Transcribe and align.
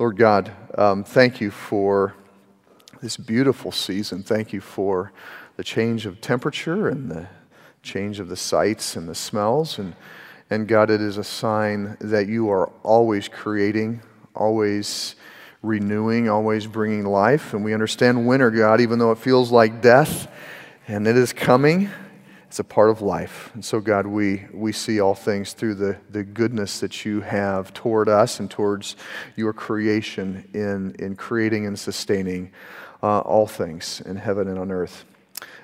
Lord 0.00 0.16
God, 0.16 0.50
um, 0.78 1.04
thank 1.04 1.42
you 1.42 1.50
for 1.50 2.14
this 3.02 3.18
beautiful 3.18 3.70
season. 3.70 4.22
Thank 4.22 4.50
you 4.50 4.62
for 4.62 5.12
the 5.58 5.62
change 5.62 6.06
of 6.06 6.22
temperature 6.22 6.88
and 6.88 7.10
the 7.10 7.28
change 7.82 8.18
of 8.18 8.30
the 8.30 8.36
sights 8.36 8.96
and 8.96 9.06
the 9.06 9.14
smells. 9.14 9.78
And, 9.78 9.94
and 10.48 10.66
God, 10.66 10.88
it 10.88 11.02
is 11.02 11.18
a 11.18 11.22
sign 11.22 11.98
that 12.00 12.28
you 12.28 12.48
are 12.48 12.68
always 12.82 13.28
creating, 13.28 14.00
always 14.34 15.16
renewing, 15.60 16.30
always 16.30 16.66
bringing 16.66 17.04
life. 17.04 17.52
And 17.52 17.62
we 17.62 17.74
understand 17.74 18.26
winter, 18.26 18.50
God, 18.50 18.80
even 18.80 18.98
though 18.98 19.12
it 19.12 19.18
feels 19.18 19.52
like 19.52 19.82
death 19.82 20.32
and 20.88 21.06
it 21.06 21.18
is 21.18 21.34
coming, 21.34 21.90
it's 22.50 22.58
a 22.58 22.64
part 22.64 22.90
of 22.90 23.00
life. 23.00 23.52
And 23.54 23.64
so, 23.64 23.78
God, 23.78 24.08
we, 24.08 24.44
we 24.52 24.72
see 24.72 24.98
all 24.98 25.14
things 25.14 25.52
through 25.52 25.76
the, 25.76 25.96
the 26.10 26.24
goodness 26.24 26.80
that 26.80 27.04
you 27.04 27.20
have 27.20 27.72
toward 27.72 28.08
us 28.08 28.40
and 28.40 28.50
towards 28.50 28.96
your 29.36 29.52
creation 29.52 30.50
in, 30.52 30.96
in 30.98 31.14
creating 31.14 31.66
and 31.66 31.78
sustaining 31.78 32.50
uh, 33.04 33.20
all 33.20 33.46
things 33.46 34.02
in 34.04 34.16
heaven 34.16 34.48
and 34.48 34.58
on 34.58 34.72
earth. 34.72 35.04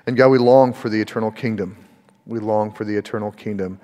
And 0.07 0.17
God, 0.17 0.29
we 0.29 0.39
long 0.39 0.73
for 0.73 0.89
the 0.89 1.01
eternal 1.01 1.33
kingdom. 1.33 1.77
We 2.25 2.39
long 2.39 2.71
for 2.71 2.85
the 2.85 2.95
eternal 2.95 3.33
kingdom 3.33 3.81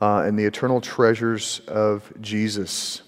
uh, 0.00 0.22
and 0.22 0.36
the 0.36 0.44
eternal 0.44 0.80
treasures 0.80 1.60
of 1.68 2.12
Jesus. 2.20 3.02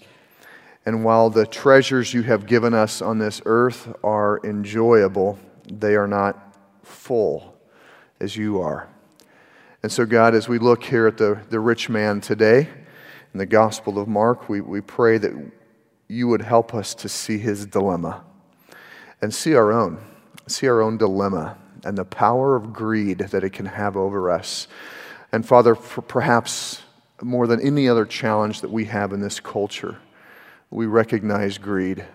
And 0.87 1.05
while 1.05 1.31
the 1.31 1.47
treasures 1.47 2.15
you 2.15 2.23
have 2.23 2.47
given 2.47 2.75
us 2.75 3.03
on 3.03 3.19
this 3.19 3.43
earth 3.45 3.93
are 4.05 4.39
enjoyable, 4.45 5.37
they 5.67 5.97
are 5.97 6.07
not 6.07 6.57
full 6.85 7.57
as 8.21 8.37
you 8.37 8.61
are. 8.61 8.92
And 9.83 9.91
so, 9.91 10.07
God, 10.07 10.37
as 10.37 10.49
we 10.49 10.59
look 10.59 10.85
here 10.85 11.09
at 11.09 11.19
the, 11.19 11.41
the 11.51 11.59
rich 11.59 11.89
man 11.89 12.21
today 12.21 12.69
in 13.35 13.39
the 13.39 13.47
Gospel 13.47 13.99
of 13.99 14.07
Mark, 14.07 14.49
we, 14.49 14.61
we 14.61 14.81
pray 14.81 15.19
that 15.19 15.33
you 16.07 16.29
would 16.29 16.43
help 16.43 16.73
us 16.73 16.95
to 16.95 17.09
see 17.09 17.37
his 17.37 17.67
dilemma 17.67 18.23
and 19.21 19.35
see 19.35 19.57
our 19.57 19.73
own, 19.73 19.99
see 20.47 20.69
our 20.69 20.81
own 20.81 20.99
dilemma 20.99 21.59
and 21.85 21.99
the 21.99 22.05
power 22.05 22.55
of 22.55 22.73
greed 22.73 23.19
that 23.19 23.43
it 23.43 23.53
can 23.53 23.67
have 23.67 23.97
over 23.97 24.31
us. 24.31 24.69
And 25.33 25.45
Father, 25.45 25.75
perhaps 25.75 26.83
more 27.21 27.49
than 27.49 27.61
any 27.61 27.89
other 27.89 28.05
challenge 28.05 28.61
that 28.61 28.71
we 28.71 28.85
have 28.85 29.13
in 29.13 29.21
this 29.21 29.41
culture, 29.41 29.99
we 30.71 30.87
recognize 30.87 31.59
greed. 31.59 32.07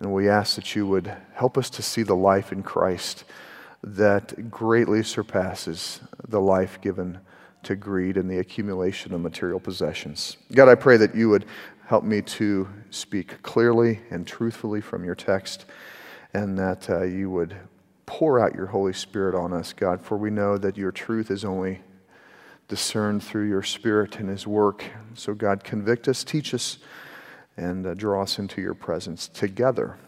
And 0.00 0.12
we 0.12 0.28
ask 0.28 0.56
that 0.56 0.74
you 0.74 0.88
would 0.88 1.16
help 1.34 1.56
us 1.56 1.70
to 1.70 1.82
see 1.82 2.02
the 2.02 2.16
life 2.16 2.50
in 2.50 2.64
Christ 2.64 3.22
that 3.82 4.50
greatly 4.50 5.02
surpasses 5.02 6.00
the 6.28 6.40
life 6.40 6.80
given 6.80 7.18
to 7.64 7.76
greed 7.76 8.16
and 8.16 8.30
the 8.30 8.38
accumulation 8.38 9.14
of 9.14 9.20
material 9.20 9.60
possessions. 9.60 10.36
God, 10.52 10.68
I 10.68 10.74
pray 10.74 10.96
that 10.96 11.14
you 11.14 11.28
would 11.28 11.44
help 11.86 12.04
me 12.04 12.22
to 12.22 12.68
speak 12.90 13.42
clearly 13.42 14.00
and 14.10 14.26
truthfully 14.26 14.80
from 14.80 15.04
your 15.04 15.14
text, 15.14 15.66
and 16.32 16.58
that 16.58 16.88
uh, 16.88 17.02
you 17.02 17.30
would 17.30 17.54
pour 18.06 18.40
out 18.40 18.54
your 18.54 18.66
Holy 18.66 18.92
Spirit 18.92 19.34
on 19.34 19.52
us, 19.52 19.72
God, 19.72 20.00
for 20.00 20.16
we 20.16 20.30
know 20.30 20.58
that 20.58 20.76
your 20.76 20.92
truth 20.92 21.30
is 21.30 21.44
only 21.44 21.80
discerned 22.68 23.22
through 23.22 23.48
your 23.48 23.62
Spirit 23.62 24.18
and 24.18 24.28
His 24.28 24.46
work. 24.46 24.84
So, 25.14 25.34
God, 25.34 25.64
convict 25.64 26.08
us, 26.08 26.24
teach 26.24 26.54
us, 26.54 26.78
and 27.56 27.86
uh, 27.86 27.94
draw 27.94 28.22
us 28.22 28.38
into 28.38 28.60
your 28.60 28.74
presence 28.74 29.28
together. 29.28 29.98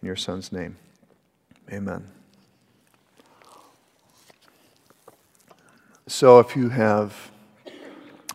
In 0.00 0.06
your 0.06 0.16
Son's 0.16 0.52
name, 0.52 0.76
amen. 1.70 2.21
So, 6.14 6.40
if 6.40 6.56
you 6.56 6.68
have 6.68 7.30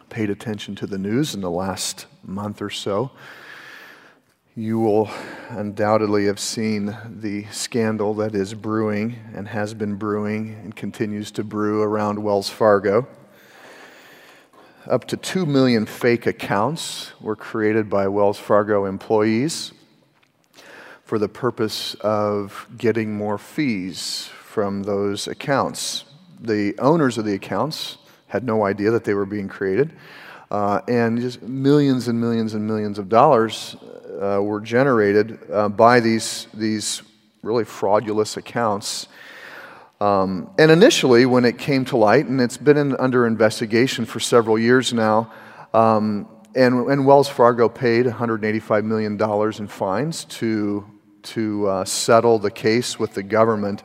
paid 0.10 0.32
attention 0.32 0.74
to 0.78 0.88
the 0.88 0.98
news 0.98 1.36
in 1.36 1.42
the 1.42 1.52
last 1.52 2.08
month 2.24 2.60
or 2.60 2.72
so, 2.72 3.12
you 4.56 4.80
will 4.80 5.12
undoubtedly 5.50 6.26
have 6.26 6.40
seen 6.40 6.98
the 7.08 7.46
scandal 7.52 8.16
that 8.16 8.34
is 8.34 8.56
brewing 8.56 9.18
and 9.36 9.48
has 9.50 9.76
been 9.76 9.94
brewing 9.94 10.56
and 10.64 10.76
continues 10.76 11.30
to 11.34 11.44
brew 11.44 11.84
around 11.84 12.24
Wells 12.24 12.50
Fargo. 12.50 13.08
Up 14.90 15.06
to 15.10 15.16
2 15.16 15.46
million 15.46 15.86
fake 15.86 16.26
accounts 16.26 17.12
were 17.22 17.36
created 17.36 17.92
by 17.92 18.08
Wells 18.08 18.40
Fargo 18.40 18.86
employees 18.86 19.72
for 21.06 21.20
the 21.20 21.30
purpose 21.30 21.94
of 22.02 22.66
getting 22.76 23.16
more 23.16 23.38
fees 23.38 24.32
from 24.42 24.82
those 24.82 25.28
accounts 25.28 26.06
the 26.40 26.78
owners 26.80 27.18
of 27.18 27.26
the 27.26 27.34
accounts 27.34 27.98
had 28.28 28.44
no 28.44 28.66
idea 28.66 28.92
that 28.92 29.04
they 29.04 29.14
were 29.14 29.26
being 29.26 29.48
created. 29.48 29.94
Uh, 30.50 30.82
and 30.88 31.20
just 31.20 31.42
millions 31.42 32.08
and 32.08 32.20
millions 32.20 32.54
and 32.54 32.66
millions 32.66 33.00
of 33.00 33.10
dollars 33.10 33.76
uh, 34.22 34.42
were 34.42 34.62
generated 34.62 35.40
uh, 35.52 35.68
by 35.68 36.00
these, 36.00 36.48
these 36.54 37.02
really 37.42 37.66
fraudulent 37.66 38.38
accounts. 38.38 39.08
Um, 40.00 40.52
and 40.60 40.70
initially, 40.70 41.26
when 41.26 41.44
it 41.44 41.58
came 41.58 41.84
to 41.86 41.98
light, 41.98 42.28
and 42.28 42.40
it's 42.40 42.58
been 42.58 42.78
in, 42.78 42.96
under 42.98 43.26
investigation 43.26 44.06
for 44.06 44.20
several 44.20 44.60
years 44.60 44.94
now, 44.94 45.32
um, 45.74 46.28
and, 46.56 46.88
and, 46.90 47.06
Wells 47.06 47.28
Fargo 47.28 47.68
paid 47.68 48.06
$185 48.06 48.84
million 48.84 49.22
in 49.60 49.68
fines 49.68 50.26
to, 50.26 50.86
to 51.24 51.68
uh, 51.68 51.86
settle 51.86 52.40
the 52.40 52.50
case 52.50 52.98
with 52.98 53.14
the 53.14 53.24
government. 53.24 53.84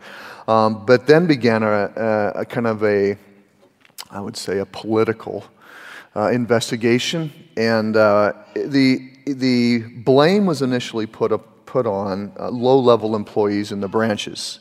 Um, 0.48 0.84
but 0.84 1.06
then 1.06 1.26
began 1.26 1.62
a, 1.62 1.92
a, 1.96 2.40
a, 2.40 2.44
kind 2.44 2.66
of 2.66 2.82
a, 2.82 3.16
I 4.10 4.20
would 4.20 4.36
say, 4.36 4.58
a 4.58 4.66
political 4.66 5.44
uh, 6.16 6.30
investigation. 6.30 7.32
And 7.56 7.96
uh, 7.96 8.32
the, 8.54 9.10
the 9.26 9.78
blame 9.78 10.46
was 10.46 10.62
initially 10.62 11.06
put, 11.06 11.32
up, 11.32 11.66
put 11.66 11.86
on 11.86 12.32
uh, 12.38 12.50
low 12.50 12.78
level 12.78 13.14
employees 13.14 13.72
in 13.72 13.80
the 13.80 13.88
branches. 13.88 14.60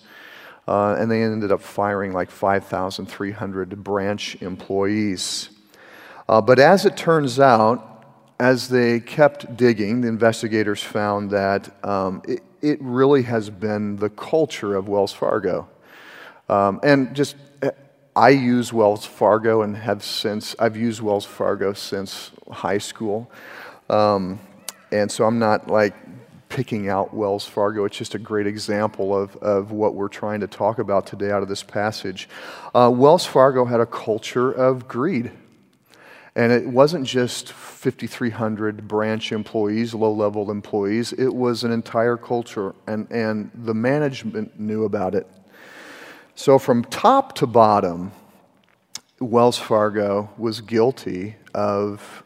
Uh, 0.68 0.96
and 1.00 1.10
they 1.10 1.24
ended 1.24 1.52
up 1.52 1.62
firing 1.62 2.14
like 2.14 2.30
5,300 2.30 3.84
branch 3.84 4.42
employees. 4.42 5.50
Uh, 6.30 6.40
but 6.40 6.60
as 6.60 6.86
it 6.86 6.96
turns 6.96 7.40
out, 7.40 8.06
as 8.40 8.70
they 8.70 9.00
kept 9.00 9.58
digging, 9.58 10.02
the 10.02 10.08
investigators 10.08 10.82
found 10.82 11.30
that 11.32 11.86
um, 11.86 12.22
it, 12.28 12.42
it 12.62 12.80
really 12.82 13.24
has 13.24 13.50
been 13.50 13.98
the 13.98 14.10
culture 14.10 14.76
of 14.76 14.88
Wells 14.88 15.14
Fargo. 15.14 15.68
Um, 16.50 16.80
and 16.84 17.16
just, 17.16 17.36
I 18.16 18.30
use 18.30 18.74
Wells 18.74 19.06
Fargo 19.06 19.62
and 19.62 19.76
have 19.78 20.04
since, 20.04 20.56
I've 20.60 20.76
used 20.76 21.02
Wells 21.02 21.26
Fargo 21.26 21.74
since 21.74 22.32
high 22.52 22.78
school. 22.78 23.32
Um, 23.90 24.40
and 24.92 25.12
so 25.12 25.26
I'm 25.26 25.40
not 25.40 25.68
like 25.70 25.96
picking 26.50 26.90
out 26.90 27.14
Wells 27.14 27.46
Fargo. 27.46 27.86
It's 27.86 27.98
just 27.98 28.14
a 28.14 28.20
great 28.20 28.46
example 28.46 29.18
of, 29.18 29.38
of 29.38 29.72
what 29.72 29.96
we're 29.96 30.10
trying 30.10 30.42
to 30.42 30.48
talk 30.48 30.80
about 30.80 31.08
today 31.08 31.32
out 31.32 31.42
of 31.42 31.48
this 31.48 31.64
passage. 31.64 32.28
Uh, 32.76 32.92
Wells 32.94 33.26
Fargo 33.26 33.64
had 33.66 33.80
a 33.80 33.86
culture 33.86 34.52
of 34.52 34.88
greed. 34.88 35.32
And 36.36 36.52
it 36.52 36.66
wasn't 36.66 37.06
just 37.06 37.52
5,300 37.52 38.88
branch 38.88 39.32
employees, 39.32 39.94
low 39.94 40.14
level 40.14 40.50
employees, 40.50 41.12
it 41.14 41.34
was 41.34 41.64
an 41.64 41.72
entire 41.72 42.16
culture, 42.16 42.74
and, 42.88 43.10
and 43.12 43.52
the 43.54 43.74
management 43.74 44.58
knew 44.58 44.86
about 44.86 45.14
it. 45.14 45.28
So, 46.36 46.58
from 46.58 46.86
top 46.86 47.36
to 47.36 47.48
bottom, 47.48 48.14
Wells 49.20 49.58
Fargo 49.58 50.30
was 50.38 50.62
guilty 50.62 51.36
of 51.54 52.24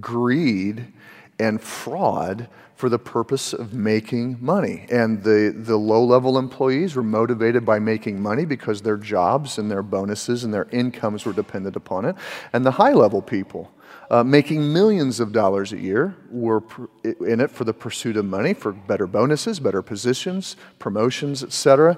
greed 0.00 0.92
and 1.38 1.60
fraud 1.60 2.48
for 2.74 2.88
the 2.88 2.98
purpose 2.98 3.52
of 3.52 3.72
making 3.72 4.36
money. 4.40 4.86
And 4.90 5.22
the, 5.22 5.54
the 5.56 5.76
low 5.76 6.04
level 6.04 6.38
employees 6.38 6.96
were 6.96 7.04
motivated 7.04 7.64
by 7.64 7.78
making 7.78 8.20
money 8.20 8.44
because 8.44 8.82
their 8.82 8.96
jobs 8.96 9.58
and 9.58 9.70
their 9.70 9.82
bonuses 9.82 10.44
and 10.44 10.52
their 10.52 10.66
incomes 10.72 11.24
were 11.24 11.32
dependent 11.32 11.76
upon 11.76 12.04
it. 12.04 12.16
And 12.52 12.66
the 12.66 12.72
high 12.72 12.92
level 12.92 13.22
people, 13.22 13.70
uh, 14.10 14.24
making 14.24 14.72
millions 14.72 15.20
of 15.20 15.30
dollars 15.30 15.72
a 15.72 15.78
year, 15.78 16.16
were 16.30 16.62
pr- 16.62 16.86
in 17.04 17.40
it 17.40 17.50
for 17.50 17.62
the 17.64 17.72
pursuit 17.72 18.16
of 18.16 18.24
money, 18.24 18.54
for 18.54 18.72
better 18.72 19.06
bonuses, 19.06 19.60
better 19.60 19.82
positions, 19.82 20.56
promotions, 20.80 21.44
etc. 21.44 21.96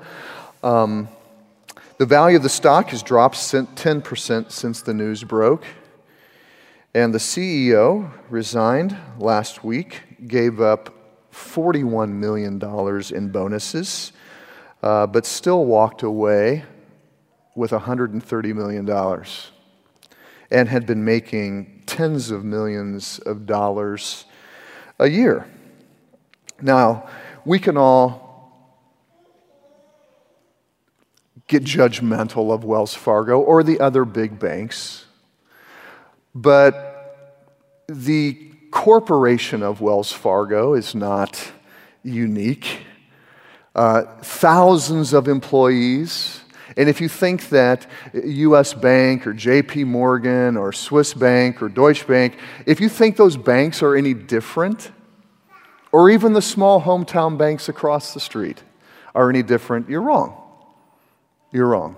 Um, 0.62 1.08
the 1.98 2.06
value 2.06 2.36
of 2.36 2.42
the 2.42 2.50
stock 2.50 2.90
has 2.90 3.02
dropped 3.02 3.36
10% 3.36 4.50
since 4.52 4.82
the 4.82 4.92
news 4.92 5.24
broke. 5.24 5.64
And 6.96 7.12
the 7.12 7.18
CEO 7.18 8.10
resigned 8.30 8.96
last 9.18 9.62
week, 9.62 10.00
gave 10.26 10.62
up 10.62 10.94
$41 11.30 12.10
million 12.10 12.54
in 13.14 13.28
bonuses, 13.30 14.12
uh, 14.82 15.06
but 15.06 15.26
still 15.26 15.66
walked 15.66 16.02
away 16.02 16.64
with 17.54 17.72
$130 17.72 18.54
million 18.54 18.88
and 20.50 20.68
had 20.70 20.86
been 20.86 21.04
making 21.04 21.82
tens 21.84 22.30
of 22.30 22.46
millions 22.46 23.18
of 23.18 23.44
dollars 23.44 24.24
a 24.98 25.10
year. 25.10 25.46
Now, 26.62 27.10
we 27.44 27.58
can 27.58 27.76
all 27.76 28.72
get 31.46 31.62
judgmental 31.62 32.54
of 32.54 32.64
Wells 32.64 32.94
Fargo 32.94 33.38
or 33.38 33.62
the 33.62 33.80
other 33.80 34.06
big 34.06 34.38
banks, 34.38 35.04
but 36.34 36.84
the 37.88 38.34
corporation 38.70 39.62
of 39.62 39.80
Wells 39.80 40.12
Fargo 40.12 40.74
is 40.74 40.94
not 40.94 41.52
unique. 42.02 42.80
Uh, 43.74 44.02
thousands 44.22 45.12
of 45.12 45.28
employees. 45.28 46.40
And 46.76 46.88
if 46.88 47.00
you 47.00 47.08
think 47.08 47.48
that 47.50 47.86
US 48.12 48.74
Bank 48.74 49.26
or 49.26 49.32
JP 49.32 49.86
Morgan 49.86 50.56
or 50.56 50.72
Swiss 50.72 51.14
Bank 51.14 51.62
or 51.62 51.68
Deutsche 51.68 52.06
Bank, 52.06 52.38
if 52.64 52.80
you 52.80 52.88
think 52.88 53.16
those 53.16 53.36
banks 53.36 53.82
are 53.82 53.94
any 53.94 54.14
different, 54.14 54.90
or 55.92 56.10
even 56.10 56.32
the 56.32 56.42
small 56.42 56.82
hometown 56.82 57.38
banks 57.38 57.68
across 57.68 58.14
the 58.14 58.20
street 58.20 58.62
are 59.14 59.30
any 59.30 59.42
different, 59.42 59.88
you're 59.88 60.02
wrong. 60.02 60.36
You're 61.52 61.68
wrong. 61.68 61.96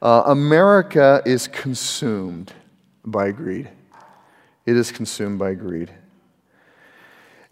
Uh, 0.00 0.22
America 0.26 1.22
is 1.26 1.48
consumed 1.48 2.52
by 3.04 3.32
greed. 3.32 3.68
It 4.68 4.76
is 4.76 4.92
consumed 4.92 5.38
by 5.38 5.54
greed. 5.54 5.90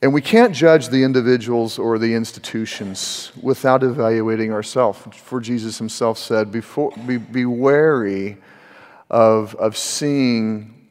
And 0.02 0.12
we 0.12 0.20
can't 0.20 0.54
judge 0.54 0.88
the 0.88 1.02
individuals 1.02 1.78
or 1.78 1.98
the 1.98 2.12
institutions 2.12 3.32
without 3.40 3.82
evaluating 3.82 4.52
ourselves. 4.52 4.98
For 5.16 5.40
Jesus 5.40 5.78
himself 5.78 6.18
said, 6.18 6.52
Before, 6.52 6.92
be, 7.06 7.16
be 7.16 7.46
wary 7.46 8.36
of, 9.08 9.54
of 9.54 9.78
seeing 9.78 10.88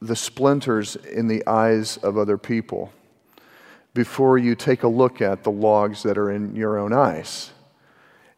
the 0.00 0.16
splinters 0.16 0.96
in 0.96 1.28
the 1.28 1.46
eyes 1.46 1.98
of 1.98 2.16
other 2.16 2.38
people 2.38 2.90
before 3.92 4.38
you 4.38 4.54
take 4.54 4.84
a 4.84 4.88
look 4.88 5.20
at 5.20 5.44
the 5.44 5.50
logs 5.50 6.02
that 6.04 6.16
are 6.16 6.30
in 6.30 6.56
your 6.56 6.78
own 6.78 6.94
eyes. 6.94 7.50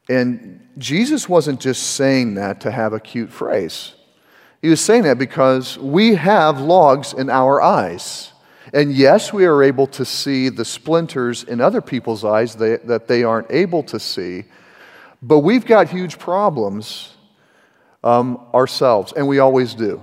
And 0.08 0.66
Jesus 0.78 1.28
wasn't 1.28 1.60
just 1.60 1.94
saying 1.94 2.34
that 2.34 2.60
to 2.62 2.72
have 2.72 2.92
a 2.92 2.98
cute 2.98 3.30
phrase. 3.30 3.94
He 4.64 4.70
was 4.70 4.80
saying 4.80 5.02
that 5.02 5.18
because 5.18 5.76
we 5.76 6.14
have 6.14 6.58
logs 6.58 7.12
in 7.12 7.28
our 7.28 7.60
eyes. 7.60 8.32
And 8.72 8.94
yes, 8.94 9.30
we 9.30 9.44
are 9.44 9.62
able 9.62 9.86
to 9.88 10.06
see 10.06 10.48
the 10.48 10.64
splinters 10.64 11.44
in 11.44 11.60
other 11.60 11.82
people's 11.82 12.24
eyes 12.24 12.54
that 12.54 13.06
they 13.06 13.24
aren't 13.24 13.50
able 13.50 13.82
to 13.82 14.00
see, 14.00 14.44
but 15.20 15.40
we've 15.40 15.66
got 15.66 15.90
huge 15.90 16.18
problems 16.18 17.12
um, 18.02 18.40
ourselves, 18.54 19.12
and 19.12 19.28
we 19.28 19.38
always 19.38 19.74
do. 19.74 20.02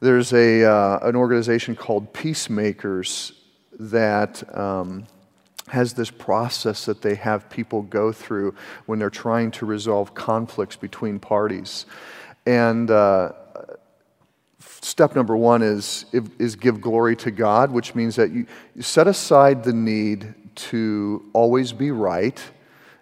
There's 0.00 0.34
a, 0.34 0.70
uh, 0.70 0.98
an 1.08 1.16
organization 1.16 1.74
called 1.74 2.12
Peacemakers 2.12 3.32
that 3.80 4.44
um, 4.54 5.06
has 5.68 5.94
this 5.94 6.10
process 6.10 6.84
that 6.84 7.00
they 7.00 7.14
have 7.14 7.48
people 7.48 7.80
go 7.80 8.12
through 8.12 8.54
when 8.84 8.98
they're 8.98 9.08
trying 9.08 9.52
to 9.52 9.64
resolve 9.64 10.14
conflicts 10.14 10.76
between 10.76 11.18
parties. 11.18 11.86
And 12.46 12.90
uh, 12.90 13.32
step 14.60 15.14
number 15.14 15.36
one 15.36 15.62
is, 15.62 16.06
is 16.38 16.56
give 16.56 16.80
glory 16.80 17.16
to 17.16 17.30
God, 17.30 17.70
which 17.70 17.94
means 17.94 18.16
that 18.16 18.30
you, 18.30 18.46
you 18.74 18.82
set 18.82 19.08
aside 19.08 19.64
the 19.64 19.72
need 19.72 20.34
to 20.54 21.28
always 21.32 21.72
be 21.72 21.90
right 21.90 22.40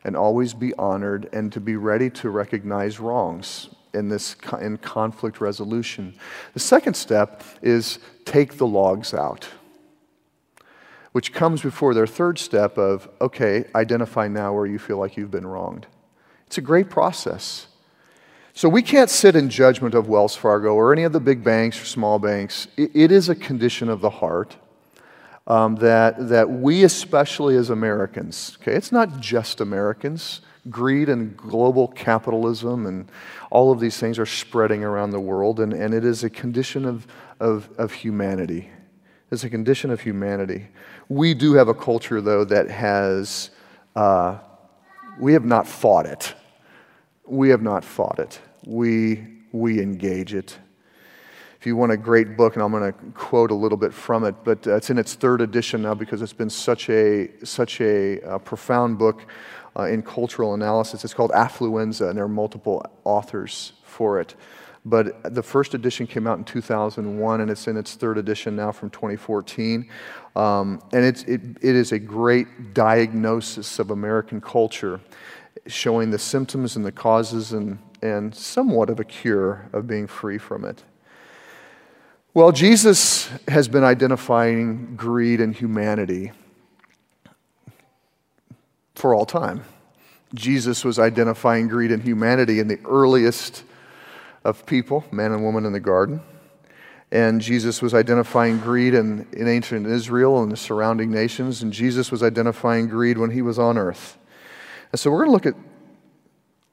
and 0.02 0.16
always 0.16 0.54
be 0.54 0.74
honored 0.74 1.28
and 1.32 1.52
to 1.52 1.60
be 1.60 1.76
ready 1.76 2.10
to 2.10 2.30
recognize 2.30 2.98
wrongs 2.98 3.68
in 3.92 4.08
this 4.08 4.34
in 4.60 4.76
conflict 4.78 5.40
resolution. 5.40 6.14
The 6.52 6.60
second 6.60 6.94
step 6.94 7.44
is 7.62 8.00
take 8.24 8.56
the 8.56 8.66
logs 8.66 9.14
out 9.14 9.48
which 11.14 11.32
comes 11.32 11.62
before 11.62 11.94
their 11.94 12.08
third 12.08 12.40
step 12.40 12.76
of, 12.76 13.08
okay, 13.20 13.64
identify 13.72 14.26
now 14.26 14.52
where 14.52 14.66
you 14.66 14.80
feel 14.80 14.96
like 14.96 15.16
you've 15.16 15.30
been 15.30 15.46
wronged. 15.46 15.86
It's 16.48 16.58
a 16.58 16.60
great 16.60 16.90
process. 16.90 17.68
So 18.56 18.68
we 18.68 18.82
can't 18.82 19.10
sit 19.10 19.34
in 19.34 19.50
judgment 19.50 19.96
of 19.96 20.06
Wells 20.06 20.36
Fargo 20.36 20.74
or 20.74 20.92
any 20.92 21.02
of 21.02 21.12
the 21.12 21.18
big 21.18 21.42
banks 21.42 21.82
or 21.82 21.86
small 21.86 22.20
banks. 22.20 22.68
it, 22.76 22.92
it 22.94 23.10
is 23.10 23.28
a 23.28 23.34
condition 23.34 23.88
of 23.88 24.00
the 24.00 24.10
heart 24.10 24.56
um, 25.48 25.74
that, 25.76 26.28
that 26.28 26.48
we, 26.48 26.84
especially 26.84 27.56
as 27.56 27.70
Americans, 27.70 28.56
okay, 28.62 28.74
it's 28.74 28.92
not 28.92 29.18
just 29.18 29.60
Americans. 29.60 30.40
Greed 30.70 31.08
and 31.08 31.36
global 31.36 31.88
capitalism 31.88 32.86
and 32.86 33.10
all 33.50 33.72
of 33.72 33.80
these 33.80 33.98
things 33.98 34.20
are 34.20 34.26
spreading 34.26 34.84
around 34.84 35.10
the 35.10 35.20
world, 35.20 35.58
and, 35.58 35.72
and 35.72 35.92
it 35.92 36.04
is 36.04 36.22
a 36.22 36.30
condition 36.30 36.84
of, 36.84 37.08
of, 37.40 37.68
of 37.76 37.92
humanity. 37.92 38.70
It's 39.32 39.42
a 39.42 39.50
condition 39.50 39.90
of 39.90 40.00
humanity. 40.00 40.68
We 41.08 41.34
do 41.34 41.54
have 41.54 41.66
a 41.66 41.74
culture, 41.74 42.20
though, 42.20 42.44
that 42.44 42.70
has, 42.70 43.50
uh, 43.96 44.38
we 45.18 45.32
have 45.32 45.44
not 45.44 45.66
fought 45.66 46.06
it. 46.06 46.34
We 47.26 47.48
have 47.50 47.62
not 47.62 47.84
fought 47.84 48.18
it. 48.18 48.40
We, 48.66 49.26
we 49.52 49.80
engage 49.80 50.34
it. 50.34 50.58
If 51.58 51.66
you 51.66 51.76
want 51.76 51.92
a 51.92 51.96
great 51.96 52.36
book, 52.36 52.54
and 52.54 52.62
I'm 52.62 52.70
going 52.70 52.92
to 52.92 52.98
quote 53.14 53.50
a 53.50 53.54
little 53.54 53.78
bit 53.78 53.94
from 53.94 54.24
it, 54.24 54.34
but 54.44 54.66
uh, 54.66 54.76
it's 54.76 54.90
in 54.90 54.98
its 54.98 55.14
third 55.14 55.40
edition 55.40 55.80
now 55.80 55.94
because 55.94 56.20
it's 56.20 56.34
been 56.34 56.50
such 56.50 56.90
a, 56.90 57.30
such 57.42 57.80
a 57.80 58.20
uh, 58.20 58.38
profound 58.38 58.98
book 58.98 59.24
uh, 59.76 59.84
in 59.84 60.02
cultural 60.02 60.52
analysis. 60.52 61.04
It's 61.04 61.14
called 61.14 61.30
Affluenza, 61.30 62.10
and 62.10 62.18
there 62.18 62.24
are 62.26 62.28
multiple 62.28 62.84
authors 63.04 63.72
for 63.82 64.20
it. 64.20 64.34
But 64.84 65.34
the 65.34 65.42
first 65.42 65.72
edition 65.72 66.06
came 66.06 66.26
out 66.26 66.36
in 66.36 66.44
2001, 66.44 67.40
and 67.40 67.50
it's 67.50 67.66
in 67.66 67.76
its 67.78 67.94
third 67.94 68.18
edition 68.18 68.54
now 68.54 68.70
from 68.70 68.90
2014. 68.90 69.88
Um, 70.36 70.82
and 70.92 71.04
it's, 71.04 71.22
it, 71.22 71.40
it 71.62 71.74
is 71.74 71.92
a 71.92 71.98
great 71.98 72.74
diagnosis 72.74 73.78
of 73.78 73.90
American 73.90 74.42
culture, 74.42 75.00
showing 75.66 76.10
the 76.10 76.18
symptoms 76.18 76.76
and 76.76 76.84
the 76.84 76.92
causes 76.92 77.52
and, 77.52 77.78
and 78.02 78.34
somewhat 78.34 78.90
of 78.90 79.00
a 79.00 79.04
cure 79.04 79.68
of 79.72 79.86
being 79.86 80.06
free 80.06 80.38
from 80.38 80.64
it. 80.64 80.82
Well, 82.34 82.52
Jesus 82.52 83.30
has 83.48 83.68
been 83.68 83.84
identifying 83.84 84.96
greed 84.96 85.40
and 85.40 85.54
humanity 85.54 86.32
for 88.94 89.14
all 89.14 89.24
time. 89.24 89.64
Jesus 90.34 90.84
was 90.84 90.98
identifying 90.98 91.68
greed 91.68 91.92
and 91.92 92.02
humanity 92.02 92.58
in 92.58 92.66
the 92.66 92.80
earliest 92.84 93.62
of 94.44 94.66
people, 94.66 95.04
man 95.10 95.32
and 95.32 95.44
woman 95.44 95.64
in 95.64 95.72
the 95.72 95.80
garden. 95.80 96.20
And 97.12 97.40
Jesus 97.40 97.80
was 97.80 97.94
identifying 97.94 98.58
greed 98.58 98.94
in, 98.94 99.28
in 99.32 99.46
ancient 99.46 99.86
Israel 99.86 100.42
and 100.42 100.50
the 100.50 100.56
surrounding 100.56 101.12
nations, 101.12 101.62
and 101.62 101.72
Jesus 101.72 102.10
was 102.10 102.22
identifying 102.22 102.88
greed 102.88 103.16
when 103.16 103.30
he 103.30 103.42
was 103.42 103.58
on 103.58 103.78
earth. 103.78 104.18
And 104.94 104.98
so 105.00 105.10
we're 105.10 105.24
going 105.24 105.30
to 105.30 105.32
look 105.32 105.56
at 105.56 105.60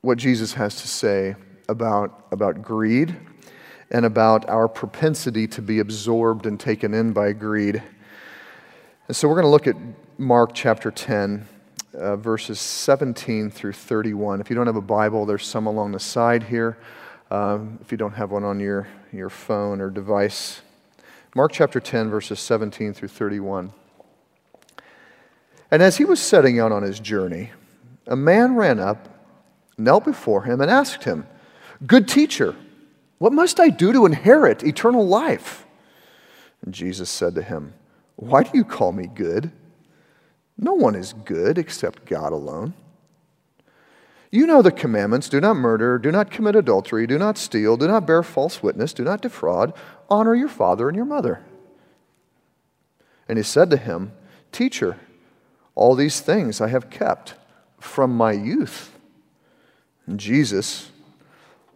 what 0.02 0.20
Jesus 0.20 0.54
has 0.54 0.76
to 0.76 0.88
say 0.88 1.36
about, 1.68 2.28
about 2.32 2.62
greed 2.62 3.18
and 3.90 4.06
about 4.06 4.48
our 4.48 4.68
propensity 4.68 5.48
to 5.48 5.60
be 5.64 5.80
absorbed 5.80 6.46
and 6.46 6.60
taken 6.60 6.94
in 6.94 7.14
by 7.14 7.34
greed. 7.34 7.82
And 9.08 9.18
so 9.18 9.28
we're 9.28 9.42
going 9.42 9.46
to 9.46 9.50
look 9.50 9.66
at 9.66 9.76
Mark 10.20 10.52
chapter 10.54 10.92
10, 10.92 11.48
uh, 11.96 12.16
verses 12.16 12.60
17 12.60 13.50
through 13.50 13.74
31. 13.74 14.40
If 14.40 14.52
you 14.52 14.56
don't 14.56 14.68
have 14.68 14.76
a 14.76 14.82
Bible, 14.82 15.26
there's 15.26 15.48
some 15.48 15.66
along 15.66 15.94
the 15.94 16.00
side 16.00 16.44
here 16.44 16.78
um, 17.32 17.80
if 17.82 17.92
you 17.92 17.98
don't 17.98 18.14
have 18.14 18.30
one 18.30 18.44
on 18.44 18.60
your, 18.60 18.88
your 19.12 19.32
phone 19.32 19.82
or 19.82 19.90
device. 19.90 20.62
Mark 21.36 21.54
chapter 21.54 21.80
10, 21.80 22.12
verses 22.12 22.40
17 22.40 22.94
through 22.94 23.08
31. 23.08 23.74
And 25.72 25.82
as 25.82 25.98
he 25.98 26.06
was 26.06 26.20
setting 26.20 26.60
out 26.60 26.72
on 26.72 26.84
his 26.84 27.00
journey, 27.00 27.50
a 28.08 28.16
man 28.16 28.56
ran 28.56 28.80
up, 28.80 29.08
knelt 29.78 30.06
before 30.06 30.44
him, 30.44 30.62
and 30.62 30.70
asked 30.70 31.04
him, 31.04 31.28
Good 31.86 32.08
teacher, 32.08 32.56
what 33.18 33.34
must 33.34 33.60
I 33.60 33.70
do 33.70 33.92
to 33.94 34.06
inherit 34.06 34.64
eternal 34.64 35.08
life? 35.08 35.66
And 36.64 36.74
Jesus 36.74 37.10
said 37.10 37.36
to 37.36 37.42
him, 37.42 37.74
Why 38.16 38.44
do 38.44 38.52
you 38.54 38.64
call 38.64 38.92
me 38.92 39.08
good? 39.08 39.52
No 40.58 40.74
one 40.74 40.96
is 40.96 41.14
good 41.14 41.58
except 41.58 42.06
God 42.06 42.32
alone. 42.32 42.74
You 44.32 44.48
know 44.48 44.62
the 44.62 44.72
commandments 44.72 45.28
do 45.28 45.42
not 45.42 45.56
murder, 45.56 45.98
do 45.98 46.12
not 46.12 46.32
commit 46.32 46.56
adultery, 46.56 47.06
do 47.06 47.18
not 47.18 47.38
steal, 47.38 47.76
do 47.76 47.88
not 47.88 48.08
bear 48.08 48.24
false 48.24 48.64
witness, 48.64 48.94
do 48.94 49.04
not 49.04 49.22
defraud, 49.22 49.74
honor 50.10 50.34
your 50.34 50.48
father 50.48 50.88
and 50.88 50.96
your 50.96 51.06
mother. 51.06 51.44
And 53.28 53.38
he 53.38 53.44
said 53.44 53.70
to 53.72 53.78
him, 53.78 54.14
Teacher, 54.52 54.98
all 55.76 55.96
these 55.96 56.22
things 56.22 56.62
I 56.62 56.68
have 56.68 56.90
kept 56.90 57.36
from 57.84 58.16
my 58.16 58.32
youth. 58.32 58.98
And 60.06 60.20
Jesus, 60.20 60.92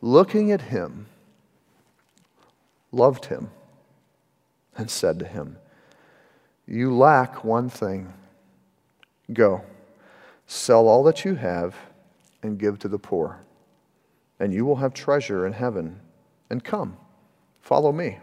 looking 0.02 0.52
at 0.52 0.62
him, 0.62 1.08
loved 2.92 3.26
him 3.26 3.50
and 4.78 4.90
said 4.90 5.20
to 5.20 5.26
him, 5.26 5.58
You 6.68 6.96
lack 6.96 7.44
one 7.44 7.70
thing. 7.70 8.14
Go, 9.34 9.64
sell 10.46 10.88
all 10.88 11.04
that 11.04 11.26
you 11.26 11.36
have 11.36 11.76
and 12.44 12.60
give 12.60 12.78
to 12.80 12.88
the 12.88 13.00
poor, 13.00 13.40
and 14.40 14.54
you 14.54 14.66
will 14.66 14.76
have 14.76 14.94
treasure 14.94 15.46
in 15.46 15.54
heaven. 15.54 16.00
And 16.50 16.64
come, 16.64 16.98
follow 17.60 17.92
me. 17.92 18.20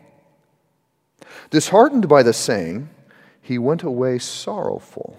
Disheartened 1.50 2.08
by 2.08 2.22
the 2.22 2.32
saying, 2.32 2.88
he 3.40 3.58
went 3.58 3.82
away 3.82 4.18
sorrowful, 4.20 5.18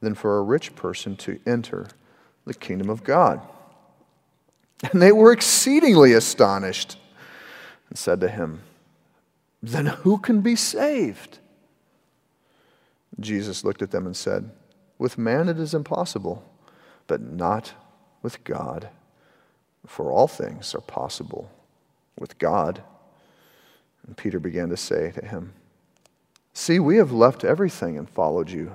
than 0.00 0.14
for 0.14 0.38
a 0.38 0.42
rich 0.42 0.74
person 0.74 1.16
to 1.16 1.38
enter 1.46 1.88
the 2.44 2.54
kingdom 2.54 2.88
of 2.88 3.04
God. 3.04 3.40
And 4.92 5.02
they 5.02 5.12
were 5.12 5.32
exceedingly 5.32 6.12
astonished 6.14 6.96
and 7.88 7.98
said 7.98 8.20
to 8.20 8.28
him, 8.28 8.62
Then 9.62 9.86
who 9.86 10.18
can 10.18 10.40
be 10.40 10.56
saved? 10.56 11.38
Jesus 13.18 13.64
looked 13.64 13.82
at 13.82 13.90
them 13.90 14.06
and 14.06 14.16
said, 14.16 14.50
With 14.98 15.18
man 15.18 15.48
it 15.48 15.58
is 15.58 15.74
impossible, 15.74 16.42
but 17.06 17.20
not 17.20 17.74
with 18.22 18.42
God. 18.44 18.88
For 19.86 20.10
all 20.10 20.28
things 20.28 20.74
are 20.74 20.80
possible 20.80 21.50
with 22.18 22.38
God. 22.38 22.82
And 24.06 24.16
Peter 24.16 24.40
began 24.40 24.68
to 24.70 24.76
say 24.76 25.10
to 25.12 25.24
him, 25.24 25.52
See, 26.52 26.78
we 26.78 26.96
have 26.96 27.12
left 27.12 27.44
everything 27.44 27.98
and 27.98 28.08
followed 28.08 28.50
you. 28.50 28.74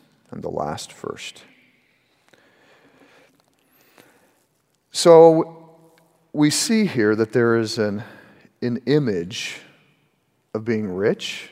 and 0.31 0.41
the 0.41 0.49
last 0.49 0.91
first. 0.91 1.43
So 4.91 5.77
we 6.33 6.49
see 6.49 6.85
here 6.85 7.15
that 7.15 7.33
there 7.33 7.57
is 7.57 7.77
an, 7.77 8.03
an 8.61 8.81
image 8.85 9.59
of 10.53 10.65
being 10.65 10.93
rich 10.93 11.49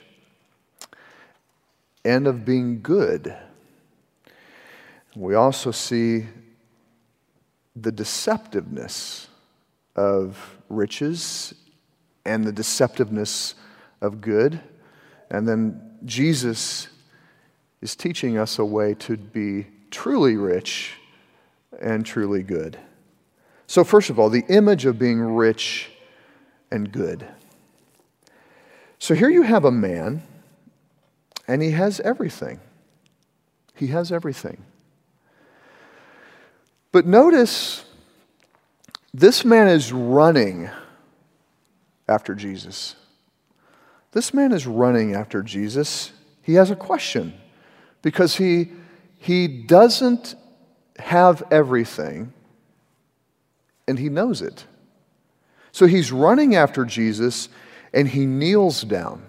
and 2.04 2.28
of 2.28 2.46
being 2.46 2.82
good. 2.82 3.36
We 5.16 5.36
also 5.36 5.72
see 5.72 6.28
the 7.76 7.92
deceptiveness 7.92 9.28
of 9.96 10.58
riches 10.70 11.54
and 12.26 12.46
the 12.46 12.54
deceptiveness 12.54 13.56
of 14.02 14.22
good. 14.22 14.62
And 15.30 15.48
then 15.48 15.98
Jesus 16.06 16.88
is 17.82 17.96
teaching 17.96 18.38
us 18.38 18.60
a 18.60 18.66
way 18.66 18.94
to 18.94 19.18
be 19.18 19.68
truly 19.92 20.36
rich 20.36 20.96
and 21.82 22.06
truly 22.06 22.44
good. 22.44 22.78
So, 23.68 23.84
first 23.84 24.10
of 24.10 24.20
all, 24.20 24.30
the 24.30 24.46
image 24.50 24.86
of 24.86 24.98
being 24.98 25.20
rich 25.20 25.92
and 26.72 26.92
good. 26.92 27.28
So, 28.98 29.14
here 29.14 29.30
you 29.30 29.44
have 29.44 29.64
a 29.64 29.72
man, 29.72 30.24
and 31.48 31.62
he 31.62 31.72
has 31.72 32.00
everything. 32.02 32.60
He 33.76 33.88
has 33.88 34.12
everything. 34.12 34.64
But 36.92 37.06
notice 37.06 37.86
this 39.14 39.46
man 39.46 39.68
is 39.68 39.94
running 39.94 40.70
after 42.08 42.36
Jesus. 42.36 42.96
This 44.12 44.34
man 44.34 44.52
is 44.52 44.66
running 44.66 45.14
after 45.14 45.44
Jesus. 45.44 46.12
He 46.42 46.56
has 46.56 46.72
a 46.72 46.76
question 46.76 47.34
because 48.02 48.36
he, 48.36 48.72
he 49.18 49.48
doesn't 49.48 50.36
have 50.98 51.44
everything 51.52 52.34
and 53.88 54.00
he 54.00 54.10
knows 54.10 54.42
it. 54.42 54.66
So 55.72 55.86
he's 55.86 56.12
running 56.12 56.56
after 56.56 56.86
Jesus 56.86 57.50
and 57.94 58.08
he 58.08 58.26
kneels 58.26 58.82
down. 58.84 59.24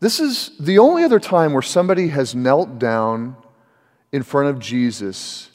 This 0.00 0.20
is 0.20 0.52
the 0.58 0.78
only 0.78 1.02
other 1.02 1.18
time 1.18 1.52
where 1.52 1.62
somebody 1.62 2.08
has 2.08 2.34
knelt 2.34 2.78
down 2.78 3.36
in 4.12 4.22
front 4.22 4.48
of 4.48 4.58
Jesus 4.58 5.50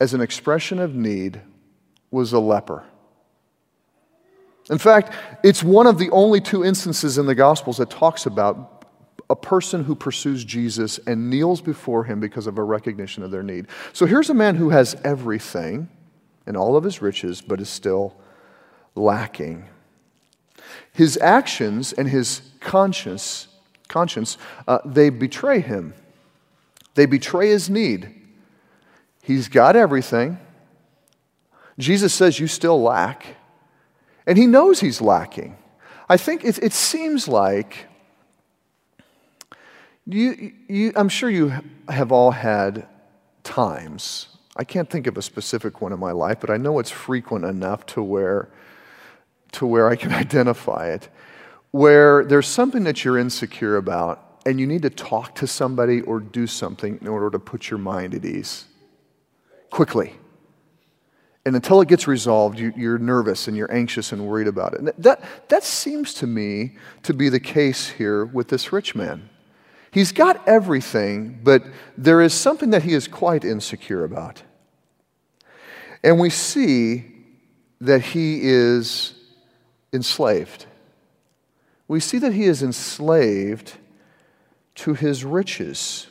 as 0.00 0.14
an 0.14 0.20
expression 0.20 0.78
of 0.78 0.94
need 0.94 1.40
was 2.10 2.32
a 2.32 2.38
leper. 2.38 2.84
In 4.70 4.78
fact, 4.78 5.12
it's 5.42 5.62
one 5.62 5.86
of 5.86 5.98
the 5.98 6.10
only 6.10 6.40
two 6.40 6.64
instances 6.64 7.18
in 7.18 7.26
the 7.26 7.34
Gospels 7.34 7.78
that 7.78 7.90
talks 7.90 8.26
about 8.26 8.71
a 9.32 9.36
person 9.36 9.84
who 9.84 9.94
pursues 9.94 10.44
Jesus 10.44 10.98
and 11.06 11.30
kneels 11.30 11.62
before 11.62 12.04
him 12.04 12.20
because 12.20 12.46
of 12.46 12.58
a 12.58 12.62
recognition 12.62 13.22
of 13.22 13.30
their 13.30 13.42
need. 13.42 13.66
So 13.94 14.04
here's 14.04 14.28
a 14.28 14.34
man 14.34 14.56
who 14.56 14.68
has 14.68 14.94
everything 15.04 15.88
and 16.46 16.54
all 16.54 16.76
of 16.76 16.84
his 16.84 17.00
riches, 17.00 17.40
but 17.40 17.58
is 17.58 17.70
still 17.70 18.14
lacking. 18.94 19.64
His 20.92 21.16
actions 21.16 21.94
and 21.94 22.10
his 22.10 22.42
conscience, 22.60 23.48
conscience 23.88 24.36
uh, 24.68 24.80
they 24.84 25.08
betray 25.08 25.60
him. 25.60 25.94
They 26.94 27.06
betray 27.06 27.48
his 27.48 27.70
need. 27.70 28.14
He's 29.22 29.48
got 29.48 29.76
everything. 29.76 30.38
Jesus 31.78 32.12
says, 32.12 32.38
You 32.38 32.48
still 32.48 32.82
lack. 32.82 33.38
And 34.26 34.36
he 34.36 34.46
knows 34.46 34.80
he's 34.80 35.00
lacking. 35.00 35.56
I 36.06 36.18
think 36.18 36.44
it, 36.44 36.58
it 36.58 36.74
seems 36.74 37.28
like 37.28 37.86
you, 40.06 40.52
you, 40.68 40.92
I'm 40.96 41.08
sure 41.08 41.30
you 41.30 41.52
have 41.88 42.12
all 42.12 42.30
had 42.30 42.86
times. 43.44 44.28
I 44.56 44.64
can't 44.64 44.88
think 44.90 45.06
of 45.06 45.16
a 45.16 45.22
specific 45.22 45.80
one 45.80 45.92
in 45.92 45.98
my 45.98 46.12
life, 46.12 46.38
but 46.40 46.50
I 46.50 46.56
know 46.56 46.78
it's 46.78 46.90
frequent 46.90 47.44
enough 47.44 47.86
to 47.86 48.02
where, 48.02 48.50
to 49.52 49.66
where 49.66 49.88
I 49.88 49.96
can 49.96 50.12
identify 50.12 50.88
it, 50.88 51.08
where 51.70 52.24
there's 52.24 52.48
something 52.48 52.84
that 52.84 53.04
you're 53.04 53.18
insecure 53.18 53.76
about, 53.76 54.40
and 54.44 54.58
you 54.58 54.66
need 54.66 54.82
to 54.82 54.90
talk 54.90 55.36
to 55.36 55.46
somebody 55.46 56.00
or 56.02 56.18
do 56.18 56.46
something 56.46 56.98
in 57.00 57.06
order 57.06 57.30
to 57.30 57.38
put 57.38 57.70
your 57.70 57.78
mind 57.78 58.14
at 58.14 58.24
ease 58.24 58.64
quickly. 59.70 60.14
And 61.44 61.56
until 61.56 61.80
it 61.80 61.88
gets 61.88 62.06
resolved, 62.06 62.58
you, 62.58 62.94
are 62.94 62.98
nervous 62.98 63.48
and 63.48 63.56
you're 63.56 63.72
anxious 63.72 64.12
and 64.12 64.26
worried 64.26 64.46
about 64.46 64.74
it. 64.74 64.80
And 64.80 64.92
that, 64.98 65.24
that 65.48 65.64
seems 65.64 66.14
to 66.14 66.26
me 66.26 66.76
to 67.02 67.14
be 67.14 67.28
the 67.28 67.40
case 67.40 67.88
here 67.88 68.24
with 68.24 68.48
this 68.48 68.72
rich 68.72 68.94
man. 68.94 69.28
He's 69.92 70.10
got 70.10 70.48
everything, 70.48 71.38
but 71.44 71.62
there 71.98 72.22
is 72.22 72.32
something 72.32 72.70
that 72.70 72.82
he 72.82 72.94
is 72.94 73.06
quite 73.06 73.44
insecure 73.44 74.04
about. 74.04 74.42
And 76.02 76.18
we 76.18 76.30
see 76.30 77.04
that 77.78 78.00
he 78.00 78.40
is 78.42 79.12
enslaved. 79.92 80.64
We 81.88 82.00
see 82.00 82.18
that 82.18 82.32
he 82.32 82.44
is 82.44 82.62
enslaved 82.62 83.74
to 84.76 84.94
his 84.94 85.26
riches. 85.26 86.06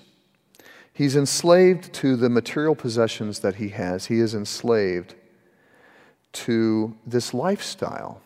He's 0.93 1.15
enslaved 1.15 1.91
to 1.93 2.15
the 2.15 2.29
material 2.29 2.75
possessions 2.75 3.39
that 3.39 3.55
he 3.55 3.69
has. 3.69 4.05
He 4.05 4.19
is 4.19 4.35
enslaved 4.35 5.15
to 6.33 6.95
this 7.03 7.33
lifestyle. 7.33 8.21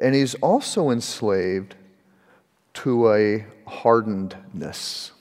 And 0.00 0.14
he's 0.14 0.36
also 0.36 0.90
enslaved 0.90 1.74
to 2.74 3.12
a 3.12 3.44
hardenedness, 3.66 5.12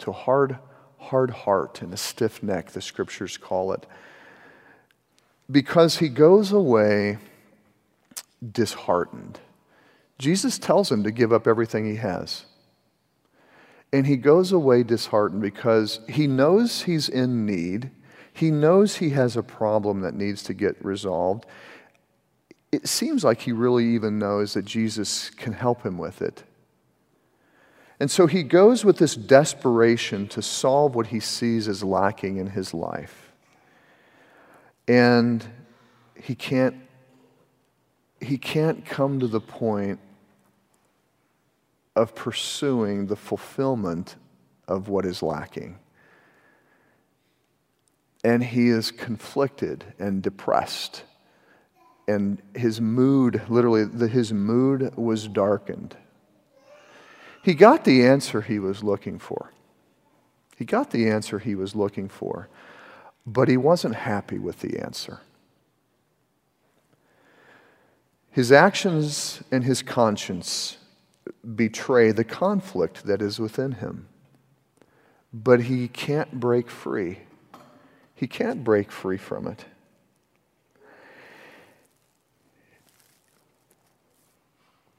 to 0.00 0.10
a 0.10 0.14
hard, 0.14 0.58
hard 0.98 1.30
heart 1.30 1.82
and 1.82 1.92
a 1.92 1.96
stiff 1.96 2.42
neck, 2.42 2.70
the 2.70 2.80
scriptures 2.80 3.36
call 3.36 3.72
it. 3.72 3.86
Because 5.50 5.98
he 5.98 6.08
goes 6.08 6.52
away 6.52 7.18
disheartened. 8.52 9.40
Jesus 10.18 10.58
tells 10.58 10.90
him 10.90 11.04
to 11.04 11.10
give 11.10 11.32
up 11.32 11.46
everything 11.46 11.86
he 11.86 11.96
has. 11.96 12.44
And 13.92 14.06
he 14.06 14.16
goes 14.16 14.52
away 14.52 14.82
disheartened 14.82 15.40
because 15.40 16.00
he 16.08 16.26
knows 16.26 16.82
he's 16.82 17.08
in 17.08 17.46
need. 17.46 17.90
He 18.32 18.50
knows 18.50 18.96
he 18.96 19.10
has 19.10 19.36
a 19.36 19.42
problem 19.42 20.02
that 20.02 20.14
needs 20.14 20.42
to 20.44 20.54
get 20.54 20.84
resolved. 20.84 21.46
It 22.70 22.86
seems 22.86 23.24
like 23.24 23.40
he 23.40 23.52
really 23.52 23.86
even 23.86 24.18
knows 24.18 24.54
that 24.54 24.66
Jesus 24.66 25.30
can 25.30 25.54
help 25.54 25.84
him 25.84 25.96
with 25.96 26.20
it. 26.20 26.44
And 28.00 28.10
so 28.10 28.26
he 28.26 28.42
goes 28.42 28.84
with 28.84 28.98
this 28.98 29.16
desperation 29.16 30.28
to 30.28 30.42
solve 30.42 30.94
what 30.94 31.08
he 31.08 31.20
sees 31.20 31.66
as 31.66 31.82
lacking 31.82 32.36
in 32.36 32.48
his 32.48 32.72
life. 32.72 33.32
And 34.86 35.44
he 36.14 36.34
can't 36.34 36.76
he 38.20 38.36
can't 38.36 38.84
come 38.84 39.20
to 39.20 39.28
the 39.28 39.40
point 39.40 40.00
of 41.94 42.14
pursuing 42.14 43.06
the 43.06 43.16
fulfillment 43.16 44.16
of 44.66 44.88
what 44.88 45.04
is 45.04 45.22
lacking. 45.22 45.78
And 48.24 48.42
he 48.42 48.68
is 48.68 48.90
conflicted 48.90 49.84
and 49.98 50.20
depressed. 50.20 51.04
And 52.08 52.42
his 52.54 52.80
mood, 52.80 53.42
literally, 53.48 53.84
the, 53.84 54.08
his 54.08 54.32
mood 54.32 54.96
was 54.96 55.28
darkened. 55.28 55.96
He 57.48 57.54
got 57.54 57.86
the 57.86 58.04
answer 58.04 58.42
he 58.42 58.58
was 58.58 58.84
looking 58.84 59.18
for. 59.18 59.54
He 60.58 60.66
got 60.66 60.90
the 60.90 61.08
answer 61.08 61.38
he 61.38 61.54
was 61.54 61.74
looking 61.74 62.06
for, 62.06 62.46
but 63.24 63.48
he 63.48 63.56
wasn't 63.56 63.94
happy 63.94 64.38
with 64.38 64.60
the 64.60 64.78
answer. 64.78 65.20
His 68.30 68.52
actions 68.52 69.42
and 69.50 69.64
his 69.64 69.80
conscience 69.80 70.76
betray 71.56 72.12
the 72.12 72.22
conflict 72.22 73.06
that 73.06 73.22
is 73.22 73.40
within 73.40 73.72
him. 73.72 74.08
But 75.32 75.62
he 75.62 75.88
can't 75.88 76.38
break 76.38 76.68
free. 76.68 77.20
He 78.14 78.26
can't 78.26 78.62
break 78.62 78.92
free 78.92 79.16
from 79.16 79.46
it. 79.46 79.64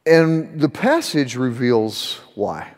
And 0.05 0.59
the 0.59 0.69
passage 0.69 1.35
reveals 1.35 2.19
why. 2.35 2.73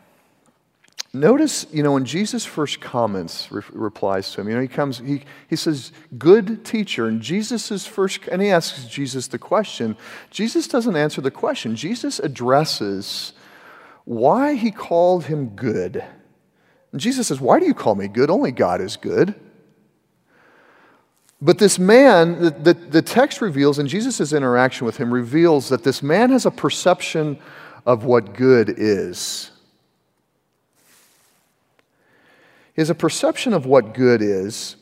Notice, 1.14 1.66
you 1.70 1.82
know, 1.82 1.92
when 1.92 2.06
Jesus 2.06 2.44
first 2.44 2.80
comments, 2.80 3.52
re- 3.52 3.62
replies 3.70 4.32
to 4.32 4.40
him, 4.40 4.48
you 4.48 4.54
know, 4.54 4.62
he 4.62 4.68
comes, 4.68 4.98
he, 4.98 5.22
he 5.48 5.56
says, 5.56 5.92
good 6.16 6.64
teacher. 6.64 7.06
And 7.06 7.20
Jesus 7.20 7.86
first, 7.86 8.26
and 8.28 8.40
he 8.40 8.48
asks 8.48 8.86
Jesus 8.86 9.26
the 9.26 9.38
question. 9.38 9.96
Jesus 10.30 10.66
doesn't 10.66 10.96
answer 10.96 11.20
the 11.20 11.30
question. 11.30 11.76
Jesus 11.76 12.18
addresses 12.18 13.34
why 14.04 14.54
he 14.54 14.70
called 14.70 15.26
him 15.26 15.50
good. 15.50 16.02
And 16.92 17.00
Jesus 17.00 17.28
says, 17.28 17.40
Why 17.40 17.58
do 17.58 17.66
you 17.66 17.74
call 17.74 17.94
me 17.94 18.08
good? 18.08 18.30
Only 18.30 18.52
God 18.52 18.80
is 18.80 18.96
good. 18.96 19.34
But 21.44 21.58
this 21.58 21.76
man, 21.76 22.40
the, 22.40 22.50
the, 22.50 22.72
the 22.72 23.02
text 23.02 23.40
reveals, 23.40 23.80
and 23.80 23.88
Jesus' 23.88 24.32
interaction 24.32 24.86
with 24.86 24.98
him 24.98 25.12
reveals 25.12 25.68
that 25.70 25.82
this 25.82 26.00
man 26.00 26.30
has 26.30 26.46
a 26.46 26.52
perception 26.52 27.36
of 27.84 28.04
what 28.04 28.32
good 28.34 28.72
is. 28.78 29.50
He 32.74 32.80
has 32.80 32.90
a 32.90 32.94
perception 32.94 33.52
of 33.54 33.66
what 33.66 33.92
good 33.92 34.22
is, 34.22 34.76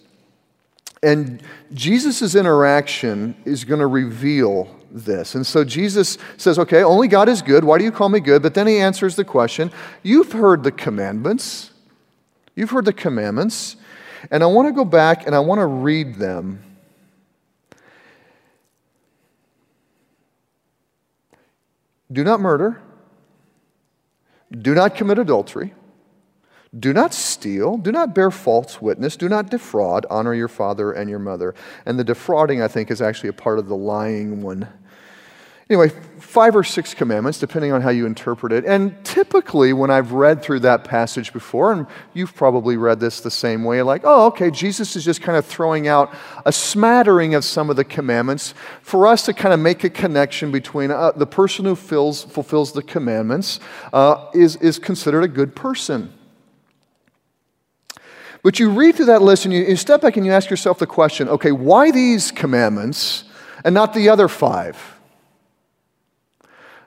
and 1.02 1.42
Jesus' 1.72 2.34
interaction 2.34 3.34
is 3.46 3.64
going 3.64 3.80
to 3.80 3.86
reveal 3.86 4.68
this. 4.90 5.34
And 5.34 5.46
so 5.46 5.64
Jesus 5.64 6.18
says, 6.36 6.58
Okay, 6.58 6.82
only 6.82 7.08
God 7.08 7.30
is 7.30 7.40
good. 7.40 7.64
Why 7.64 7.78
do 7.78 7.84
you 7.84 7.90
call 7.90 8.10
me 8.10 8.20
good? 8.20 8.42
But 8.42 8.52
then 8.52 8.66
he 8.66 8.76
answers 8.78 9.16
the 9.16 9.24
question 9.24 9.72
You've 10.02 10.32
heard 10.32 10.62
the 10.62 10.72
commandments. 10.72 11.70
You've 12.54 12.70
heard 12.70 12.84
the 12.84 12.92
commandments. 12.92 13.76
And 14.30 14.42
I 14.42 14.46
want 14.46 14.68
to 14.68 14.72
go 14.72 14.84
back 14.84 15.26
and 15.26 15.34
I 15.34 15.38
want 15.40 15.60
to 15.60 15.66
read 15.66 16.16
them. 16.16 16.64
Do 22.12 22.24
not 22.24 22.40
murder. 22.40 22.80
Do 24.50 24.74
not 24.74 24.96
commit 24.96 25.18
adultery. 25.18 25.74
Do 26.78 26.92
not 26.92 27.12
steal. 27.14 27.76
Do 27.76 27.92
not 27.92 28.14
bear 28.14 28.30
false 28.30 28.80
witness. 28.80 29.16
Do 29.16 29.28
not 29.28 29.50
defraud. 29.50 30.06
Honor 30.10 30.34
your 30.34 30.48
father 30.48 30.92
and 30.92 31.10
your 31.10 31.18
mother. 31.18 31.54
And 31.86 31.98
the 31.98 32.04
defrauding, 32.04 32.62
I 32.62 32.68
think, 32.68 32.90
is 32.90 33.02
actually 33.02 33.30
a 33.30 33.34
part 33.34 33.58
of 33.58 33.68
the 33.68 33.76
lying 33.76 34.42
one. 34.42 34.68
Anyway, 35.70 35.88
five 36.18 36.56
or 36.56 36.64
six 36.64 36.94
commandments, 36.94 37.38
depending 37.38 37.72
on 37.72 37.80
how 37.80 37.90
you 37.90 38.04
interpret 38.04 38.52
it. 38.52 38.64
And 38.64 39.04
typically, 39.04 39.72
when 39.72 39.88
I've 39.88 40.10
read 40.10 40.42
through 40.42 40.60
that 40.60 40.82
passage 40.82 41.32
before, 41.32 41.72
and 41.72 41.86
you've 42.12 42.34
probably 42.34 42.76
read 42.76 42.98
this 42.98 43.20
the 43.20 43.30
same 43.30 43.62
way, 43.62 43.80
like, 43.82 44.02
oh, 44.04 44.26
okay, 44.26 44.50
Jesus 44.50 44.96
is 44.96 45.04
just 45.04 45.22
kind 45.22 45.38
of 45.38 45.46
throwing 45.46 45.86
out 45.86 46.12
a 46.44 46.50
smattering 46.50 47.36
of 47.36 47.44
some 47.44 47.70
of 47.70 47.76
the 47.76 47.84
commandments 47.84 48.52
for 48.82 49.06
us 49.06 49.24
to 49.26 49.32
kind 49.32 49.54
of 49.54 49.60
make 49.60 49.84
a 49.84 49.90
connection 49.90 50.50
between 50.50 50.90
uh, 50.90 51.12
the 51.12 51.26
person 51.26 51.64
who 51.64 51.76
fills, 51.76 52.24
fulfills 52.24 52.72
the 52.72 52.82
commandments 52.82 53.60
uh, 53.92 54.28
is, 54.34 54.56
is 54.56 54.78
considered 54.78 55.22
a 55.22 55.28
good 55.28 55.54
person. 55.54 56.12
But 58.42 58.58
you 58.58 58.70
read 58.70 58.96
through 58.96 59.06
that 59.06 59.22
list 59.22 59.44
and 59.44 59.54
you, 59.54 59.64
you 59.64 59.76
step 59.76 60.00
back 60.00 60.16
and 60.16 60.26
you 60.26 60.32
ask 60.32 60.50
yourself 60.50 60.80
the 60.80 60.86
question 60.86 61.28
okay, 61.28 61.52
why 61.52 61.92
these 61.92 62.32
commandments 62.32 63.22
and 63.64 63.72
not 63.72 63.94
the 63.94 64.08
other 64.08 64.26
five? 64.26 64.99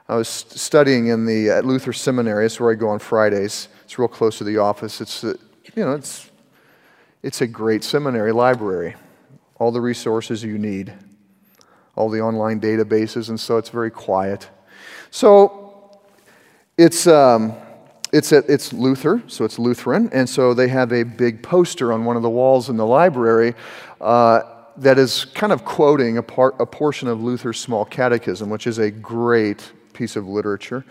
I 0.06 0.16
was 0.16 0.28
studying 0.28 1.06
in 1.06 1.24
the 1.24 1.48
at 1.48 1.64
Luther 1.64 1.92
Seminary. 1.92 2.44
That's 2.44 2.60
where 2.60 2.70
I 2.70 2.74
go 2.74 2.90
on 2.90 2.98
Fridays. 2.98 3.68
It's 3.84 3.98
real 3.98 4.08
close 4.08 4.36
to 4.38 4.44
the 4.44 4.58
office. 4.58 5.00
It's 5.00 5.24
a, 5.24 5.36
you 5.74 5.84
know 5.84 5.92
it's 5.92 6.30
it's 7.22 7.40
a 7.40 7.46
great 7.46 7.82
seminary 7.82 8.32
library. 8.32 8.96
All 9.58 9.72
the 9.72 9.80
resources 9.80 10.44
you 10.44 10.58
need, 10.58 10.92
all 11.96 12.10
the 12.10 12.20
online 12.20 12.60
databases, 12.60 13.30
and 13.30 13.40
so 13.40 13.56
it's 13.56 13.70
very 13.70 13.90
quiet. 13.90 14.50
So 15.10 15.98
it's 16.76 17.06
um, 17.06 17.54
it's, 18.12 18.32
a, 18.32 18.38
it's 18.52 18.74
Luther, 18.74 19.22
so 19.26 19.44
it's 19.44 19.58
Lutheran, 19.58 20.10
and 20.12 20.28
so 20.28 20.52
they 20.52 20.68
have 20.68 20.92
a 20.92 21.02
big 21.02 21.42
poster 21.42 21.92
on 21.92 22.04
one 22.04 22.16
of 22.16 22.22
the 22.22 22.30
walls 22.30 22.68
in 22.68 22.76
the 22.76 22.86
library 22.86 23.54
uh, 24.00 24.42
that 24.76 24.98
is 24.98 25.24
kind 25.24 25.52
of 25.52 25.64
quoting 25.64 26.18
a, 26.18 26.22
part, 26.22 26.56
a 26.60 26.66
portion 26.66 27.08
of 27.08 27.22
Luther's 27.22 27.58
Small 27.58 27.84
Catechism, 27.84 28.50
which 28.50 28.66
is 28.66 28.78
a 28.78 28.90
great 28.90 29.72
piece 29.94 30.16
of 30.16 30.28
literature. 30.28 30.84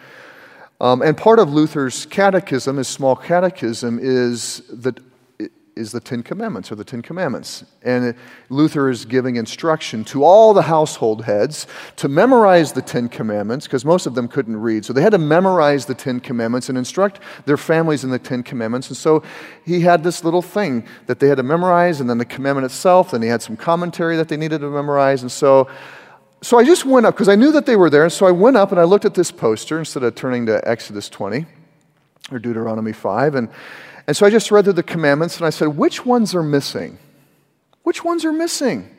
Um, 0.82 1.02
and 1.02 1.16
part 1.16 1.40
of 1.40 1.54
Luther's 1.54 2.06
catechism, 2.08 2.78
his 2.78 2.88
small 2.88 3.16
catechism, 3.16 4.00
is 4.02 4.64
the 4.70 4.96
is 5.76 5.92
the 5.92 6.00
Ten 6.00 6.24
Commandments 6.24 6.72
or 6.72 6.76
the 6.76 6.84
Ten 6.84 7.02
Commandments. 7.02 7.66
And 7.82 8.16
Luther 8.50 8.90
is 8.90 9.06
giving 9.06 9.36
instruction 9.36 10.04
to 10.06 10.24
all 10.24 10.54
the 10.54 10.62
household 10.62 11.24
heads 11.26 11.68
to 11.98 12.08
memorize 12.08 12.74
the 12.74 12.82
Ten 12.82 13.10
Commandments 13.10 13.66
because 13.66 13.86
most 13.86 14.06
of 14.06 14.16
them 14.16 14.28
couldn't 14.28 14.58
read. 14.58 14.86
So 14.86 14.94
they 14.94 15.02
had 15.02 15.12
to 15.12 15.18
memorize 15.18 15.86
the 15.86 15.96
Ten 15.96 16.20
Commandments 16.20 16.70
and 16.70 16.78
instruct 16.78 17.20
their 17.46 17.58
families 17.58 18.04
in 18.04 18.10
the 18.10 18.20
Ten 18.20 18.44
Commandments. 18.44 18.90
And 18.90 18.98
so 18.98 19.24
he 19.66 19.82
had 19.82 20.04
this 20.04 20.24
little 20.24 20.42
thing 20.42 20.86
that 21.08 21.20
they 21.20 21.28
had 21.28 21.38
to 21.38 21.44
memorize 21.44 22.02
and 22.02 22.10
then 22.10 22.18
the 22.18 22.26
commandment 22.26 22.66
itself. 22.66 23.14
and 23.14 23.24
he 23.24 23.30
had 23.30 23.42
some 23.42 23.58
commentary 23.58 24.16
that 24.18 24.28
they 24.28 24.38
needed 24.38 24.60
to 24.60 24.70
memorize. 24.70 25.22
And 25.22 25.32
so 25.32 25.68
so 26.44 26.60
I 26.60 26.64
just 26.64 26.86
went 26.86 27.06
up 27.06 27.16
because 27.16 27.30
I 27.30 27.36
knew 27.36 27.52
that 27.54 27.66
they 27.66 27.76
were 27.76 27.90
there. 27.90 28.04
And 28.04 28.12
so 28.12 28.26
I 28.26 28.32
went 28.32 28.58
up 28.58 28.72
and 28.72 28.80
I 28.80 28.84
looked 28.84 29.06
at 29.06 29.14
this 29.14 29.32
poster 29.32 29.80
instead 29.80 30.04
of 30.04 30.14
turning 30.14 30.46
to 30.48 30.68
Exodus 30.68 31.10
20 31.10 31.46
or 32.32 32.40
Deuteronomy 32.40 32.94
5. 32.94 33.36
And 33.36 33.50
and 34.08 34.18
so 34.18 34.26
I 34.26 34.30
just 34.30 34.52
read 34.52 34.66
through 34.66 34.74
the 34.74 34.84
commandments 34.84 35.38
and 35.38 35.46
I 35.46 35.50
said, 35.50 35.70
which 35.70 36.06
ones 36.06 36.36
are 36.36 36.44
missing? 36.44 36.98
Which 37.84 38.04
ones 38.04 38.26
are 38.26 38.34
missing? 38.34 38.90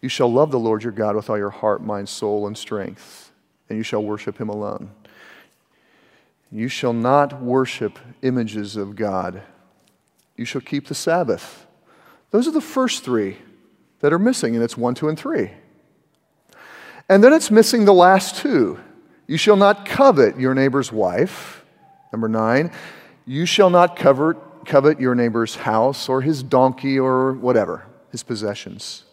You 0.00 0.08
shall 0.08 0.30
love 0.32 0.50
the 0.50 0.58
Lord 0.58 0.82
your 0.82 0.92
God 0.92 1.16
with 1.16 1.30
all 1.30 1.38
your 1.38 1.50
heart, 1.50 1.82
mind, 1.82 2.08
soul, 2.08 2.46
and 2.46 2.56
strength, 2.56 3.32
and 3.68 3.78
you 3.78 3.82
shall 3.82 4.02
worship 4.02 4.38
him 4.38 4.48
alone. 4.48 4.90
You 6.50 6.68
shall 6.68 6.92
not 6.92 7.42
worship 7.42 7.98
images 8.22 8.76
of 8.76 8.96
God. 8.96 9.42
You 10.36 10.44
shall 10.44 10.60
keep 10.60 10.88
the 10.88 10.94
Sabbath. 10.94 11.66
Those 12.30 12.46
are 12.46 12.52
the 12.52 12.60
first 12.60 13.02
three 13.02 13.38
that 14.00 14.12
are 14.12 14.18
missing, 14.18 14.54
and 14.54 14.62
it's 14.62 14.76
one, 14.76 14.94
two, 14.94 15.08
and 15.08 15.18
three. 15.18 15.50
And 17.14 17.22
then 17.22 17.32
it's 17.32 17.48
missing 17.48 17.84
the 17.84 17.94
last 17.94 18.38
two. 18.38 18.80
You 19.28 19.36
shall 19.36 19.54
not 19.54 19.86
covet 19.86 20.36
your 20.36 20.52
neighbor's 20.52 20.90
wife. 20.90 21.64
Number 22.10 22.26
nine. 22.26 22.72
You 23.24 23.46
shall 23.46 23.70
not 23.70 23.94
covet, 23.94 24.36
covet 24.64 24.98
your 24.98 25.14
neighbor's 25.14 25.54
house 25.54 26.08
or 26.08 26.22
his 26.22 26.42
donkey 26.42 26.98
or 26.98 27.34
whatever, 27.34 27.86
his 28.10 28.24
possessions. 28.24 29.04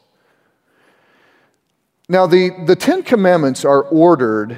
Now, 2.09 2.25
the, 2.25 2.49
the 2.65 2.75
Ten 2.75 3.03
Commandments 3.03 3.63
are 3.65 3.83
ordered 3.83 4.57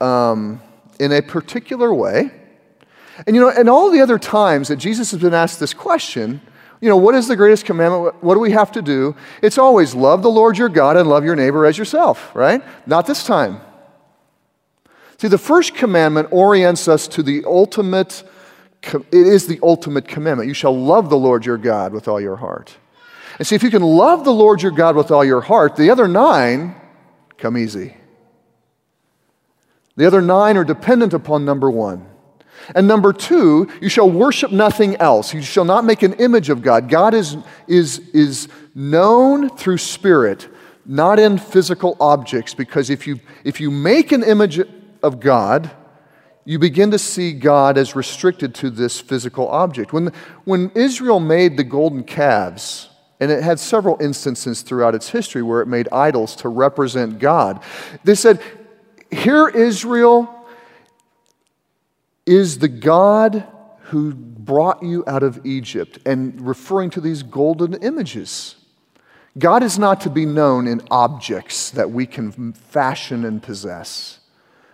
um, 0.00 0.60
in 0.98 1.12
a 1.12 1.22
particular 1.22 1.94
way. 1.94 2.32
And 3.24 3.36
you 3.36 3.42
know, 3.42 3.50
and 3.50 3.70
all 3.70 3.92
the 3.92 4.00
other 4.00 4.18
times 4.18 4.66
that 4.66 4.78
Jesus 4.78 5.12
has 5.12 5.20
been 5.20 5.32
asked 5.32 5.60
this 5.60 5.74
question, 5.74 6.40
you 6.80 6.88
know, 6.88 6.96
what 6.96 7.14
is 7.14 7.26
the 7.26 7.36
greatest 7.36 7.64
commandment? 7.64 8.22
What 8.22 8.34
do 8.34 8.40
we 8.40 8.52
have 8.52 8.72
to 8.72 8.82
do? 8.82 9.16
It's 9.42 9.58
always 9.58 9.94
love 9.94 10.22
the 10.22 10.30
Lord 10.30 10.56
your 10.56 10.68
God 10.68 10.96
and 10.96 11.08
love 11.08 11.24
your 11.24 11.36
neighbor 11.36 11.66
as 11.66 11.76
yourself, 11.76 12.34
right? 12.34 12.62
Not 12.86 13.06
this 13.06 13.24
time. 13.24 13.60
See, 15.18 15.28
the 15.28 15.38
first 15.38 15.74
commandment 15.74 16.28
orients 16.32 16.86
us 16.86 17.08
to 17.08 17.22
the 17.22 17.44
ultimate 17.44 18.22
it 18.82 19.06
is 19.12 19.46
the 19.46 19.58
ultimate 19.62 20.06
commandment. 20.06 20.48
You 20.48 20.54
shall 20.54 20.76
love 20.76 21.10
the 21.10 21.18
Lord 21.18 21.44
your 21.44 21.58
God 21.58 21.92
with 21.92 22.08
all 22.08 22.20
your 22.20 22.36
heart. 22.36 22.76
And 23.38 23.46
see, 23.46 23.54
if 23.54 23.62
you 23.62 23.70
can 23.70 23.82
love 23.82 24.24
the 24.24 24.32
Lord 24.32 24.62
your 24.62 24.72
God 24.72 24.96
with 24.96 25.10
all 25.10 25.24
your 25.24 25.40
heart, 25.40 25.76
the 25.76 25.90
other 25.90 26.08
nine 26.08 26.74
come 27.36 27.56
easy. 27.56 27.96
The 29.96 30.06
other 30.06 30.22
nine 30.22 30.56
are 30.56 30.64
dependent 30.64 31.12
upon 31.12 31.44
number 31.44 31.70
one. 31.70 32.07
And 32.74 32.86
number 32.86 33.12
two, 33.12 33.68
you 33.80 33.88
shall 33.88 34.10
worship 34.10 34.52
nothing 34.52 34.96
else. 34.96 35.32
You 35.32 35.42
shall 35.42 35.64
not 35.64 35.84
make 35.84 36.02
an 36.02 36.14
image 36.14 36.50
of 36.50 36.62
God. 36.62 36.88
God 36.88 37.14
is, 37.14 37.36
is, 37.66 37.98
is 38.12 38.48
known 38.74 39.48
through 39.56 39.78
spirit. 39.78 40.48
not 40.88 41.18
in 41.18 41.36
physical 41.36 41.96
objects, 42.00 42.54
because 42.54 42.88
if 42.88 43.06
you, 43.06 43.20
if 43.44 43.60
you 43.60 43.70
make 43.70 44.10
an 44.10 44.24
image 44.24 44.58
of 45.02 45.20
God, 45.20 45.70
you 46.46 46.58
begin 46.58 46.90
to 46.92 46.98
see 46.98 47.34
God 47.34 47.76
as 47.76 47.94
restricted 47.94 48.54
to 48.56 48.70
this 48.70 48.98
physical 48.98 49.48
object. 49.48 49.92
When, 49.92 50.12
when 50.44 50.70
Israel 50.74 51.20
made 51.20 51.58
the 51.58 51.62
golden 51.64 52.04
calves, 52.04 52.88
and 53.20 53.30
it 53.30 53.42
had 53.42 53.60
several 53.60 54.00
instances 54.00 54.62
throughout 54.62 54.94
its 54.94 55.10
history 55.10 55.42
where 55.42 55.60
it 55.60 55.66
made 55.66 55.88
idols 55.92 56.34
to 56.36 56.48
represent 56.48 57.18
God, 57.18 57.62
they 58.02 58.14
said, 58.14 58.40
Here, 59.10 59.46
Israel 59.48 60.34
is 62.28 62.58
the 62.58 62.68
God 62.68 63.48
who 63.84 64.12
brought 64.14 64.82
you 64.82 65.02
out 65.06 65.22
of 65.22 65.44
Egypt, 65.46 65.98
and 66.04 66.46
referring 66.46 66.90
to 66.90 67.00
these 67.00 67.22
golden 67.22 67.74
images. 67.82 68.56
God 69.38 69.62
is 69.62 69.78
not 69.78 70.02
to 70.02 70.10
be 70.10 70.26
known 70.26 70.66
in 70.66 70.82
objects 70.90 71.70
that 71.70 71.90
we 71.90 72.06
can 72.06 72.52
fashion 72.52 73.24
and 73.24 73.42
possess. 73.42 74.20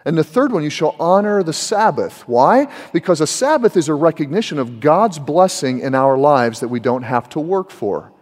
And 0.05 0.19
the 0.19 0.25
third 0.25 0.53
one, 0.53 0.65
you 0.65 0.71
shall 0.71 0.97
honor 0.99 1.43
the 1.43 1.53
Sabbath. 1.53 2.27
Why? 2.27 2.67
Because 2.93 3.21
a 3.21 3.27
Sabbath 3.27 3.77
is 3.77 3.89
a 3.89 3.95
recognition 3.95 4.59
of 4.59 4.81
God's 4.81 5.19
blessing 5.19 5.81
in 5.81 5.95
our 5.95 6.19
lives 6.19 6.61
that 6.61 6.69
we 6.69 6.81
don't 6.81 7.03
have 7.03 7.29
to 7.31 7.41
work 7.41 7.71
for. 7.71 8.13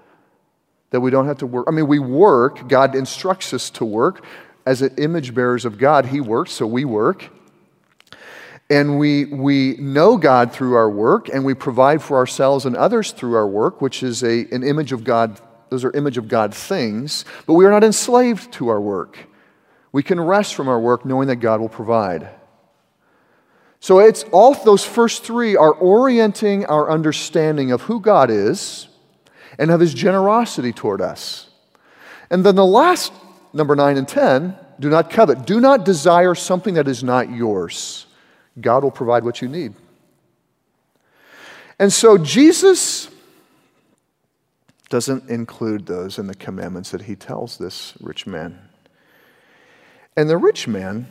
That 0.90 1.00
we 1.00 1.10
don't 1.10 1.26
have 1.26 1.38
to 1.38 1.46
work. 1.46 1.66
I 1.68 1.70
mean, 1.70 1.88
we 1.88 1.98
work, 1.98 2.68
God 2.68 2.94
instructs 2.94 3.54
us 3.54 3.70
to 3.70 3.84
work. 3.84 4.24
As 4.66 4.82
image 4.82 5.34
bearers 5.34 5.64
of 5.64 5.78
God, 5.78 6.06
He 6.06 6.20
works, 6.20 6.52
so 6.52 6.66
we 6.66 6.84
work. 6.84 7.30
And 8.72 8.98
we, 8.98 9.26
we 9.26 9.74
know 9.74 10.16
God 10.16 10.50
through 10.50 10.76
our 10.76 10.88
work, 10.88 11.28
and 11.28 11.44
we 11.44 11.52
provide 11.52 12.00
for 12.00 12.16
ourselves 12.16 12.64
and 12.64 12.74
others 12.74 13.12
through 13.12 13.34
our 13.34 13.46
work, 13.46 13.82
which 13.82 14.02
is 14.02 14.24
a, 14.24 14.46
an 14.50 14.62
image 14.62 14.92
of 14.92 15.04
God. 15.04 15.38
Those 15.68 15.84
are 15.84 15.90
image 15.90 16.16
of 16.16 16.26
God 16.26 16.54
things, 16.54 17.26
but 17.46 17.52
we 17.52 17.66
are 17.66 17.70
not 17.70 17.84
enslaved 17.84 18.50
to 18.54 18.68
our 18.68 18.80
work. 18.80 19.18
We 19.92 20.02
can 20.02 20.18
rest 20.18 20.54
from 20.54 20.68
our 20.68 20.80
work 20.80 21.04
knowing 21.04 21.28
that 21.28 21.36
God 21.36 21.60
will 21.60 21.68
provide. 21.68 22.30
So 23.78 23.98
it's 23.98 24.22
all 24.32 24.54
those 24.54 24.84
first 24.84 25.22
three 25.22 25.54
are 25.54 25.74
orienting 25.74 26.64
our 26.64 26.90
understanding 26.90 27.72
of 27.72 27.82
who 27.82 28.00
God 28.00 28.30
is 28.30 28.88
and 29.58 29.70
of 29.70 29.80
his 29.80 29.92
generosity 29.92 30.72
toward 30.72 31.02
us. 31.02 31.50
And 32.30 32.42
then 32.42 32.54
the 32.54 32.64
last 32.64 33.12
number 33.52 33.76
9 33.76 33.98
and 33.98 34.08
10, 34.08 34.56
do 34.80 34.88
not 34.88 35.10
covet. 35.10 35.46
Do 35.46 35.60
not 35.60 35.84
desire 35.84 36.34
something 36.34 36.72
that 36.72 36.88
is 36.88 37.04
not 37.04 37.30
yours. 37.30 38.06
God 38.60 38.84
will 38.84 38.90
provide 38.90 39.24
what 39.24 39.40
you 39.40 39.48
need. 39.48 39.74
And 41.78 41.92
so 41.92 42.18
Jesus 42.18 43.08
doesn't 44.88 45.30
include 45.30 45.86
those 45.86 46.18
in 46.18 46.26
the 46.26 46.34
commandments 46.34 46.90
that 46.90 47.02
he 47.02 47.16
tells 47.16 47.56
this 47.56 47.94
rich 48.00 48.26
man. 48.26 48.68
And 50.16 50.28
the 50.28 50.36
rich 50.36 50.68
man 50.68 51.06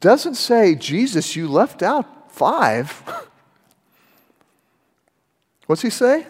doesn't 0.00 0.36
say, 0.36 0.74
Jesus, 0.74 1.36
you 1.36 1.46
left 1.46 1.82
out 1.82 2.32
five. 2.32 3.02
What's 5.66 5.82
he 5.82 5.90
say? 5.90 6.26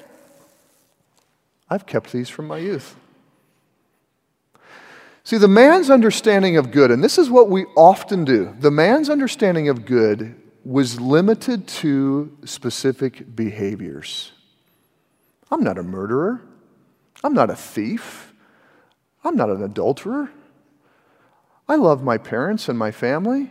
I've 1.68 1.86
kept 1.86 2.12
these 2.12 2.28
from 2.28 2.48
my 2.48 2.58
youth. 2.58 2.96
See, 5.24 5.38
the 5.38 5.48
man's 5.48 5.90
understanding 5.90 6.56
of 6.56 6.70
good, 6.70 6.90
and 6.90 7.04
this 7.04 7.18
is 7.18 7.30
what 7.30 7.50
we 7.50 7.64
often 7.76 8.24
do, 8.24 8.54
the 8.58 8.70
man's 8.70 9.10
understanding 9.10 9.68
of 9.68 9.84
good 9.84 10.34
was 10.64 11.00
limited 11.00 11.66
to 11.66 12.36
specific 12.44 13.34
behaviors. 13.34 14.32
I'm 15.50 15.62
not 15.62 15.78
a 15.78 15.82
murderer. 15.82 16.42
I'm 17.22 17.34
not 17.34 17.50
a 17.50 17.56
thief. 17.56 18.32
I'm 19.24 19.36
not 19.36 19.50
an 19.50 19.62
adulterer. 19.62 20.30
I 21.68 21.76
love 21.76 22.02
my 22.02 22.18
parents 22.18 22.68
and 22.68 22.78
my 22.78 22.90
family. 22.90 23.50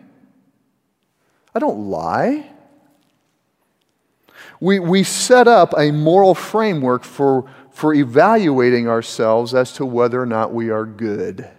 I 1.53 1.60
don't 1.60 1.89
lie. 1.89 2.49
We, 4.60 4.79
we 4.79 5.03
set 5.03 5.47
up 5.47 5.73
a 5.77 5.91
moral 5.91 6.36
framework 6.36 7.03
for, 7.03 7.49
for 7.71 7.93
evaluating 7.93 8.88
ourselves 8.88 9.53
as 9.53 9.71
to 9.73 9.86
whether 9.86 10.21
or 10.21 10.25
not 10.25 10.53
we 10.53 10.69
are 10.69 10.86
good. 10.86 11.49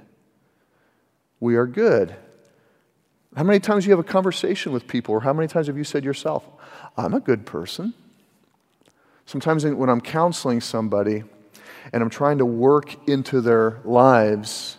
We 1.41 1.57
are 1.57 1.67
good. 1.67 2.15
How 3.35 3.43
many 3.43 3.61
times 3.61 3.87
you 3.87 3.93
have 3.93 3.99
a 3.99 4.05
conversation 4.05 4.73
with 4.73 4.87
people, 4.87 5.15
or 5.15 5.21
how 5.21 5.33
many 5.33 5.49
times 5.49 5.69
have 5.69 5.79
you 5.79 5.85
said 5.85 6.05
yourself, 6.05 6.47
I'm 6.97 7.15
a 7.15 7.21
good 7.21 7.47
person? 7.47 7.95
Sometimes 9.25 9.65
when 9.65 9.89
I'm 9.89 10.01
counseling 10.01 10.61
somebody 10.61 11.23
and 11.93 12.03
I'm 12.03 12.11
trying 12.11 12.39
to 12.39 12.45
work 12.45 13.09
into 13.09 13.41
their 13.41 13.79
lives, 13.85 14.77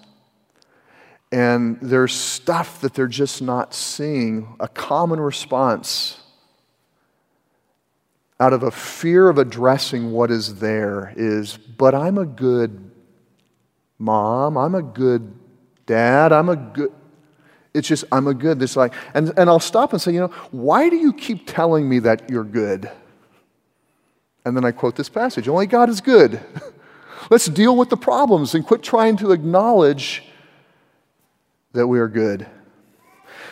and 1.31 1.79
there's 1.81 2.13
stuff 2.13 2.81
that 2.81 2.93
they're 2.93 3.07
just 3.07 3.41
not 3.41 3.73
seeing. 3.73 4.55
A 4.59 4.67
common 4.67 5.19
response 5.19 6.19
out 8.39 8.51
of 8.51 8.63
a 8.63 8.71
fear 8.71 9.29
of 9.29 9.37
addressing 9.37 10.11
what 10.11 10.29
is 10.29 10.55
there 10.55 11.13
is, 11.15 11.57
but 11.57 11.95
I'm 11.95 12.17
a 12.17 12.25
good 12.25 12.91
mom, 13.97 14.57
I'm 14.57 14.75
a 14.75 14.81
good 14.81 15.33
dad, 15.91 16.31
I'm 16.31 16.47
a 16.47 16.55
good. 16.55 16.93
It's 17.73 17.87
just, 17.87 18.05
I'm 18.13 18.27
a 18.27 18.33
good. 18.33 18.59
This 18.59 18.77
like, 18.77 18.93
and, 19.13 19.33
and 19.37 19.49
I'll 19.49 19.59
stop 19.59 19.91
and 19.91 20.01
say, 20.01 20.13
you 20.13 20.21
know, 20.21 20.33
why 20.51 20.89
do 20.89 20.95
you 20.95 21.11
keep 21.11 21.45
telling 21.45 21.87
me 21.87 21.99
that 21.99 22.29
you're 22.29 22.45
good? 22.45 22.89
And 24.45 24.55
then 24.55 24.63
I 24.63 24.71
quote 24.71 24.95
this 24.95 25.09
passage 25.09 25.49
Only 25.49 25.67
God 25.67 25.89
is 25.89 25.99
good. 25.99 26.39
Let's 27.29 27.45
deal 27.45 27.75
with 27.75 27.89
the 27.89 27.97
problems 27.97 28.55
and 28.55 28.65
quit 28.65 28.81
trying 28.81 29.17
to 29.17 29.31
acknowledge 29.31 30.23
that 31.73 31.87
we 31.87 31.99
are 31.99 32.07
good. 32.07 32.47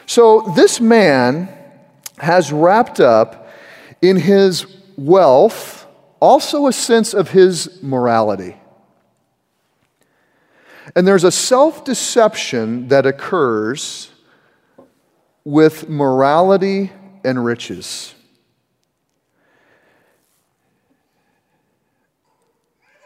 So 0.06 0.54
this 0.56 0.80
man 0.80 1.50
has 2.18 2.52
wrapped 2.52 3.00
up 3.00 3.50
in 4.02 4.16
his 4.16 4.66
wealth 4.98 5.86
also 6.22 6.68
a 6.68 6.74
sense 6.74 7.14
of 7.14 7.32
his 7.32 7.82
morality. 7.84 8.56
And 10.96 11.08
there's 11.08 11.24
a 11.24 11.32
self 11.32 11.84
deception 11.84 12.88
that 12.88 13.06
occurs 13.06 14.12
with 15.44 15.90
morality 15.90 16.92
and 17.24 17.44
riches. 17.44 18.14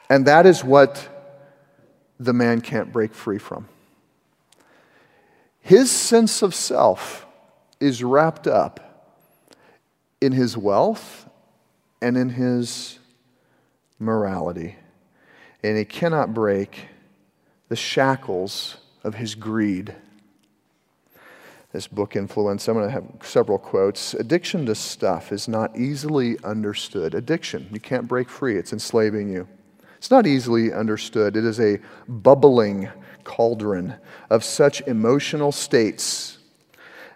And 0.09 0.25
that 0.27 0.45
is 0.45 0.63
what 0.63 1.09
the 2.19 2.33
man 2.33 2.61
can't 2.61 2.91
break 2.91 3.13
free 3.13 3.39
from. 3.39 3.67
His 5.61 5.89
sense 5.89 6.41
of 6.41 6.53
self 6.53 7.25
is 7.79 8.03
wrapped 8.03 8.47
up 8.47 9.15
in 10.21 10.31
his 10.31 10.57
wealth 10.57 11.27
and 12.01 12.17
in 12.17 12.29
his 12.29 12.99
morality. 13.97 14.75
And 15.63 15.77
he 15.77 15.85
cannot 15.85 16.33
break 16.33 16.87
the 17.73 17.77
shackles 17.77 18.77
of 19.03 19.15
his 19.15 19.33
greed. 19.33 19.95
This 21.71 21.87
book 21.87 22.11
Affluenza, 22.11 22.67
I'm 22.69 22.75
going 22.75 22.85
to 22.85 22.91
have 22.91 23.03
several 23.23 23.57
quotes. 23.57 24.13
Addiction 24.13 24.67
to 24.67 24.75
stuff 24.75 25.31
is 25.31 25.47
not 25.47 25.75
easily 25.75 26.37
understood. 26.43 27.15
Addiction, 27.15 27.67
you 27.71 27.79
can't 27.79 28.07
break 28.07 28.29
free, 28.29 28.57
it's 28.57 28.73
enslaving 28.73 29.27
you. 29.29 29.47
It's 29.97 30.11
not 30.11 30.27
easily 30.27 30.71
understood. 30.71 31.35
It 31.35 31.45
is 31.45 31.59
a 31.59 31.79
bubbling 32.07 32.89
cauldron 33.23 33.95
of 34.29 34.43
such 34.43 34.81
emotional 34.81 35.51
states 35.51 36.37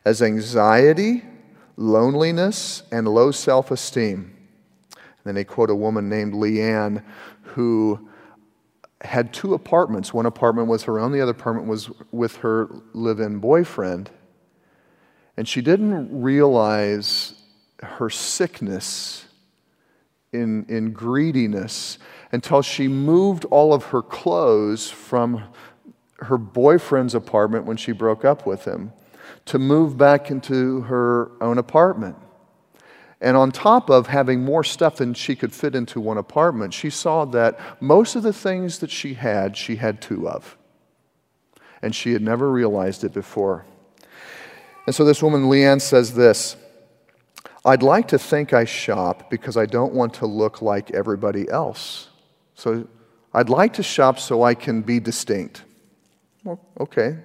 as 0.05 0.23
anxiety, 0.23 1.23
loneliness, 1.75 2.81
and 2.91 3.07
low 3.07 3.29
self 3.29 3.69
esteem. 3.69 4.35
Then 5.23 5.35
they 5.35 5.43
quote 5.43 5.69
a 5.69 5.75
woman 5.75 6.09
named 6.09 6.33
Leanne 6.33 7.03
who 7.43 8.09
had 9.01 9.33
two 9.33 9.53
apartments. 9.53 10.13
One 10.13 10.25
apartment 10.25 10.67
was 10.67 10.83
her 10.83 10.99
own, 10.99 11.11
the 11.11 11.21
other 11.21 11.31
apartment 11.31 11.67
was 11.67 11.89
with 12.11 12.37
her 12.37 12.69
live 12.93 13.19
in 13.19 13.39
boyfriend. 13.39 14.09
And 15.35 15.47
she 15.47 15.61
didn't 15.61 16.21
realize 16.21 17.33
her 17.83 18.09
sickness 18.09 19.25
in, 20.33 20.65
in 20.67 20.93
greediness 20.93 21.99
until 22.31 22.61
she 22.61 22.87
moved 22.87 23.45
all 23.45 23.73
of 23.73 23.85
her 23.85 24.01
clothes 24.01 24.89
from 24.89 25.43
her 26.19 26.37
boyfriend's 26.37 27.13
apartment 27.13 27.65
when 27.65 27.77
she 27.77 27.91
broke 27.91 28.25
up 28.25 28.45
with 28.45 28.65
him 28.65 28.91
to 29.45 29.59
move 29.59 29.97
back 29.97 30.31
into 30.31 30.81
her 30.81 31.31
own 31.41 31.57
apartment. 31.57 32.15
And 33.19 33.35
on 33.35 33.51
top 33.51 33.89
of 33.89 34.07
having 34.07 34.43
more 34.43 34.63
stuff 34.63 34.97
than 34.97 35.13
she 35.13 35.35
could 35.35 35.53
fit 35.53 35.75
into 35.75 35.99
one 35.99 36.17
apartment, 36.17 36.73
she 36.73 36.89
saw 36.89 37.25
that 37.25 37.59
most 37.81 38.15
of 38.15 38.23
the 38.23 38.33
things 38.33 38.79
that 38.79 38.91
she 38.91 39.15
had, 39.15 39.57
she 39.57 39.77
had 39.77 40.01
two 40.01 40.29
of. 40.29 40.55
And 41.81 41.95
she 41.95 42.13
had 42.13 42.21
never 42.21 42.51
realized 42.51 43.03
it 43.03 43.13
before. 43.13 43.65
And 44.85 44.95
so 44.95 45.03
this 45.03 45.21
woman, 45.21 45.45
Leanne, 45.45 45.81
says 45.81 46.13
this 46.13 46.55
I'd 47.65 47.83
like 47.83 48.07
to 48.09 48.19
think 48.19 48.53
I 48.53 48.65
shop 48.65 49.29
because 49.29 49.57
I 49.57 49.65
don't 49.65 49.93
want 49.93 50.13
to 50.15 50.25
look 50.25 50.61
like 50.61 50.91
everybody 50.91 51.49
else. 51.49 52.09
So 52.55 52.87
I'd 53.33 53.49
like 53.49 53.73
to 53.73 53.83
shop 53.83 54.19
so 54.19 54.43
I 54.43 54.53
can 54.53 54.81
be 54.81 54.99
distinct. 54.99 55.63
Well, 56.43 56.59
okay. 56.79 57.17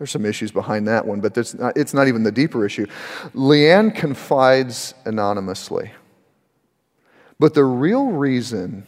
There's 0.00 0.10
some 0.10 0.24
issues 0.24 0.50
behind 0.50 0.88
that 0.88 1.06
one, 1.06 1.20
but 1.20 1.36
not, 1.58 1.76
it's 1.76 1.92
not 1.92 2.08
even 2.08 2.22
the 2.22 2.32
deeper 2.32 2.64
issue. 2.64 2.86
Leanne 3.34 3.94
confides 3.94 4.94
anonymously. 5.04 5.90
But 7.38 7.52
the 7.52 7.64
real 7.64 8.06
reason, 8.06 8.86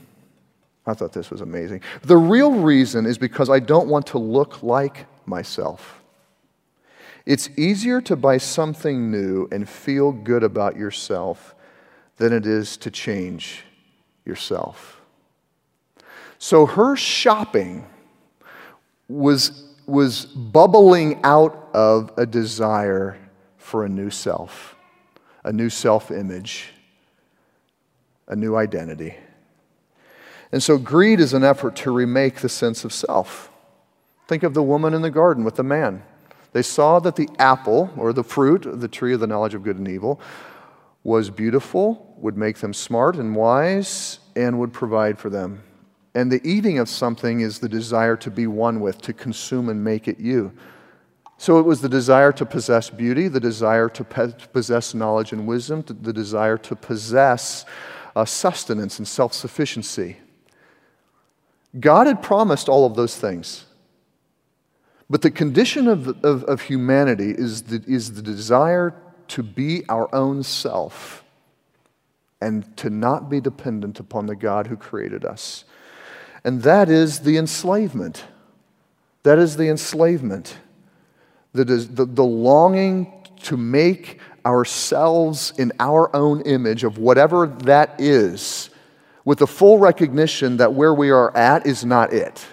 I 0.87 0.95
thought 0.95 1.13
this 1.13 1.31
was 1.31 1.43
amazing. 1.43 1.83
The 2.01 2.17
real 2.17 2.53
reason 2.53 3.05
is 3.05 3.19
because 3.19 3.51
I 3.51 3.59
don't 3.59 3.89
want 3.89 4.07
to 4.07 4.19
look 4.19 4.63
like 4.63 5.05
myself. 5.27 6.01
It's 7.27 7.51
easier 7.59 8.01
to 8.01 8.17
buy 8.17 8.39
something 8.39 9.11
new 9.11 9.51
and 9.53 9.69
feel 9.69 10.13
good 10.13 10.43
about 10.43 10.79
yourself 10.79 11.55
than 12.17 12.33
it 12.33 12.47
is 12.47 12.79
to 12.79 12.91
change 12.91 13.65
yourself. 14.25 15.03
So 16.39 16.65
her 16.65 16.97
shopping 16.97 17.85
was, 19.09 19.72
was 19.87 20.27
bubbling 20.27 21.21
out 21.25 21.69
of 21.75 22.13
a 22.17 22.27
desire 22.27 23.19
for 23.57 23.85
a 23.85 23.89
new 23.89 24.11
self, 24.11 24.77
a 25.45 25.53
new 25.53 25.71
self 25.71 26.11
image, 26.11 26.71
a 28.29 28.37
new 28.37 28.57
identity. 28.57 29.17
And 30.53 30.63
so 30.63 30.77
greed 30.77 31.19
is 31.21 31.33
an 31.33 31.45
effort 31.45 31.77
to 31.77 31.91
remake 31.91 32.37
the 32.37 32.49
sense 32.49 32.85
of 32.85 32.93
self. 32.93 33.51
Think 34.29 34.43
of 34.43 34.55
the 34.55 34.63
woman 34.63 34.95
in 34.95 35.03
the 35.03 35.11
garden 35.11 35.45
with 35.45 35.57
the 35.57 35.63
man. 35.63 36.03
They 36.53 36.63
saw 36.63 37.01
that 37.01 37.17
the 37.17 37.31
apple, 37.39 37.91
or 37.97 38.13
the 38.13 38.23
fruit 38.23 38.67
the 38.81 38.89
tree 38.89 39.15
of 39.15 39.21
the 39.21 39.27
knowledge 39.27 39.55
of 39.55 39.63
good 39.63 39.79
and 39.79 39.89
evil, 39.89 40.21
was 41.03 41.31
beautiful, 41.31 42.15
would 42.19 42.37
make 42.37 42.59
them 42.59 42.75
smart 42.75 43.17
and 43.17 43.35
wise, 43.35 44.21
and 44.37 44.59
would 44.61 44.73
provide 44.73 45.19
for 45.19 45.31
them. 45.31 45.63
And 46.15 46.31
the 46.31 46.47
eating 46.47 46.79
of 46.79 46.89
something 46.89 47.41
is 47.41 47.59
the 47.59 47.69
desire 47.69 48.17
to 48.19 48.31
be 48.31 48.47
one 48.47 48.81
with, 48.81 49.01
to 49.03 49.13
consume 49.13 49.69
and 49.69 49.83
make 49.83 50.09
it 50.09 50.21
you. 50.21 50.53
So 51.39 51.59
it 51.59 51.63
was 51.63 51.81
the 51.81 51.89
desire 51.89 52.33
to 52.33 52.47
possess 52.47 52.91
beauty, 52.91 53.29
the 53.29 53.41
desire 53.41 53.89
to 53.89 54.05
possess 54.53 54.95
knowledge 54.95 55.33
and 55.33 55.47
wisdom, 55.47 55.85
the 55.89 56.13
desire 56.13 56.59
to 56.59 56.77
possess 56.77 57.65
uh, 58.15 58.25
sustenance 58.25 58.99
and 58.99 59.09
self 59.09 59.33
sufficiency. 59.33 60.19
God 61.81 62.07
had 62.07 62.23
promised 62.23 62.69
all 62.69 62.85
of 62.85 62.95
those 62.95 63.17
things. 63.17 63.65
But 65.09 65.23
the 65.23 65.31
condition 65.31 65.89
of, 65.89 66.09
of, 66.25 66.45
of 66.45 66.63
humanity 66.63 67.31
is 67.31 67.63
the, 67.63 67.83
is 67.87 68.13
the 68.15 68.23
desire 68.23 68.95
to 69.29 69.43
be 69.43 69.87
our 69.89 70.15
own 70.15 70.43
self 70.43 71.25
and 72.41 72.77
to 72.77 72.91
not 72.91 73.29
be 73.29 73.41
dependent 73.41 74.01
upon 74.01 74.27
the 74.27 74.37
God 74.37 74.67
who 74.67 74.77
created 74.77 75.25
us. 75.25 75.65
And 76.45 76.63
that 76.63 76.89
is 76.89 77.21
the 77.21 77.37
enslavement. 77.37 78.25
That 79.23 79.39
is 79.39 79.57
the 79.57 79.69
enslavement. 79.69 80.57
That 81.53 81.71
is 81.71 81.89
the, 81.89 82.05
the 82.05 82.25
longing 82.25 83.13
to 83.45 83.57
make 83.57 84.19
ourselves 84.45 85.53
in 85.59 85.73
our 85.79 86.15
own 86.17 86.41
image 86.43 86.85
of 86.85 86.99
whatever 86.99 87.47
that 87.47 88.01
is, 88.01 88.71
with 89.25 89.39
the 89.39 89.47
full 89.47 89.79
recognition 89.79 90.57
that 90.57 90.73
where 90.73 90.95
we 90.95 91.11
are 91.11 91.37
at 91.37 91.67
is 91.67 91.85
not 91.85 92.13
it. 92.13 92.45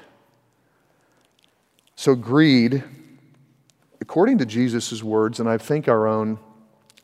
So, 1.95 2.13
greed, 2.13 2.83
according 3.99 4.37
to 4.37 4.45
Jesus' 4.45 5.03
words, 5.03 5.39
and 5.39 5.49
I 5.49 5.57
think 5.57 5.87
our 5.87 6.07
own, 6.07 6.37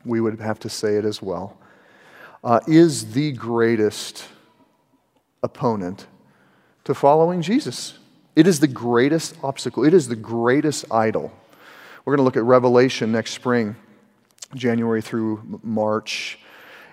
we 0.04 0.20
would 0.20 0.40
have 0.40 0.60
to 0.60 0.68
say 0.68 0.94
it 0.94 1.04
as 1.04 1.20
well, 1.20 1.58
uh, 2.44 2.60
is 2.68 3.12
the 3.12 3.32
greatest 3.32 4.24
opponent 5.42 6.06
to 6.86 6.94
following 6.94 7.42
Jesus. 7.42 7.98
It 8.36 8.46
is 8.46 8.60
the 8.60 8.68
greatest 8.68 9.36
obstacle, 9.42 9.84
it 9.84 9.92
is 9.92 10.08
the 10.08 10.16
greatest 10.16 10.84
idol. 10.90 11.32
We're 12.04 12.12
going 12.14 12.18
to 12.18 12.24
look 12.24 12.36
at 12.36 12.44
Revelation 12.44 13.10
next 13.10 13.32
spring, 13.32 13.74
January 14.54 15.02
through 15.02 15.60
March. 15.64 16.38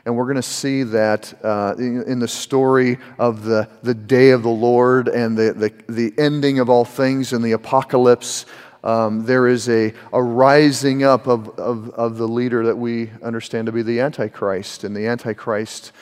And 0.06 0.17
we're 0.17 0.25
going 0.25 0.36
to 0.36 0.41
see 0.41 0.84
that 0.84 1.34
uh, 1.45 1.75
in, 1.77 2.19
the 2.19 2.27
story 2.27 2.97
of 3.19 3.43
the, 3.43 3.69
the 3.84 3.93
day 3.93 4.32
of 4.32 4.41
the 4.41 4.49
Lord 4.49 5.08
and 5.08 5.38
the, 5.38 5.53
the, 5.53 5.93
the 5.93 6.21
ending 6.21 6.60
of 6.60 6.69
all 6.69 6.84
things 6.84 7.32
and 7.32 7.45
the 7.45 7.51
apocalypse, 7.51 8.45
um, 8.84 9.23
there 9.25 9.47
is 9.47 9.69
a, 9.69 9.93
a 10.12 10.21
rising 10.21 11.03
up 11.03 11.27
of, 11.27 11.58
of, 11.60 11.91
of 11.91 12.17
the 12.17 12.27
leader 12.27 12.65
that 12.65 12.75
we 12.75 13.12
understand 13.21 13.67
to 13.67 13.71
be 13.71 13.84
the 13.84 13.99
Antichrist. 13.99 14.84
And 14.84 14.95
the 14.95 15.08
Antichrist 15.08 15.93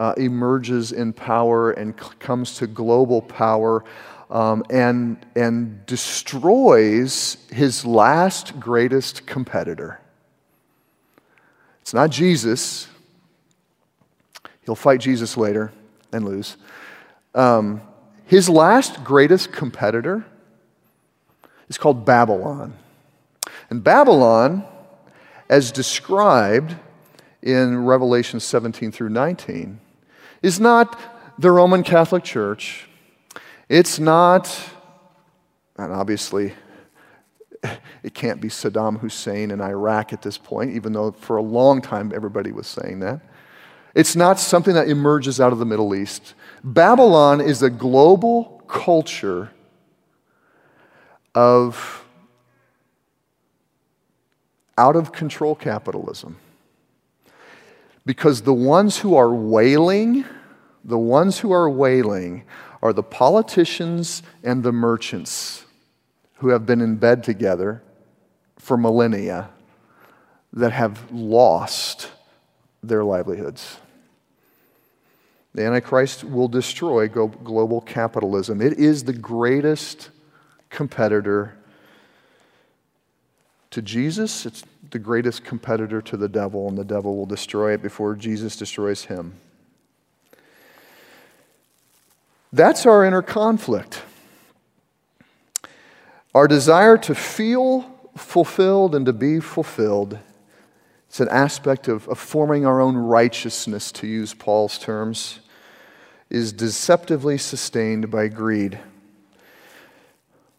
uh, 0.00 0.14
emerges 0.16 0.92
in 0.92 1.12
power 1.12 1.72
and 1.72 1.94
c- 2.00 2.08
comes 2.18 2.56
to 2.56 2.66
global 2.66 3.20
power 3.20 3.84
um, 4.30 4.64
and, 4.70 5.26
and 5.36 5.84
destroys 5.84 7.36
his 7.52 7.84
last 7.84 8.58
greatest 8.58 9.26
competitor. 9.26 10.00
It's 11.82 11.92
not 11.92 12.08
Jesus. 12.08 12.88
He'll 14.64 14.74
fight 14.74 15.00
Jesus 15.00 15.36
later 15.36 15.70
and 16.12 16.24
lose. 16.24 16.56
Um, 17.34 17.82
his 18.24 18.48
last 18.48 19.04
greatest 19.04 19.52
competitor 19.52 20.24
is 21.68 21.76
called 21.76 22.06
Babylon. 22.06 22.72
And 23.68 23.84
Babylon, 23.84 24.64
as 25.50 25.70
described 25.70 26.74
in 27.42 27.84
Revelation 27.84 28.40
17 28.40 28.92
through 28.92 29.10
19, 29.10 29.78
is 30.42 30.60
not 30.60 30.98
the 31.38 31.50
Roman 31.50 31.82
Catholic 31.82 32.24
Church. 32.24 32.88
It's 33.68 33.98
not, 33.98 34.50
and 35.76 35.92
obviously, 35.92 36.54
it 38.02 38.14
can't 38.14 38.40
be 38.40 38.48
Saddam 38.48 38.98
Hussein 39.00 39.50
in 39.50 39.60
Iraq 39.60 40.12
at 40.12 40.22
this 40.22 40.38
point, 40.38 40.74
even 40.74 40.92
though 40.92 41.12
for 41.12 41.36
a 41.36 41.42
long 41.42 41.80
time 41.80 42.12
everybody 42.14 42.52
was 42.52 42.66
saying 42.66 43.00
that. 43.00 43.20
It's 43.94 44.14
not 44.14 44.38
something 44.38 44.74
that 44.74 44.88
emerges 44.88 45.40
out 45.40 45.52
of 45.52 45.58
the 45.58 45.66
Middle 45.66 45.94
East. 45.94 46.34
Babylon 46.62 47.40
is 47.40 47.62
a 47.62 47.70
global 47.70 48.62
culture 48.68 49.50
of 51.34 52.04
out 54.78 54.96
of 54.96 55.12
control 55.12 55.54
capitalism. 55.54 56.38
Because 58.06 58.42
the 58.42 58.54
ones 58.54 58.98
who 58.98 59.14
are 59.14 59.32
wailing, 59.32 60.24
the 60.84 60.98
ones 60.98 61.38
who 61.38 61.52
are 61.52 61.68
wailing 61.68 62.44
are 62.82 62.92
the 62.92 63.02
politicians 63.02 64.22
and 64.42 64.62
the 64.62 64.72
merchants 64.72 65.64
who 66.36 66.48
have 66.48 66.64
been 66.64 66.80
in 66.80 66.96
bed 66.96 67.22
together 67.22 67.82
for 68.58 68.76
millennia 68.76 69.50
that 70.52 70.72
have 70.72 71.10
lost 71.12 72.10
their 72.82 73.04
livelihoods. 73.04 73.76
The 75.54 75.64
Antichrist 75.64 76.24
will 76.24 76.48
destroy 76.48 77.08
global 77.08 77.80
capitalism. 77.80 78.62
It 78.62 78.78
is 78.78 79.04
the 79.04 79.12
greatest 79.12 80.10
competitor 80.70 81.56
to 83.70 83.82
Jesus, 83.82 84.46
it's 84.46 84.64
the 84.90 84.98
greatest 84.98 85.44
competitor 85.44 86.02
to 86.02 86.16
the 86.16 86.28
devil, 86.28 86.68
and 86.68 86.76
the 86.76 86.84
devil 86.84 87.16
will 87.16 87.26
destroy 87.26 87.72
it 87.72 87.82
before 87.82 88.16
Jesus 88.16 88.56
destroys 88.56 89.04
him. 89.04 89.34
That's 92.52 92.84
our 92.84 93.04
inner 93.04 93.22
conflict. 93.22 94.02
Our 96.34 96.48
desire 96.48 96.98
to 96.98 97.14
feel 97.14 97.82
fulfilled 98.16 98.94
and 98.94 99.06
to 99.06 99.12
be 99.12 99.38
fulfilled. 99.38 100.18
It's 101.08 101.20
an 101.20 101.28
aspect 101.28 101.86
of, 101.86 102.08
of 102.08 102.18
forming 102.18 102.66
our 102.66 102.80
own 102.80 102.96
righteousness, 102.96 103.92
to 103.92 104.06
use 104.06 104.34
Paul's 104.34 104.78
terms, 104.78 105.40
is 106.28 106.52
deceptively 106.52 107.38
sustained 107.38 108.10
by 108.10 108.28
greed. 108.28 108.78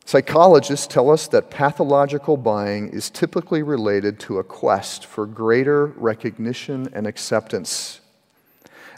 Psychologists 0.06 0.88
tell 0.88 1.10
us 1.10 1.28
that 1.28 1.50
pathological 1.50 2.36
buying 2.36 2.90
is 2.90 3.10
typically 3.10 3.64
related 3.64 4.20
to 4.20 4.40
a 4.40 4.44
quest 4.44 5.06
for 5.06 5.26
greater 5.26 5.86
recognition 5.86 6.90
and 6.94 7.08
acceptance. 7.08 8.02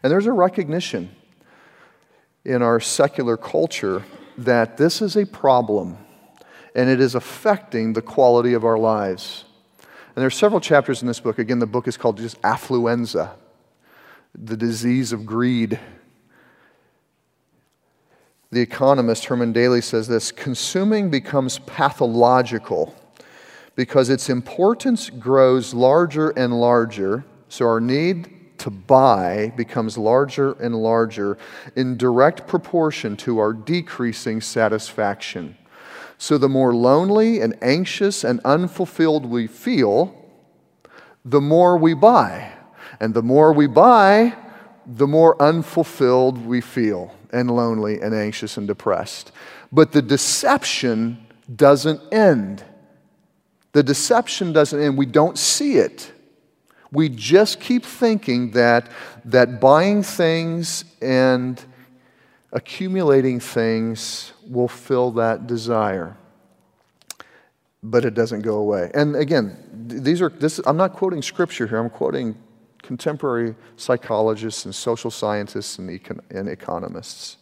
And 0.01 0.11
there's 0.11 0.25
a 0.25 0.31
recognition 0.31 1.11
in 2.45 2.61
our 2.61 2.79
secular 2.79 3.37
culture 3.37 4.03
that 4.37 4.77
this 4.77 5.01
is 5.01 5.15
a 5.15 5.25
problem 5.25 5.97
and 6.75 6.89
it 6.89 6.99
is 6.99 7.15
affecting 7.15 7.93
the 7.93 8.01
quality 8.01 8.53
of 8.53 8.65
our 8.65 8.77
lives. 8.77 9.45
And 9.79 10.21
there 10.21 10.27
are 10.27 10.31
several 10.31 10.61
chapters 10.61 11.01
in 11.01 11.07
this 11.07 11.19
book. 11.19 11.39
Again, 11.39 11.59
the 11.59 11.67
book 11.67 11.87
is 11.87 11.97
called 11.97 12.17
just 12.17 12.41
Affluenza, 12.41 13.31
the 14.35 14.57
disease 14.57 15.13
of 15.13 15.25
greed. 15.25 15.79
The 18.53 18.61
economist 18.61 19.25
Herman 19.25 19.51
Daly 19.51 19.81
says 19.81 20.07
this 20.07 20.31
consuming 20.31 21.09
becomes 21.09 21.57
pathological 21.57 22.93
because 23.75 24.11
its 24.11 24.29
importance 24.29 25.09
grows 25.09 25.73
larger 25.73 26.29
and 26.29 26.61
larger, 26.61 27.25
so 27.49 27.65
our 27.65 27.81
need 27.81 28.59
to 28.59 28.69
buy 28.69 29.51
becomes 29.57 29.97
larger 29.97 30.51
and 30.61 30.75
larger 30.75 31.39
in 31.75 31.97
direct 31.97 32.45
proportion 32.45 33.17
to 33.17 33.39
our 33.39 33.53
decreasing 33.53 34.39
satisfaction. 34.39 35.57
So 36.19 36.37
the 36.37 36.47
more 36.47 36.75
lonely 36.75 37.41
and 37.41 37.57
anxious 37.63 38.23
and 38.23 38.39
unfulfilled 38.45 39.25
we 39.25 39.47
feel, 39.47 40.13
the 41.25 41.41
more 41.41 41.75
we 41.75 41.95
buy. 41.95 42.53
And 42.99 43.15
the 43.15 43.23
more 43.23 43.51
we 43.51 43.65
buy, 43.65 44.37
the 44.85 45.07
more 45.07 45.41
unfulfilled 45.41 46.45
we 46.45 46.61
feel 46.61 47.15
and 47.33 47.51
lonely 47.51 47.99
and 47.99 48.13
anxious 48.13 48.55
and 48.55 48.67
depressed. 48.67 49.31
But 49.71 49.91
the 49.91 50.01
deception 50.01 51.25
doesn't 51.53 52.01
end. 52.13 52.63
The 53.73 53.83
deception 53.83 54.53
doesn't 54.53 54.79
end. 54.79 54.97
We 54.97 55.07
don't 55.07 55.37
see 55.37 55.77
it. 55.77 56.11
We 56.91 57.09
just 57.09 57.59
keep 57.59 57.83
thinking 57.83 58.51
that, 58.51 58.89
that 59.25 59.59
buying 59.59 60.03
things 60.03 60.85
and 61.01 61.59
accumulating 62.51 63.39
things 63.39 64.31
will 64.47 64.67
fill 64.67 65.09
that 65.11 65.47
desire. 65.47 66.15
But 67.81 68.05
it 68.05 68.13
doesn't 68.13 68.41
go 68.41 68.57
away. 68.57 68.91
And 68.93 69.15
again, 69.15 69.57
these 69.87 70.21
are, 70.21 70.29
this, 70.29 70.61
I'm 70.67 70.77
not 70.77 70.93
quoting 70.93 71.23
scripture 71.23 71.65
here, 71.65 71.79
I'm 71.79 71.89
quoting 71.89 72.37
contemporary 72.83 73.55
psychologists 73.77 74.65
and 74.65 74.75
social 74.75 75.09
scientists 75.09 75.79
and, 75.79 75.89
econ- 75.89 76.19
and 76.29 76.47
economists. 76.47 77.37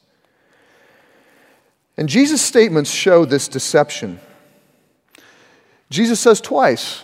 And 1.98 2.08
Jesus' 2.08 2.42
statements 2.42 2.90
show 2.90 3.26
this 3.26 3.50
deception. 3.50 4.22
Jesus 5.90 6.20
says 6.20 6.40
twice, 6.40 7.04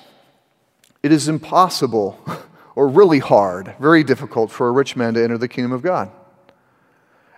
it 1.03 1.11
is 1.11 1.27
impossible 1.27 2.17
or 2.75 2.87
really 2.87 3.19
hard, 3.19 3.75
very 3.79 4.03
difficult 4.03 4.51
for 4.51 4.69
a 4.69 4.71
rich 4.71 4.95
man 4.95 5.15
to 5.15 5.23
enter 5.23 5.37
the 5.37 5.47
kingdom 5.47 5.73
of 5.73 5.81
God. 5.81 6.11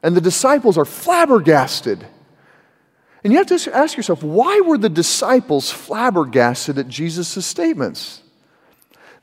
And 0.04 0.16
the 0.16 0.22
disciples 0.22 0.78
are 0.78 0.86
flabbergasted. 0.86 2.06
And 3.24 3.34
you 3.34 3.40
have 3.40 3.48
to 3.48 3.76
ask 3.76 3.98
yourself, 3.98 4.24
why 4.24 4.62
were 4.62 4.78
the 4.78 4.90
disciples 4.90 5.72
flabbergasted 5.72 6.78
at 6.78 6.88
Jesus' 6.88 7.46
statements? 7.46 8.22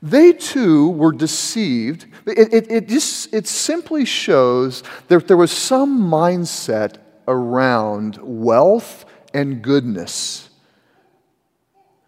They 0.01 0.33
too 0.33 0.91
were 0.91 1.11
deceived. 1.11 2.05
It, 2.25 2.53
it, 2.53 2.71
it, 2.71 2.87
just, 2.87 3.33
it 3.33 3.47
simply 3.47 4.05
shows 4.05 4.83
that 5.07 5.27
there 5.27 5.37
was 5.37 5.51
some 5.51 6.01
mindset 6.01 6.97
around 7.27 8.19
wealth 8.21 9.05
and 9.33 9.61
goodness. 9.61 10.49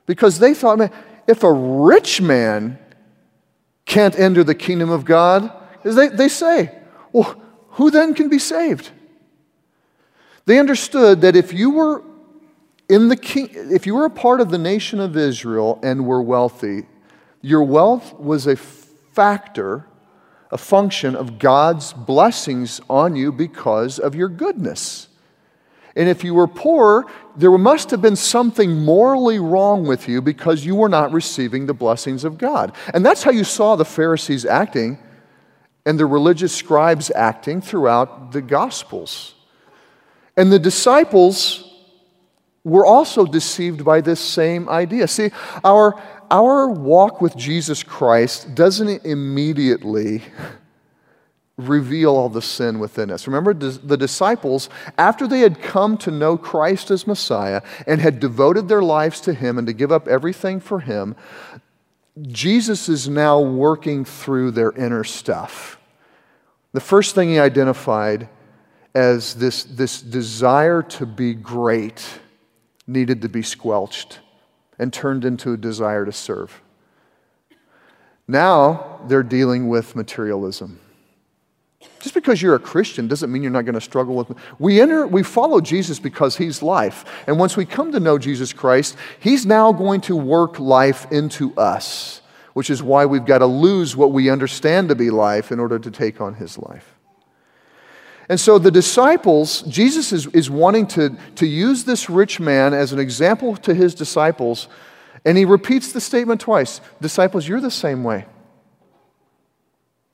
Because 0.06 0.39
they 0.39 0.54
thought, 0.54 0.78
man, 0.78 0.91
if 1.28 1.43
a 1.43 1.52
rich 1.52 2.21
man 2.21 2.80
can't 3.86 4.17
enter 4.19 4.43
the 4.43 4.56
kingdom 4.56 4.89
of 4.89 5.06
God, 5.06 5.52
they, 5.84 6.10
they 6.10 6.30
say, 6.30 6.75
well, 7.12 7.41
who 7.71 7.91
then 7.91 8.13
can 8.13 8.30
be 8.30 8.39
saved? 8.39 8.91
They 10.45 10.60
understood 10.60 11.21
that 11.21 11.36
if 11.36 11.54
you 11.54 11.71
were 11.71 12.04
in 12.88 13.08
the 13.08 13.15
king, 13.15 13.49
if 13.54 13.86
you 13.86 13.93
were 13.93 14.06
a 14.06 14.10
part 14.10 14.41
of 14.41 14.49
the 14.49 14.58
nation 14.58 14.99
of 14.99 15.15
Israel 15.15 15.80
and 15.84 16.06
were 16.06 16.21
wealthy, 16.21 16.88
your 17.41 17.63
wealth 17.63 18.13
was 18.19 18.47
a 18.47 18.56
factor, 18.56 19.86
a 20.52 20.58
function 20.58 21.15
of 21.15 21.39
God's 21.39 21.93
blessings 21.93 22.82
on 22.89 23.15
you 23.15 23.32
because 23.32 23.99
of 23.99 24.15
your 24.15 24.30
goodness. 24.30 25.08
And 25.95 26.08
if 26.08 26.23
you 26.23 26.34
were 26.34 26.47
poor, 26.47 27.06
there 27.36 27.56
must 27.58 27.91
have 27.91 28.02
been 28.02 28.15
something 28.15 28.84
morally 28.84 29.39
wrong 29.39 29.86
with 29.86 30.08
you 30.08 30.21
because 30.21 30.65
you 30.65 30.75
were 30.75 30.89
not 30.89 31.12
receiving 31.12 31.65
the 31.65 31.73
blessings 31.73 32.23
of 32.23 32.38
God. 32.38 32.73
And 32.93 33.06
that's 33.06 33.23
how 33.23 33.32
you 33.32 33.43
saw 33.43 33.75
the 33.75 33.86
Pharisees 33.86 34.45
acting 34.45 34.99
and 35.86 35.99
the 35.99 36.06
religious 36.06 36.56
scribes 36.56 37.12
acting 37.12 37.62
throughout 37.62 38.32
the 38.32 38.41
Gospels. 38.41 39.36
And 40.38 40.52
the 40.52 40.60
disciples 40.60 41.65
were 42.63 42.86
also 42.86 43.25
deceived 43.25 43.84
by 43.84 44.02
this 44.02 44.19
same 44.19 44.69
idea. 44.69 45.08
See, 45.08 45.32
our, 45.63 46.02
our 46.31 46.67
walk 46.67 47.21
with 47.21 47.35
Jesus 47.35 47.83
Christ 47.83 48.55
doesn't 48.55 49.05
immediately 49.05 50.23
reveal 51.57 52.15
all 52.15 52.29
the 52.29 52.41
sin 52.41 52.79
within 52.79 53.11
us. 53.11 53.27
Remember, 53.27 53.53
the 53.53 53.97
disciples, 53.97 54.69
after 54.97 55.27
they 55.27 55.41
had 55.41 55.61
come 55.61 55.97
to 55.97 56.11
know 56.11 56.37
Christ 56.37 56.89
as 56.89 57.05
Messiah 57.05 57.61
and 57.85 57.99
had 57.99 58.19
devoted 58.19 58.67
their 58.67 58.81
lives 58.81 59.19
to 59.21 59.33
Him 59.33 59.57
and 59.57 59.67
to 59.67 59.73
give 59.73 59.91
up 59.91 60.07
everything 60.07 60.59
for 60.59 60.79
Him, 60.79 61.15
Jesus 62.27 62.87
is 62.87 63.09
now 63.09 63.39
working 63.39 64.05
through 64.05 64.51
their 64.51 64.71
inner 64.71 65.03
stuff. 65.03 65.77
The 66.71 66.79
first 66.79 67.13
thing 67.13 67.29
He 67.29 67.39
identified 67.39 68.29
as 68.95 69.35
this, 69.35 69.63
this 69.63 70.01
desire 70.01 70.81
to 70.81 71.05
be 71.05 71.33
great 71.33 72.07
needed 72.87 73.21
to 73.21 73.29
be 73.29 73.41
squelched 73.41 74.19
and 74.79 74.91
turned 74.91 75.25
into 75.25 75.53
a 75.53 75.57
desire 75.57 76.05
to 76.05 76.11
serve. 76.11 76.61
Now 78.27 79.01
they're 79.07 79.23
dealing 79.23 79.69
with 79.69 79.95
materialism. 79.95 80.79
Just 81.99 82.13
because 82.13 82.41
you're 82.41 82.55
a 82.55 82.59
Christian 82.59 83.07
doesn't 83.07 83.31
mean 83.31 83.41
you're 83.41 83.51
not 83.51 83.65
going 83.65 83.75
to 83.75 83.81
struggle 83.81 84.15
with. 84.15 84.31
We 84.57 84.79
enter, 84.79 85.05
we 85.05 85.23
follow 85.23 85.59
Jesus 85.59 85.99
because 85.99 86.37
He's 86.37 86.61
life, 86.61 87.05
and 87.27 87.37
once 87.37 87.57
we 87.57 87.65
come 87.65 87.91
to 87.91 87.99
know 87.99 88.17
Jesus 88.17 88.53
Christ, 88.53 88.95
He's 89.19 89.45
now 89.45 89.71
going 89.73 90.01
to 90.01 90.15
work 90.15 90.59
life 90.59 91.11
into 91.11 91.53
us, 91.55 92.21
which 92.53 92.69
is 92.69 92.81
why 92.83 93.05
we've 93.05 93.25
got 93.25 93.39
to 93.39 93.45
lose 93.45 93.95
what 93.95 94.11
we 94.11 94.29
understand 94.29 94.89
to 94.89 94.95
be 94.95 95.09
life 95.09 95.51
in 95.51 95.59
order 95.59 95.79
to 95.79 95.91
take 95.91 96.21
on 96.21 96.35
His 96.35 96.57
life. 96.57 96.98
And 98.29 98.39
so 98.39 98.59
the 98.59 98.69
disciples, 98.69 99.63
Jesus 99.63 100.13
is, 100.13 100.27
is 100.27 100.51
wanting 100.51 100.85
to, 100.87 101.17
to 101.35 101.47
use 101.47 101.83
this 101.83 102.09
rich 102.09 102.39
man 102.39 102.75
as 102.75 102.93
an 102.93 102.99
example 102.99 103.55
to 103.57 103.73
his 103.73 103.95
disciples, 103.95 104.67
and 105.25 105.35
he 105.35 105.45
repeats 105.45 105.91
the 105.91 105.99
statement 105.99 106.39
twice 106.39 106.79
Disciples, 107.01 107.47
you're 107.47 107.59
the 107.59 107.71
same 107.71 108.03
way. 108.03 108.25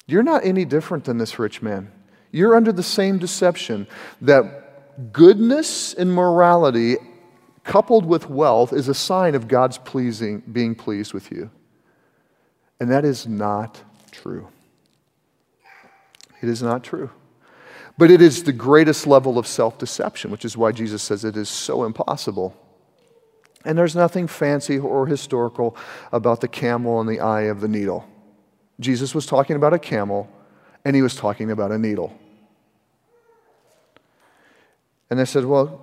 You're 0.07 0.23
not 0.23 0.45
any 0.45 0.63
different 0.65 1.03
than 1.03 1.17
this 1.17 1.37
rich 1.37 1.61
man. 1.61 1.91
You're 2.31 2.55
under 2.55 2.71
the 2.71 2.83
same 2.83 3.17
deception 3.17 3.87
that 4.21 5.11
goodness 5.11 5.93
and 5.93 6.13
morality 6.13 6.95
coupled 7.63 8.05
with 8.05 8.29
wealth 8.29 8.71
is 8.71 8.87
a 8.87 8.93
sign 8.93 9.35
of 9.35 9.47
God's 9.47 9.77
pleasing, 9.77 10.41
being 10.51 10.75
pleased 10.75 11.13
with 11.13 11.31
you. 11.31 11.49
And 12.79 12.91
that 12.91 13.03
is 13.03 13.27
not 13.27 13.81
true. 14.11 14.47
It 16.41 16.49
is 16.49 16.61
not 16.61 16.83
true. 16.83 17.09
But 17.97 18.11
it 18.11 18.21
is 18.21 18.43
the 18.43 18.53
greatest 18.53 19.07
level 19.07 19.37
of 19.37 19.47
self 19.47 19.77
deception, 19.77 20.31
which 20.31 20.45
is 20.45 20.57
why 20.57 20.71
Jesus 20.71 21.01
says 21.01 21.23
it 21.23 21.37
is 21.37 21.49
so 21.49 21.85
impossible. 21.85 22.55
And 23.63 23.77
there's 23.77 23.95
nothing 23.95 24.27
fancy 24.27 24.77
or 24.77 25.07
historical 25.07 25.75
about 26.11 26.41
the 26.41 26.47
camel 26.47 26.99
and 26.99 27.09
the 27.09 27.19
eye 27.19 27.43
of 27.43 27.61
the 27.61 27.67
needle. 27.67 28.05
Jesus 28.79 29.15
was 29.15 29.25
talking 29.25 29.55
about 29.55 29.73
a 29.73 29.79
camel, 29.79 30.29
and 30.83 30.95
he 30.95 31.01
was 31.01 31.15
talking 31.15 31.49
about 31.49 31.71
a 31.71 31.77
needle. 31.77 32.17
And 35.09 35.19
they 35.19 35.25
said, 35.25 35.45
Well, 35.45 35.81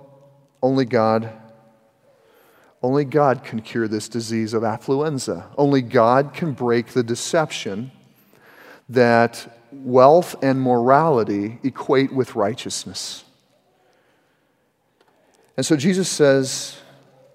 only 0.61 0.85
God, 0.85 1.31
only 2.81 3.05
God 3.05 3.43
can 3.43 3.61
cure 3.61 3.87
this 3.87 4.07
disease 4.07 4.53
of 4.53 4.63
affluenza. 4.63 5.45
Only 5.57 5.81
God 5.81 6.33
can 6.33 6.53
break 6.53 6.87
the 6.87 7.03
deception 7.03 7.91
that 8.89 9.47
wealth 9.73 10.35
and 10.43 10.61
morality 10.61 11.59
equate 11.63 12.13
with 12.13 12.35
righteousness. 12.35 13.23
And 15.57 15.65
so 15.65 15.75
Jesus 15.75 16.09
says 16.09 16.77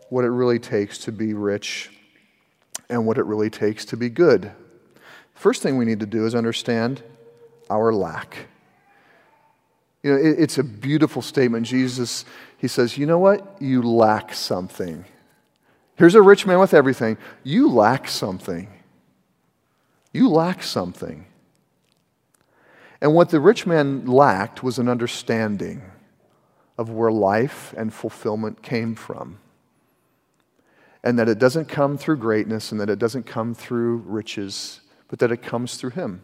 what 0.08 0.24
it 0.24 0.30
really 0.30 0.58
takes 0.58 0.98
to 0.98 1.12
be 1.12 1.34
rich 1.34 1.90
and 2.88 3.06
what 3.06 3.18
it 3.18 3.24
really 3.24 3.50
takes 3.50 3.84
to 3.86 3.96
be 3.96 4.08
good. 4.08 4.50
First 5.34 5.62
thing 5.62 5.76
we 5.76 5.84
need 5.84 6.00
to 6.00 6.06
do 6.06 6.26
is 6.26 6.34
understand 6.34 7.02
our 7.70 7.92
lack. 7.92 8.48
You 10.02 10.12
know, 10.12 10.18
it's 10.20 10.58
a 10.58 10.64
beautiful 10.64 11.22
statement. 11.22 11.66
Jesus, 11.66 12.24
he 12.56 12.68
says, 12.68 12.96
You 12.96 13.06
know 13.06 13.18
what? 13.18 13.60
You 13.60 13.82
lack 13.82 14.32
something. 14.32 15.04
Here's 15.96 16.14
a 16.14 16.22
rich 16.22 16.46
man 16.46 16.60
with 16.60 16.72
everything. 16.72 17.18
You 17.42 17.68
lack 17.68 18.08
something. 18.08 18.68
You 20.12 20.28
lack 20.28 20.62
something. 20.62 21.26
And 23.00 23.14
what 23.14 23.30
the 23.30 23.40
rich 23.40 23.66
man 23.66 24.06
lacked 24.06 24.62
was 24.62 24.78
an 24.78 24.88
understanding 24.88 25.82
of 26.76 26.90
where 26.90 27.12
life 27.12 27.74
and 27.76 27.92
fulfillment 27.92 28.62
came 28.62 28.94
from. 28.94 29.38
And 31.04 31.18
that 31.18 31.28
it 31.28 31.38
doesn't 31.38 31.66
come 31.66 31.96
through 31.96 32.16
greatness 32.16 32.72
and 32.72 32.80
that 32.80 32.90
it 32.90 32.98
doesn't 32.98 33.24
come 33.24 33.54
through 33.54 33.98
riches, 33.98 34.80
but 35.08 35.20
that 35.20 35.30
it 35.30 35.42
comes 35.42 35.76
through 35.76 35.90
him. 35.90 36.22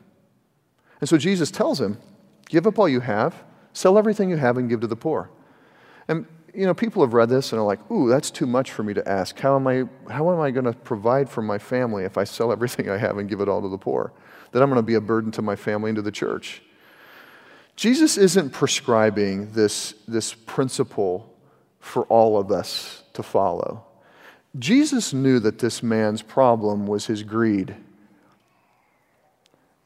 And 1.00 1.08
so 1.08 1.16
Jesus 1.16 1.50
tells 1.50 1.80
him, 1.80 1.98
Give 2.48 2.66
up 2.66 2.78
all 2.78 2.88
you 2.88 3.00
have, 3.00 3.42
sell 3.72 3.96
everything 3.96 4.28
you 4.28 4.36
have, 4.36 4.58
and 4.58 4.68
give 4.68 4.80
to 4.80 4.86
the 4.86 4.96
poor. 4.96 5.30
And 6.08 6.26
you 6.54 6.66
know, 6.66 6.74
people 6.74 7.02
have 7.02 7.14
read 7.14 7.28
this 7.28 7.52
and 7.52 7.60
are 7.60 7.64
like, 7.64 7.90
ooh, 7.90 8.08
that's 8.08 8.30
too 8.30 8.46
much 8.46 8.70
for 8.70 8.84
me 8.84 8.94
to 8.94 9.06
ask. 9.08 9.38
How 9.38 9.56
am 9.56 9.66
I, 9.66 9.84
how 10.08 10.32
am 10.32 10.40
I 10.40 10.50
going 10.50 10.66
to 10.66 10.72
provide 10.72 11.28
for 11.28 11.42
my 11.42 11.58
family 11.58 12.04
if 12.04 12.16
I 12.16 12.24
sell 12.24 12.52
everything 12.52 12.88
I 12.88 12.96
have 12.96 13.18
and 13.18 13.28
give 13.28 13.40
it 13.40 13.48
all 13.48 13.60
to 13.60 13.68
the 13.68 13.78
poor? 13.78 14.12
That 14.52 14.62
I'm 14.62 14.68
going 14.68 14.78
to 14.78 14.86
be 14.86 14.94
a 14.94 15.00
burden 15.00 15.32
to 15.32 15.42
my 15.42 15.56
family 15.56 15.90
and 15.90 15.96
to 15.96 16.02
the 16.02 16.12
church. 16.12 16.62
Jesus 17.76 18.16
isn't 18.16 18.50
prescribing 18.50 19.52
this, 19.52 19.94
this 20.06 20.32
principle 20.34 21.32
for 21.80 22.04
all 22.04 22.38
of 22.38 22.50
us 22.50 23.02
to 23.14 23.22
follow. 23.22 23.84
Jesus 24.58 25.12
knew 25.12 25.40
that 25.40 25.58
this 25.58 25.82
man's 25.82 26.22
problem 26.22 26.86
was 26.86 27.06
his 27.06 27.22
greed 27.22 27.74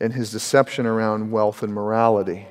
and 0.00 0.12
his 0.12 0.30
deception 0.30 0.86
around 0.86 1.30
wealth 1.30 1.62
and 1.62 1.72
morality. 1.72 2.46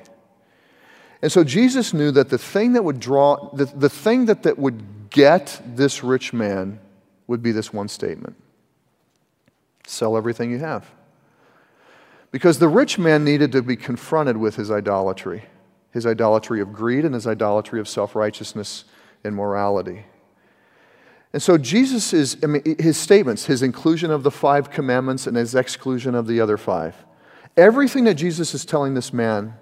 And 1.22 1.30
so 1.30 1.44
Jesus 1.44 1.94
knew 1.94 2.10
that 2.10 2.28
the 2.28 2.38
thing 2.38 2.74
that 2.74 2.84
would 2.84 3.00
draw, 3.00 3.50
the, 3.54 3.64
the 3.66 3.88
thing 3.88 4.26
that, 4.26 4.42
that 4.42 4.58
would 4.58 5.10
get 5.10 5.60
this 5.64 6.02
rich 6.04 6.32
man 6.32 6.80
would 7.26 7.42
be 7.42 7.52
this 7.52 7.72
one 7.72 7.88
statement 7.88 8.36
sell 9.86 10.18
everything 10.18 10.50
you 10.50 10.58
have. 10.58 10.90
Because 12.30 12.58
the 12.58 12.68
rich 12.68 12.98
man 12.98 13.24
needed 13.24 13.52
to 13.52 13.62
be 13.62 13.76
confronted 13.76 14.36
with 14.36 14.56
his 14.56 14.70
idolatry 14.70 15.44
his 15.90 16.06
idolatry 16.06 16.60
of 16.60 16.72
greed 16.72 17.04
and 17.04 17.14
his 17.14 17.26
idolatry 17.26 17.80
of 17.80 17.88
self 17.88 18.14
righteousness 18.14 18.84
and 19.24 19.34
morality. 19.34 20.04
And 21.32 21.42
so 21.42 21.58
Jesus 21.58 22.12
is, 22.12 22.38
I 22.42 22.46
mean, 22.46 22.76
his 22.78 22.96
statements, 22.96 23.46
his 23.46 23.62
inclusion 23.62 24.10
of 24.10 24.22
the 24.22 24.30
five 24.30 24.70
commandments 24.70 25.26
and 25.26 25.36
his 25.36 25.54
exclusion 25.54 26.14
of 26.14 26.26
the 26.26 26.40
other 26.40 26.56
five, 26.56 26.94
everything 27.56 28.04
that 28.04 28.14
Jesus 28.14 28.54
is 28.54 28.64
telling 28.64 28.94
this 28.94 29.12
man 29.12 29.54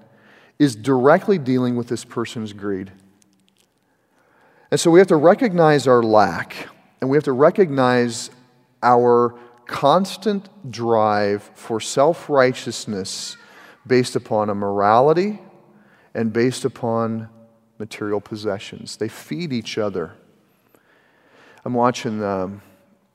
is 0.58 0.76
directly 0.76 1.38
dealing 1.38 1.74
with 1.74 1.88
this 1.88 2.04
person's 2.04 2.52
greed. 2.52 2.92
And 4.70 4.78
so 4.78 4.90
we 4.90 5.00
have 5.00 5.08
to 5.08 5.16
recognize 5.16 5.86
our 5.86 6.02
lack 6.02 6.68
and 7.00 7.10
we 7.10 7.16
have 7.16 7.24
to 7.24 7.32
recognize 7.32 8.30
our 8.82 9.34
constant 9.66 10.48
drive 10.70 11.42
for 11.54 11.80
self 11.80 12.28
righteousness 12.28 13.36
based 13.86 14.16
upon 14.16 14.50
a 14.50 14.54
morality 14.54 15.38
and 16.14 16.32
based 16.32 16.64
upon 16.64 17.28
material 17.78 18.20
possessions. 18.20 18.96
They 18.96 19.08
feed 19.08 19.52
each 19.52 19.78
other. 19.78 20.12
I'm 21.64 21.74
watching, 21.74 22.22
um, 22.22 22.62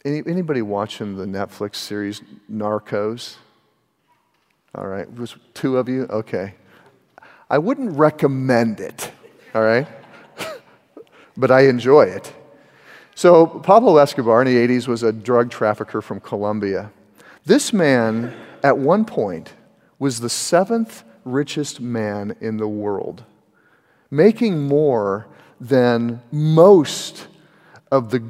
any, 0.05 0.21
anybody 0.27 0.61
watching 0.61 1.15
the 1.15 1.25
Netflix 1.25 1.75
series 1.75 2.21
Narcos? 2.51 3.35
All 4.75 4.87
right, 4.87 5.11
was 5.13 5.35
two 5.53 5.77
of 5.77 5.89
you? 5.89 6.03
Okay. 6.03 6.55
I 7.49 7.57
wouldn't 7.57 7.97
recommend 7.97 8.79
it, 8.79 9.11
all 9.53 9.61
right? 9.61 9.87
but 11.37 11.51
I 11.51 11.67
enjoy 11.67 12.03
it. 12.03 12.33
So, 13.15 13.45
Pablo 13.45 13.97
Escobar 13.97 14.41
in 14.41 14.47
the 14.47 14.67
80s 14.67 14.87
was 14.87 15.03
a 15.03 15.11
drug 15.11 15.49
trafficker 15.51 16.01
from 16.01 16.19
Colombia. 16.19 16.91
This 17.45 17.73
man, 17.73 18.33
at 18.63 18.77
one 18.77 19.05
point, 19.05 19.53
was 19.99 20.19
the 20.19 20.29
seventh 20.29 21.03
richest 21.25 21.79
man 21.79 22.35
in 22.39 22.57
the 22.57 22.67
world, 22.67 23.23
making 24.09 24.67
more 24.67 25.27
than 25.59 26.21
most 26.31 27.27
of 27.91 28.09
the 28.09 28.23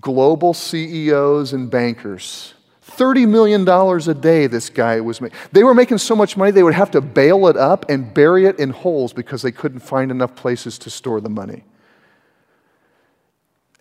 global 0.00 0.54
CEOs 0.54 1.52
and 1.52 1.70
bankers. 1.70 2.54
$30 2.86 3.28
million 3.28 3.66
a 3.68 4.14
day 4.14 4.46
this 4.46 4.68
guy 4.68 5.00
was 5.00 5.20
making. 5.20 5.38
They 5.52 5.64
were 5.64 5.74
making 5.74 5.98
so 5.98 6.14
much 6.14 6.36
money 6.36 6.50
they 6.50 6.62
would 6.62 6.74
have 6.74 6.90
to 6.92 7.00
bale 7.00 7.48
it 7.48 7.56
up 7.56 7.88
and 7.88 8.12
bury 8.12 8.44
it 8.46 8.58
in 8.58 8.70
holes 8.70 9.12
because 9.12 9.42
they 9.42 9.52
couldn't 9.52 9.80
find 9.80 10.10
enough 10.10 10.34
places 10.34 10.78
to 10.80 10.90
store 10.90 11.20
the 11.20 11.30
money. 11.30 11.64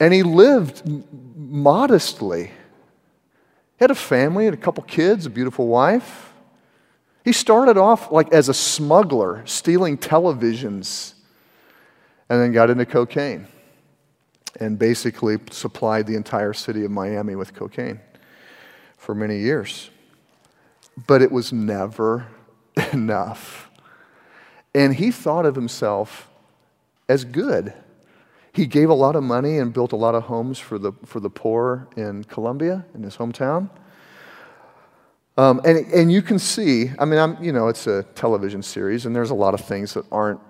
And 0.01 0.11
he 0.11 0.23
lived 0.23 0.81
modestly. 1.35 2.47
He 2.47 2.51
had 3.81 3.91
a 3.91 3.95
family, 3.95 4.45
had 4.45 4.53
a 4.55 4.57
couple 4.57 4.83
kids, 4.83 5.27
a 5.27 5.29
beautiful 5.29 5.67
wife. 5.67 6.33
He 7.23 7.31
started 7.31 7.77
off 7.77 8.11
like 8.11 8.33
as 8.33 8.49
a 8.49 8.53
smuggler, 8.55 9.43
stealing 9.45 9.99
televisions, 9.99 11.13
and 12.29 12.41
then 12.41 12.51
got 12.51 12.71
into 12.71 12.83
cocaine 12.83 13.45
and 14.59 14.79
basically 14.79 15.37
supplied 15.51 16.07
the 16.07 16.15
entire 16.15 16.53
city 16.53 16.83
of 16.83 16.89
Miami 16.89 17.35
with 17.35 17.53
cocaine 17.53 17.99
for 18.97 19.13
many 19.13 19.37
years. 19.37 19.91
But 21.05 21.21
it 21.21 21.31
was 21.31 21.53
never 21.53 22.25
enough. 22.91 23.69
And 24.73 24.95
he 24.95 25.11
thought 25.11 25.45
of 25.45 25.53
himself 25.53 26.27
as 27.07 27.23
good. 27.23 27.75
He 28.53 28.65
gave 28.65 28.89
a 28.89 28.93
lot 28.93 29.15
of 29.15 29.23
money 29.23 29.59
and 29.59 29.71
built 29.73 29.93
a 29.93 29.95
lot 29.95 30.13
of 30.13 30.23
homes 30.23 30.59
for 30.59 30.77
the, 30.77 30.91
for 31.05 31.19
the 31.19 31.29
poor 31.29 31.87
in 31.95 32.23
Colombia, 32.25 32.85
in 32.93 33.03
his 33.03 33.15
hometown. 33.15 33.69
Um, 35.37 35.61
and, 35.63 35.85
and 35.93 36.11
you 36.11 36.21
can 36.21 36.37
see, 36.37 36.91
I 36.99 37.05
mean, 37.05 37.19
I'm, 37.19 37.41
you 37.41 37.53
know, 37.53 37.69
it's 37.69 37.87
a 37.87 38.03
television 38.15 38.61
series, 38.61 39.05
and 39.05 39.15
there's 39.15 39.29
a 39.29 39.35
lot 39.35 39.53
of 39.53 39.61
things 39.61 39.93
that 39.93 40.05
aren't 40.11 40.41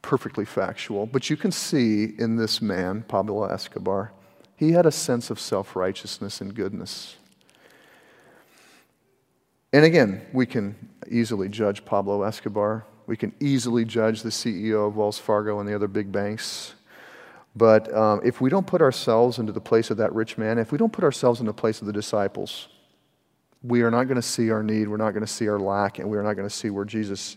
perfectly 0.00 0.44
factual, 0.44 1.04
but 1.04 1.28
you 1.28 1.36
can 1.36 1.50
see 1.50 2.14
in 2.18 2.36
this 2.36 2.62
man, 2.62 3.04
Pablo 3.08 3.44
Escobar, 3.44 4.12
he 4.56 4.72
had 4.72 4.86
a 4.86 4.92
sense 4.92 5.30
of 5.30 5.38
self 5.38 5.76
righteousness 5.76 6.40
and 6.40 6.54
goodness. 6.54 7.16
And 9.72 9.84
again, 9.84 10.22
we 10.32 10.46
can 10.46 10.74
easily 11.10 11.48
judge 11.48 11.84
Pablo 11.84 12.22
Escobar. 12.22 12.86
We 13.06 13.16
can 13.16 13.32
easily 13.40 13.84
judge 13.84 14.22
the 14.22 14.30
CEO 14.30 14.88
of 14.88 14.96
Wells 14.96 15.18
Fargo 15.18 15.60
and 15.60 15.68
the 15.68 15.74
other 15.74 15.88
big 15.88 16.10
banks. 16.10 16.74
But 17.54 17.92
um, 17.94 18.20
if 18.24 18.40
we 18.40 18.50
don't 18.50 18.66
put 18.66 18.82
ourselves 18.82 19.38
into 19.38 19.52
the 19.52 19.60
place 19.60 19.90
of 19.90 19.96
that 19.96 20.12
rich 20.12 20.36
man, 20.36 20.58
if 20.58 20.72
we 20.72 20.78
don't 20.78 20.92
put 20.92 21.04
ourselves 21.04 21.40
in 21.40 21.46
the 21.46 21.54
place 21.54 21.80
of 21.80 21.86
the 21.86 21.92
disciples, 21.92 22.68
we 23.62 23.82
are 23.82 23.90
not 23.90 24.04
going 24.04 24.16
to 24.16 24.22
see 24.22 24.50
our 24.50 24.62
need, 24.62 24.88
we're 24.88 24.96
not 24.96 25.12
going 25.12 25.24
to 25.24 25.32
see 25.32 25.48
our 25.48 25.58
lack, 25.58 25.98
and 25.98 26.10
we 26.10 26.18
are 26.18 26.22
not 26.22 26.34
going 26.34 26.48
to 26.48 26.54
see 26.54 26.68
where 26.68 26.84
Jesus 26.84 27.36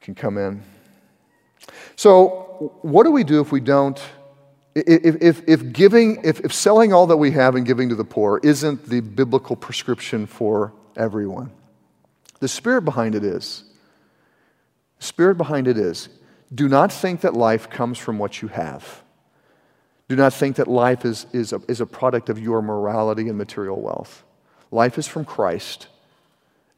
can 0.00 0.14
come 0.14 0.38
in. 0.38 0.62
So, 1.96 2.78
what 2.82 3.04
do 3.04 3.10
we 3.10 3.24
do 3.24 3.40
if 3.40 3.52
we 3.52 3.60
don't? 3.60 4.00
If, 4.74 5.22
if, 5.22 5.48
if 5.48 5.72
giving, 5.72 6.20
if, 6.24 6.40
if 6.40 6.52
selling 6.52 6.92
all 6.92 7.06
that 7.06 7.16
we 7.16 7.30
have 7.30 7.54
and 7.54 7.64
giving 7.64 7.88
to 7.90 7.94
the 7.94 8.04
poor 8.04 8.40
isn't 8.42 8.88
the 8.88 9.00
biblical 9.00 9.54
prescription 9.54 10.26
for 10.26 10.72
everyone, 10.96 11.52
the 12.40 12.48
spirit 12.48 12.82
behind 12.82 13.14
it 13.14 13.22
is. 13.22 13.64
Spirit 15.04 15.36
behind 15.36 15.68
it 15.68 15.76
is 15.76 16.08
do 16.54 16.68
not 16.68 16.90
think 16.90 17.20
that 17.20 17.34
life 17.34 17.68
comes 17.68 17.98
from 17.98 18.18
what 18.18 18.40
you 18.40 18.48
have. 18.48 19.02
Do 20.08 20.16
not 20.16 20.32
think 20.32 20.56
that 20.56 20.68
life 20.68 21.04
is, 21.04 21.26
is, 21.32 21.52
a, 21.52 21.60
is 21.68 21.80
a 21.80 21.86
product 21.86 22.28
of 22.28 22.38
your 22.38 22.62
morality 22.62 23.28
and 23.28 23.36
material 23.36 23.80
wealth. 23.80 24.22
Life 24.70 24.98
is 24.98 25.06
from 25.06 25.24
Christ, 25.24 25.88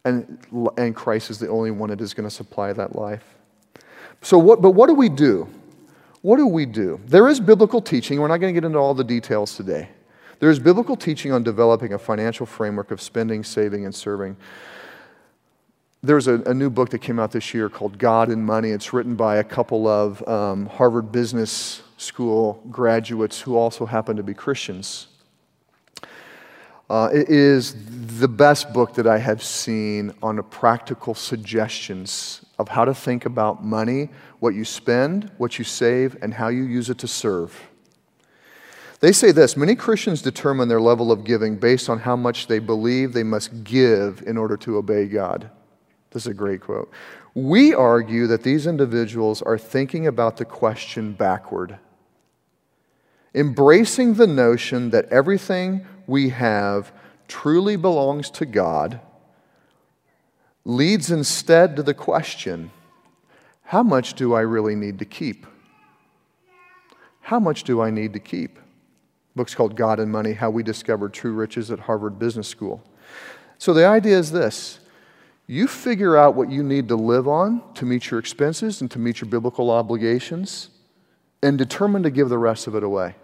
and, 0.04 0.38
and 0.76 0.94
Christ 0.94 1.30
is 1.30 1.38
the 1.38 1.48
only 1.48 1.70
one 1.70 1.90
that 1.90 2.00
is 2.00 2.14
going 2.14 2.28
to 2.28 2.34
supply 2.34 2.72
that 2.72 2.96
life. 2.96 3.24
So, 4.22 4.38
what, 4.38 4.60
but 4.60 4.72
what 4.72 4.88
do 4.88 4.94
we 4.94 5.08
do? 5.08 5.48
What 6.22 6.36
do 6.36 6.46
we 6.46 6.66
do? 6.66 7.00
There 7.06 7.28
is 7.28 7.38
biblical 7.38 7.80
teaching. 7.80 8.20
We're 8.20 8.28
not 8.28 8.38
going 8.38 8.52
to 8.54 8.60
get 8.60 8.66
into 8.66 8.78
all 8.78 8.94
the 8.94 9.04
details 9.04 9.56
today. 9.56 9.88
There 10.40 10.50
is 10.50 10.58
biblical 10.58 10.96
teaching 10.96 11.32
on 11.32 11.42
developing 11.42 11.92
a 11.92 11.98
financial 11.98 12.46
framework 12.46 12.90
of 12.90 13.00
spending, 13.00 13.44
saving, 13.44 13.84
and 13.84 13.94
serving. 13.94 14.36
There's 16.02 16.28
a, 16.28 16.40
a 16.42 16.54
new 16.54 16.70
book 16.70 16.90
that 16.90 16.98
came 16.98 17.18
out 17.18 17.32
this 17.32 17.54
year 17.54 17.68
called 17.68 17.98
God 17.98 18.28
and 18.28 18.44
Money. 18.44 18.70
It's 18.70 18.92
written 18.92 19.16
by 19.16 19.36
a 19.36 19.44
couple 19.44 19.88
of 19.88 20.26
um, 20.28 20.66
Harvard 20.66 21.10
Business 21.10 21.82
School 21.96 22.62
graduates 22.70 23.40
who 23.40 23.56
also 23.56 23.86
happen 23.86 24.16
to 24.16 24.22
be 24.22 24.34
Christians. 24.34 25.08
Uh, 26.88 27.08
it 27.12 27.28
is 27.28 27.74
the 28.20 28.28
best 28.28 28.72
book 28.72 28.94
that 28.94 29.06
I 29.06 29.18
have 29.18 29.42
seen 29.42 30.12
on 30.22 30.40
practical 30.44 31.14
suggestions 31.14 32.44
of 32.58 32.68
how 32.68 32.84
to 32.84 32.94
think 32.94 33.26
about 33.26 33.64
money, 33.64 34.10
what 34.38 34.54
you 34.54 34.64
spend, 34.64 35.30
what 35.38 35.58
you 35.58 35.64
save, 35.64 36.16
and 36.22 36.34
how 36.34 36.48
you 36.48 36.62
use 36.62 36.88
it 36.88 36.98
to 36.98 37.08
serve. 37.08 37.60
They 39.00 39.12
say 39.12 39.32
this 39.32 39.56
many 39.56 39.74
Christians 39.74 40.22
determine 40.22 40.68
their 40.68 40.80
level 40.80 41.10
of 41.10 41.24
giving 41.24 41.56
based 41.56 41.90
on 41.90 41.98
how 42.00 42.14
much 42.14 42.46
they 42.46 42.60
believe 42.60 43.12
they 43.12 43.24
must 43.24 43.64
give 43.64 44.22
in 44.26 44.36
order 44.36 44.56
to 44.58 44.76
obey 44.76 45.06
God. 45.06 45.50
This 46.16 46.22
is 46.22 46.30
a 46.30 46.34
great 46.34 46.62
quote. 46.62 46.90
We 47.34 47.74
argue 47.74 48.26
that 48.28 48.42
these 48.42 48.66
individuals 48.66 49.42
are 49.42 49.58
thinking 49.58 50.06
about 50.06 50.38
the 50.38 50.46
question 50.46 51.12
backward, 51.12 51.78
embracing 53.34 54.14
the 54.14 54.26
notion 54.26 54.88
that 54.92 55.12
everything 55.12 55.84
we 56.06 56.30
have 56.30 56.90
truly 57.28 57.76
belongs 57.76 58.30
to 58.30 58.46
God 58.46 58.98
leads 60.64 61.10
instead 61.10 61.76
to 61.76 61.82
the 61.82 61.92
question 61.92 62.70
how 63.64 63.82
much 63.82 64.14
do 64.14 64.32
I 64.32 64.40
really 64.40 64.74
need 64.74 64.98
to 65.00 65.04
keep? 65.04 65.46
How 67.20 67.38
much 67.38 67.62
do 67.62 67.82
I 67.82 67.90
need 67.90 68.14
to 68.14 68.20
keep? 68.20 68.58
book's 69.34 69.54
called 69.54 69.76
God 69.76 70.00
and 70.00 70.10
Money 70.10 70.32
How 70.32 70.48
We 70.48 70.62
Discovered 70.62 71.12
True 71.12 71.34
Riches 71.34 71.70
at 71.70 71.80
Harvard 71.80 72.18
Business 72.18 72.48
School. 72.48 72.82
So 73.58 73.74
the 73.74 73.84
idea 73.84 74.16
is 74.18 74.32
this 74.32 74.80
you 75.46 75.68
figure 75.68 76.16
out 76.16 76.34
what 76.34 76.50
you 76.50 76.62
need 76.62 76.88
to 76.88 76.96
live 76.96 77.28
on 77.28 77.62
to 77.74 77.84
meet 77.84 78.10
your 78.10 78.18
expenses 78.18 78.80
and 78.80 78.90
to 78.90 78.98
meet 78.98 79.20
your 79.20 79.30
biblical 79.30 79.70
obligations, 79.70 80.70
and 81.42 81.56
determine 81.58 82.02
to 82.02 82.10
give 82.10 82.28
the 82.28 82.38
rest 82.38 82.66
of 82.66 82.74
it 82.74 82.82
away. 82.82 83.14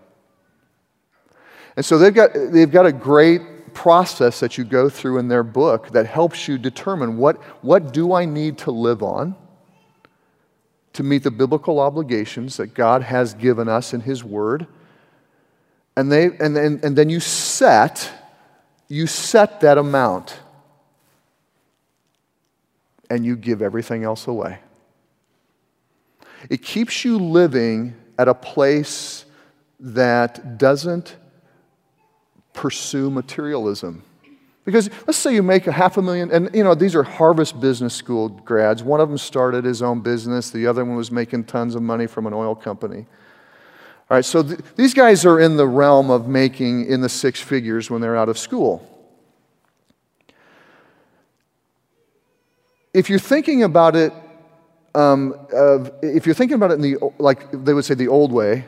And 1.77 1.85
so 1.85 1.99
they've 1.99 2.15
got, 2.15 2.31
they've 2.35 2.71
got 2.71 2.87
a 2.87 2.93
great 2.93 3.75
process 3.75 4.41
that 4.41 4.59
you 4.59 4.65
go 4.65 4.89
through 4.89 5.19
in 5.19 5.29
their 5.29 5.43
book 5.43 5.91
that 5.91 6.07
helps 6.07 6.47
you 6.47 6.59
determine 6.59 7.17
what, 7.17 7.37
what 7.65 7.93
do 7.93 8.13
I 8.13 8.27
need 8.27 8.59
to 8.59 8.71
live 8.71 9.03
on? 9.03 9.35
to 10.95 11.03
meet 11.03 11.23
the 11.23 11.31
biblical 11.31 11.81
obligations 11.81 12.57
that 12.59 12.75
God 12.75 13.03
has 13.03 13.35
given 13.35 13.69
us 13.69 13.95
in 13.95 14.01
His 14.01 14.23
Word. 14.23 14.67
And, 15.97 16.11
they, 16.11 16.27
and, 16.27 16.57
and, 16.57 16.85
and 16.85 16.97
then 16.97 17.09
you 17.09 17.21
set, 17.21 18.11
you 18.89 19.07
set 19.07 19.61
that 19.61 19.79
amount 19.79 20.39
and 23.13 23.27
you 23.27 23.37
give 23.37 23.61
everything 23.61 24.05
else 24.05 24.27
away. 24.27 24.59
It 26.49 26.63
keeps 26.63 27.05
you 27.05 27.19
living 27.19 27.95
at 28.19 28.27
a 28.27 28.33
place 28.33 29.27
that 29.79 30.57
doesn't 30.57 31.17
pursue 32.55 33.11
materialism. 33.11 34.03
Because 34.65 34.89
let's 35.07 35.19
say 35.19 35.35
you 35.35 35.43
make 35.43 35.67
a 35.67 35.73
half 35.73 35.99
a 35.99 36.03
million, 36.03 36.31
and 36.31 36.49
you 36.55 36.65
know, 36.65 36.75
these 36.75 36.95
are 36.95 37.03
Harvard 37.03 37.53
Business 37.61 37.93
School 37.93 38.31
grads. 38.31 38.83
One 38.83 38.99
of 38.99 39.11
them 39.11 39.19
started 39.19 39.67
his 39.67 39.83
own 39.83 40.01
business, 40.01 40.51
the 40.51 40.67
other 40.67 40.83
one 40.83 40.97
was 40.97 41.11
making 41.11 41.45
tons 41.45 41.75
of 41.75 41.83
money 41.83 42.07
from 42.07 42.27
an 42.27 42.33
oil 42.33 42.55
company. 42.55 43.05
All 44.11 44.17
right, 44.17 44.25
so 44.25 44.43
th- 44.43 44.59
these 44.77 44.95
guys 44.95 45.27
are 45.27 45.39
in 45.39 45.59
the 45.59 45.69
realm 45.69 46.11
of 46.11 46.29
making 46.29 46.87
in 46.87 47.03
the 47.03 47.11
six 47.11 47.41
figures 47.41 47.91
when 47.91 48.01
they're 48.01 48.17
out 48.17 48.31
of 48.31 48.39
school. 48.39 48.89
If 52.95 53.09
you're 53.09 53.19
thinking 53.19 53.63
about 53.63 53.97
it, 53.97 54.13
um, 54.95 55.35
if 56.03 56.27
you're 56.27 56.35
thinking 56.35 56.57
about 56.57 56.73
it 56.73 56.75
in 56.75 56.81
the, 56.83 57.13
like 57.19 57.51
they 57.51 57.73
would 57.73 57.85
say, 57.85 57.95
the 57.95 58.09
old 58.09 58.33
way, 58.33 58.65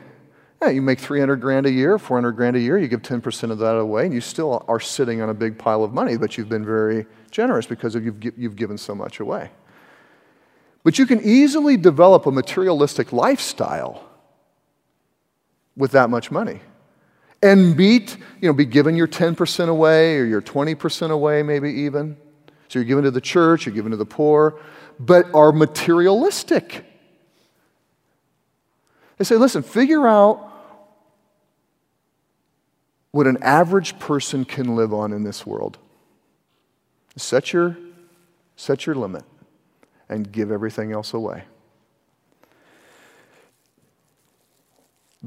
yeah, 0.61 0.69
you 0.69 0.81
make 0.81 0.99
300 0.99 1.35
grand 1.37 1.65
a 1.65 1.71
year, 1.71 1.99
400 1.99 2.31
grand 2.31 2.55
a 2.55 2.59
year, 2.59 2.77
you 2.77 2.87
give 2.87 3.01
10% 3.01 3.51
of 3.51 3.59
that 3.59 3.75
away, 3.75 4.05
and 4.05 4.13
you 4.13 4.21
still 4.21 4.65
are 4.67 4.79
sitting 4.79 5.21
on 5.21 5.29
a 5.29 5.33
big 5.33 5.57
pile 5.57 5.83
of 5.83 5.93
money, 5.93 6.17
but 6.17 6.37
you've 6.37 6.49
been 6.49 6.65
very 6.65 7.05
generous 7.29 7.67
because 7.67 7.93
you've, 7.93 8.23
you've 8.37 8.55
given 8.55 8.77
so 8.77 8.95
much 8.95 9.19
away. 9.19 9.51
But 10.83 10.97
you 10.97 11.05
can 11.05 11.21
easily 11.21 11.77
develop 11.77 12.25
a 12.25 12.31
materialistic 12.31 13.11
lifestyle 13.11 14.07
with 15.75 15.91
that 15.91 16.09
much 16.09 16.31
money 16.31 16.61
and 17.43 17.75
beat, 17.75 18.17
you 18.41 18.47
know, 18.47 18.53
be 18.53 18.65
given 18.65 18.95
your 18.95 19.07
10% 19.07 19.67
away 19.69 20.17
or 20.17 20.25
your 20.25 20.41
20% 20.41 21.11
away, 21.11 21.43
maybe 21.43 21.69
even. 21.71 22.17
So 22.75 22.79
you're 22.79 22.87
giving 22.87 23.05
to 23.05 23.11
the 23.11 23.21
church, 23.21 23.65
you're 23.65 23.73
giving 23.73 23.91
to 23.91 23.97
the 23.97 24.05
poor, 24.05 24.59
but 24.99 25.33
are 25.33 25.53
materialistic. 25.53 26.83
They 29.17 29.23
say, 29.23 29.37
listen, 29.37 29.63
figure 29.63 30.05
out 30.05 30.51
what 33.11 33.27
an 33.27 33.37
average 33.41 33.97
person 33.97 34.43
can 34.43 34.75
live 34.75 34.93
on 34.93 35.13
in 35.13 35.23
this 35.23 35.45
world. 35.45 35.77
Set 37.15 37.53
your, 37.53 37.77
set 38.57 38.85
your 38.85 38.95
limit 38.95 39.23
and 40.09 40.29
give 40.29 40.51
everything 40.51 40.91
else 40.91 41.13
away. 41.13 41.45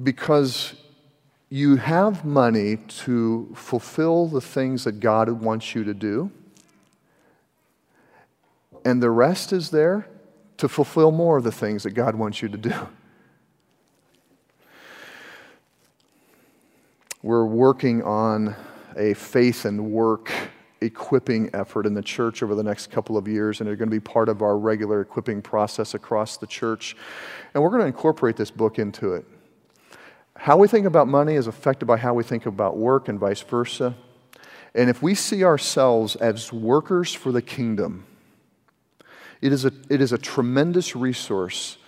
Because 0.02 0.74
you 1.48 1.76
have 1.76 2.26
money 2.26 2.76
to 3.06 3.50
fulfill 3.54 4.26
the 4.26 4.42
things 4.42 4.84
that 4.84 5.00
God 5.00 5.30
wants 5.30 5.74
you 5.74 5.82
to 5.84 5.94
do, 5.94 6.30
and 8.84 9.02
the 9.02 9.10
rest 9.10 9.52
is 9.52 9.70
there 9.70 10.08
to 10.58 10.68
fulfill 10.68 11.12
more 11.12 11.38
of 11.38 11.44
the 11.44 11.52
things 11.52 11.84
that 11.84 11.92
God 11.92 12.14
wants 12.14 12.42
you 12.42 12.48
to 12.48 12.58
do. 12.58 12.74
We're 17.22 17.46
working 17.46 18.02
on 18.02 18.54
a 18.96 19.14
faith 19.14 19.64
and 19.64 19.90
work 19.92 20.30
equipping 20.80 21.50
effort 21.52 21.86
in 21.86 21.94
the 21.94 22.02
church 22.02 22.42
over 22.42 22.54
the 22.54 22.62
next 22.62 22.90
couple 22.90 23.16
of 23.16 23.26
years, 23.26 23.60
and 23.60 23.68
they're 23.68 23.76
going 23.76 23.90
to 23.90 23.96
be 23.96 24.00
part 24.00 24.28
of 24.28 24.42
our 24.42 24.56
regular 24.56 25.00
equipping 25.00 25.42
process 25.42 25.94
across 25.94 26.36
the 26.36 26.46
church. 26.46 26.96
And 27.54 27.62
we're 27.62 27.70
going 27.70 27.82
to 27.82 27.86
incorporate 27.86 28.36
this 28.36 28.50
book 28.50 28.78
into 28.78 29.14
it. 29.14 29.24
How 30.36 30.56
we 30.56 30.68
think 30.68 30.86
about 30.86 31.08
money 31.08 31.34
is 31.34 31.48
affected 31.48 31.86
by 31.86 31.96
how 31.96 32.14
we 32.14 32.22
think 32.22 32.46
about 32.46 32.76
work, 32.76 33.08
and 33.08 33.18
vice 33.18 33.40
versa. 33.40 33.94
And 34.74 34.88
if 34.88 35.02
we 35.02 35.16
see 35.16 35.42
ourselves 35.42 36.14
as 36.16 36.52
workers 36.52 37.12
for 37.12 37.32
the 37.32 37.42
kingdom, 37.42 38.06
it 39.40 39.52
is 39.52 39.64
a, 39.64 39.72
it 39.88 40.00
is 40.00 40.12
a 40.12 40.18
tremendous 40.18 40.96
resource 40.96 41.78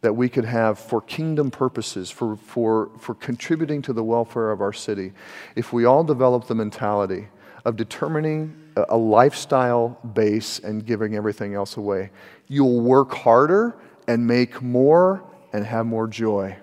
that 0.00 0.14
we 0.14 0.28
could 0.28 0.44
have 0.44 0.78
for 0.78 1.00
kingdom 1.02 1.50
purposes, 1.50 2.10
for, 2.10 2.36
for, 2.36 2.90
for 2.98 3.14
contributing 3.14 3.82
to 3.82 3.92
the 3.92 4.02
welfare 4.02 4.50
of 4.50 4.60
our 4.60 4.72
city, 4.72 5.12
if 5.56 5.72
we 5.72 5.84
all 5.84 6.02
develop 6.02 6.46
the 6.46 6.54
mentality 6.54 7.28
of 7.64 7.76
determining 7.76 8.56
a, 8.76 8.86
a 8.90 8.96
lifestyle 8.96 9.98
base 10.14 10.58
and 10.58 10.86
giving 10.86 11.14
everything 11.14 11.54
else 11.54 11.76
away, 11.76 12.10
you'll 12.48 12.80
work 12.80 13.12
harder 13.12 13.76
and 14.08 14.26
make 14.26 14.62
more 14.62 15.22
and 15.52 15.66
have 15.66 15.84
more 15.84 16.06
joy. 16.06 16.56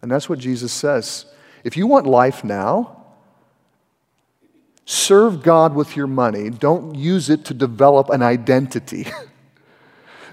And 0.00 0.10
that's 0.10 0.28
what 0.28 0.38
Jesus 0.38 0.72
says. 0.72 1.26
If 1.64 1.76
you 1.76 1.86
want 1.86 2.06
life 2.06 2.42
now, 2.42 3.04
serve 4.84 5.42
God 5.42 5.74
with 5.74 5.96
your 5.96 6.06
money. 6.06 6.50
Don't 6.50 6.94
use 6.94 7.28
it 7.28 7.44
to 7.46 7.54
develop 7.54 8.08
an 8.08 8.22
identity. 8.22 9.06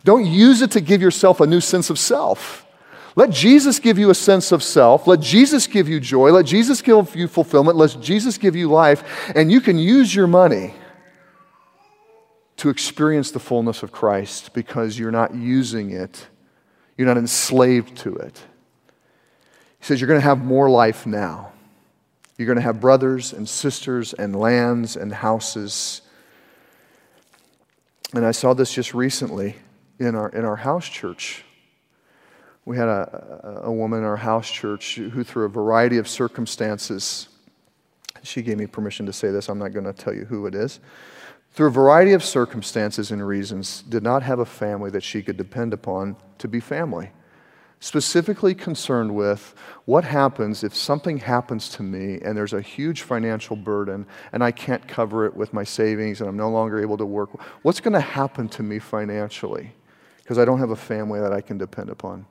Don't 0.10 0.26
use 0.26 0.64
it 0.64 0.72
to 0.72 0.82
give 0.82 1.04
yourself 1.04 1.40
a 1.40 1.46
new 1.46 1.62
sense 1.62 1.92
of 1.92 2.00
self. 2.00 2.66
Let 3.16 3.30
Jesus 3.30 3.78
give 3.78 4.00
you 4.00 4.10
a 4.10 4.16
sense 4.16 4.52
of 4.52 4.64
self. 4.64 5.06
Let 5.06 5.20
Jesus 5.20 5.68
give 5.68 5.88
you 5.88 6.00
joy. 6.00 6.32
Let 6.32 6.48
Jesus 6.48 6.82
give 6.82 7.16
you 7.16 7.28
fulfillment. 7.28 7.78
Let 7.78 7.96
Jesus 8.02 8.40
give 8.40 8.56
you 8.56 8.72
life. 8.72 9.04
And 9.36 9.52
you 9.52 9.62
can 9.62 9.78
use 9.78 10.16
your 10.16 10.26
money 10.26 10.74
to 12.58 12.70
experience 12.70 13.30
the 13.30 13.40
fullness 13.40 13.84
of 13.84 13.92
Christ 13.92 14.52
because 14.56 14.98
you're 14.98 15.12
not 15.12 15.36
using 15.36 15.92
it, 15.92 16.26
you're 16.98 17.08
not 17.08 17.18
enslaved 17.18 17.96
to 17.98 18.16
it. 18.16 18.42
He 19.78 19.86
says, 19.86 20.02
You're 20.02 20.08
going 20.08 20.22
to 20.22 20.26
have 20.26 20.44
more 20.44 20.72
life 20.72 21.06
now. 21.06 21.52
You're 22.36 22.48
going 22.48 22.56
to 22.56 22.64
have 22.64 22.82
brothers 22.82 23.32
and 23.32 23.48
sisters 23.48 24.14
and 24.14 24.36
lands 24.36 24.96
and 24.96 25.14
houses. 25.14 26.02
And 28.16 28.26
I 28.26 28.32
saw 28.32 28.56
this 28.56 28.74
just 28.74 28.96
recently 28.96 29.56
in 30.00 30.16
our, 30.16 30.30
in 30.30 30.46
our 30.46 30.56
house 30.56 30.88
church. 30.88 31.44
We 32.66 32.78
had 32.78 32.88
a, 32.88 33.62
a 33.64 33.72
woman 33.72 34.00
in 34.00 34.06
our 34.06 34.18
house 34.18 34.50
church 34.50 34.96
who, 34.96 35.24
through 35.24 35.46
a 35.46 35.50
variety 35.50 35.98
of 35.98 36.08
circumstances, 36.08 37.30
she 38.24 38.42
gave 38.42 38.58
me 38.58 38.68
permission 38.68 39.06
to 39.06 39.14
say 39.14 39.32
this, 39.32 39.50
I'm 39.50 39.60
not 39.60 39.74
going 39.74 39.86
to 39.86 39.94
tell 39.94 40.14
you 40.14 40.26
who 40.26 40.46
it 40.46 40.56
is. 40.56 40.80
Through 41.52 41.68
a 41.68 41.72
variety 41.72 42.14
of 42.14 42.24
circumstances 42.24 43.12
and 43.12 43.26
reasons, 43.26 43.82
did 43.82 44.04
not 44.04 44.24
have 44.24 44.40
a 44.40 44.46
family 44.46 44.92
that 44.92 45.04
she 45.04 45.24
could 45.24 45.38
depend 45.38 45.74
upon 45.74 46.16
to 46.38 46.48
be 46.48 46.60
family 46.60 47.12
specifically 47.80 48.54
concerned 48.54 49.14
with 49.14 49.56
what 49.86 50.04
happens 50.04 50.64
if 50.64 50.76
something 50.76 51.18
happens 51.18 51.70
to 51.70 51.84
me 51.84 52.20
and 52.24 52.38
there's 52.38 52.54
a 52.54 52.62
huge 52.62 53.04
financial 53.04 53.56
burden 53.56 54.06
and 54.34 54.44
I 54.44 54.52
can't 54.52 54.86
cover 54.88 55.26
it 55.26 55.36
with 55.36 55.54
my 55.54 55.64
savings 55.64 56.20
and 56.20 56.30
I'm 56.30 56.38
no 56.38 56.50
longer 56.50 56.82
able 56.82 56.98
to 56.98 57.06
work. 57.06 57.30
What's 57.64 57.80
going 57.80 57.94
to 57.94 58.02
happen 58.02 58.50
to 58.50 58.64
me 58.64 58.80
financially? 58.80 59.74
Because 60.30 60.38
I 60.38 60.46
don't 60.46 60.60
have 60.60 60.70
a 60.70 60.76
family 60.76 61.20
that 61.20 61.34
I 61.34 61.42
can 61.42 61.58
depend 61.58 61.90
upon. 61.90 62.28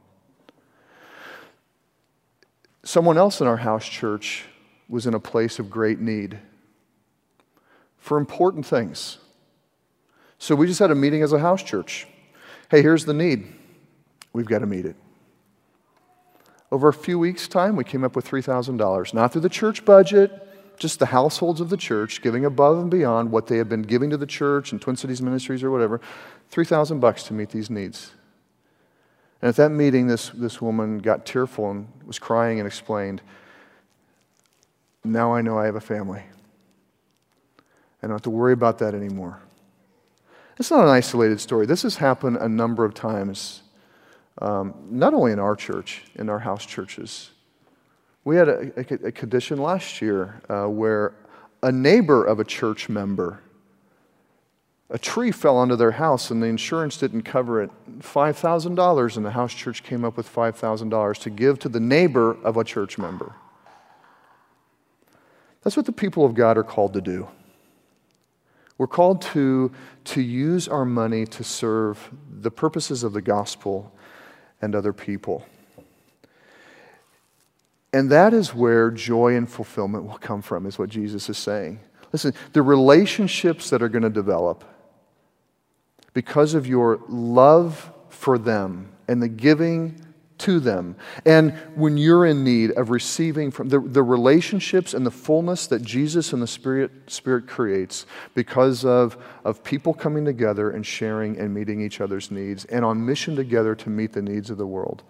Someone 2.84 3.18
else 3.18 3.40
in 3.40 3.48
our 3.48 3.56
house 3.56 3.84
church 3.84 4.44
was 4.88 5.04
in 5.04 5.14
a 5.14 5.18
place 5.18 5.58
of 5.58 5.68
great 5.68 5.98
need 5.98 6.38
for 7.96 8.16
important 8.16 8.64
things. 8.64 9.18
So 10.38 10.54
we 10.54 10.68
just 10.68 10.78
had 10.78 10.92
a 10.92 10.94
meeting 10.94 11.24
as 11.24 11.32
a 11.32 11.40
house 11.40 11.60
church. 11.60 12.06
Hey, 12.70 12.82
here's 12.82 13.04
the 13.04 13.12
need. 13.12 13.52
We've 14.32 14.46
got 14.46 14.60
to 14.60 14.66
meet 14.66 14.84
it. 14.84 14.94
Over 16.70 16.86
a 16.86 16.94
few 16.94 17.18
weeks' 17.18 17.48
time, 17.48 17.74
we 17.74 17.82
came 17.82 18.04
up 18.04 18.14
with 18.14 18.28
$3,000, 18.28 19.12
not 19.12 19.32
through 19.32 19.40
the 19.40 19.48
church 19.48 19.84
budget, 19.84 20.47
just 20.78 20.98
the 20.98 21.06
households 21.06 21.60
of 21.60 21.70
the 21.70 21.76
church 21.76 22.22
giving 22.22 22.44
above 22.44 22.78
and 22.78 22.90
beyond 22.90 23.30
what 23.30 23.46
they 23.46 23.56
have 23.58 23.68
been 23.68 23.82
giving 23.82 24.10
to 24.10 24.16
the 24.16 24.26
church 24.26 24.72
and 24.72 24.80
Twin 24.80 24.96
Cities 24.96 25.20
Ministries 25.20 25.62
or 25.62 25.70
whatever, 25.70 26.00
3,000 26.50 27.00
bucks 27.00 27.22
to 27.24 27.34
meet 27.34 27.50
these 27.50 27.70
needs. 27.70 28.12
And 29.40 29.48
at 29.48 29.56
that 29.56 29.70
meeting, 29.70 30.06
this, 30.06 30.30
this 30.30 30.60
woman 30.60 30.98
got 30.98 31.26
tearful 31.26 31.70
and 31.70 31.88
was 32.06 32.18
crying 32.18 32.58
and 32.58 32.66
explained, 32.66 33.22
Now 35.04 35.34
I 35.34 35.42
know 35.42 35.58
I 35.58 35.66
have 35.66 35.76
a 35.76 35.80
family. 35.80 36.22
I 38.02 38.06
don't 38.06 38.12
have 38.12 38.22
to 38.22 38.30
worry 38.30 38.52
about 38.52 38.78
that 38.78 38.94
anymore. 38.94 39.40
It's 40.58 40.70
not 40.70 40.82
an 40.82 40.90
isolated 40.90 41.40
story. 41.40 41.66
This 41.66 41.82
has 41.82 41.96
happened 41.96 42.36
a 42.36 42.48
number 42.48 42.84
of 42.84 42.94
times, 42.94 43.62
um, 44.42 44.74
not 44.90 45.14
only 45.14 45.30
in 45.32 45.38
our 45.38 45.54
church, 45.54 46.02
in 46.16 46.28
our 46.28 46.40
house 46.40 46.66
churches. 46.66 47.30
We 48.24 48.36
had 48.36 48.48
a, 48.48 48.72
a, 48.76 49.06
a 49.08 49.12
condition 49.12 49.58
last 49.58 50.02
year 50.02 50.40
uh, 50.48 50.66
where 50.66 51.14
a 51.62 51.72
neighbor 51.72 52.24
of 52.24 52.40
a 52.40 52.44
church 52.44 52.88
member, 52.88 53.40
a 54.90 54.98
tree 54.98 55.30
fell 55.32 55.56
onto 55.56 55.76
their 55.76 55.92
house 55.92 56.30
and 56.30 56.42
the 56.42 56.46
insurance 56.46 56.96
didn't 56.96 57.22
cover 57.22 57.62
it. 57.62 57.70
$5,000, 58.00 59.16
and 59.16 59.26
the 59.26 59.30
house 59.30 59.54
church 59.54 59.82
came 59.82 60.04
up 60.04 60.16
with 60.16 60.32
$5,000 60.32 61.18
to 61.18 61.30
give 61.30 61.58
to 61.60 61.68
the 61.68 61.80
neighbor 61.80 62.36
of 62.44 62.56
a 62.56 62.64
church 62.64 62.98
member. 62.98 63.34
That's 65.62 65.76
what 65.76 65.86
the 65.86 65.92
people 65.92 66.24
of 66.24 66.34
God 66.34 66.56
are 66.56 66.64
called 66.64 66.94
to 66.94 67.00
do. 67.00 67.28
We're 68.78 68.86
called 68.86 69.22
to, 69.22 69.72
to 70.04 70.22
use 70.22 70.68
our 70.68 70.84
money 70.84 71.26
to 71.26 71.42
serve 71.42 72.10
the 72.30 72.50
purposes 72.50 73.02
of 73.02 73.12
the 73.12 73.20
gospel 73.20 73.92
and 74.62 74.74
other 74.74 74.92
people. 74.92 75.44
And 77.92 78.10
that 78.10 78.34
is 78.34 78.54
where 78.54 78.90
joy 78.90 79.34
and 79.36 79.48
fulfillment 79.48 80.04
will 80.04 80.18
come 80.18 80.42
from, 80.42 80.66
is 80.66 80.78
what 80.78 80.90
Jesus 80.90 81.28
is 81.28 81.38
saying. 81.38 81.80
Listen, 82.12 82.34
the 82.52 82.62
relationships 82.62 83.70
that 83.70 83.82
are 83.82 83.88
going 83.88 84.02
to 84.02 84.10
develop 84.10 84.64
because 86.14 86.54
of 86.54 86.66
your 86.66 87.00
love 87.08 87.92
for 88.08 88.38
them 88.38 88.90
and 89.06 89.22
the 89.22 89.28
giving 89.28 90.04
to 90.38 90.60
them. 90.60 90.96
And 91.24 91.52
when 91.74 91.96
you're 91.96 92.26
in 92.26 92.44
need 92.44 92.70
of 92.72 92.90
receiving 92.90 93.50
from 93.50 93.68
the, 93.68 93.80
the 93.80 94.02
relationships 94.02 94.94
and 94.94 95.04
the 95.04 95.10
fullness 95.10 95.66
that 95.66 95.82
Jesus 95.82 96.32
and 96.32 96.40
the 96.40 96.46
Spirit, 96.46 96.90
Spirit 97.08 97.46
creates 97.48 98.06
because 98.34 98.84
of, 98.84 99.16
of 99.44 99.64
people 99.64 99.92
coming 99.92 100.24
together 100.24 100.70
and 100.70 100.86
sharing 100.86 101.38
and 101.38 101.52
meeting 101.52 101.80
each 101.80 102.00
other's 102.00 102.30
needs 102.30 102.64
and 102.66 102.84
on 102.84 103.04
mission 103.04 103.34
together 103.34 103.74
to 103.74 103.90
meet 103.90 104.12
the 104.12 104.22
needs 104.22 104.50
of 104.50 104.58
the 104.58 104.66
world. 104.66 105.02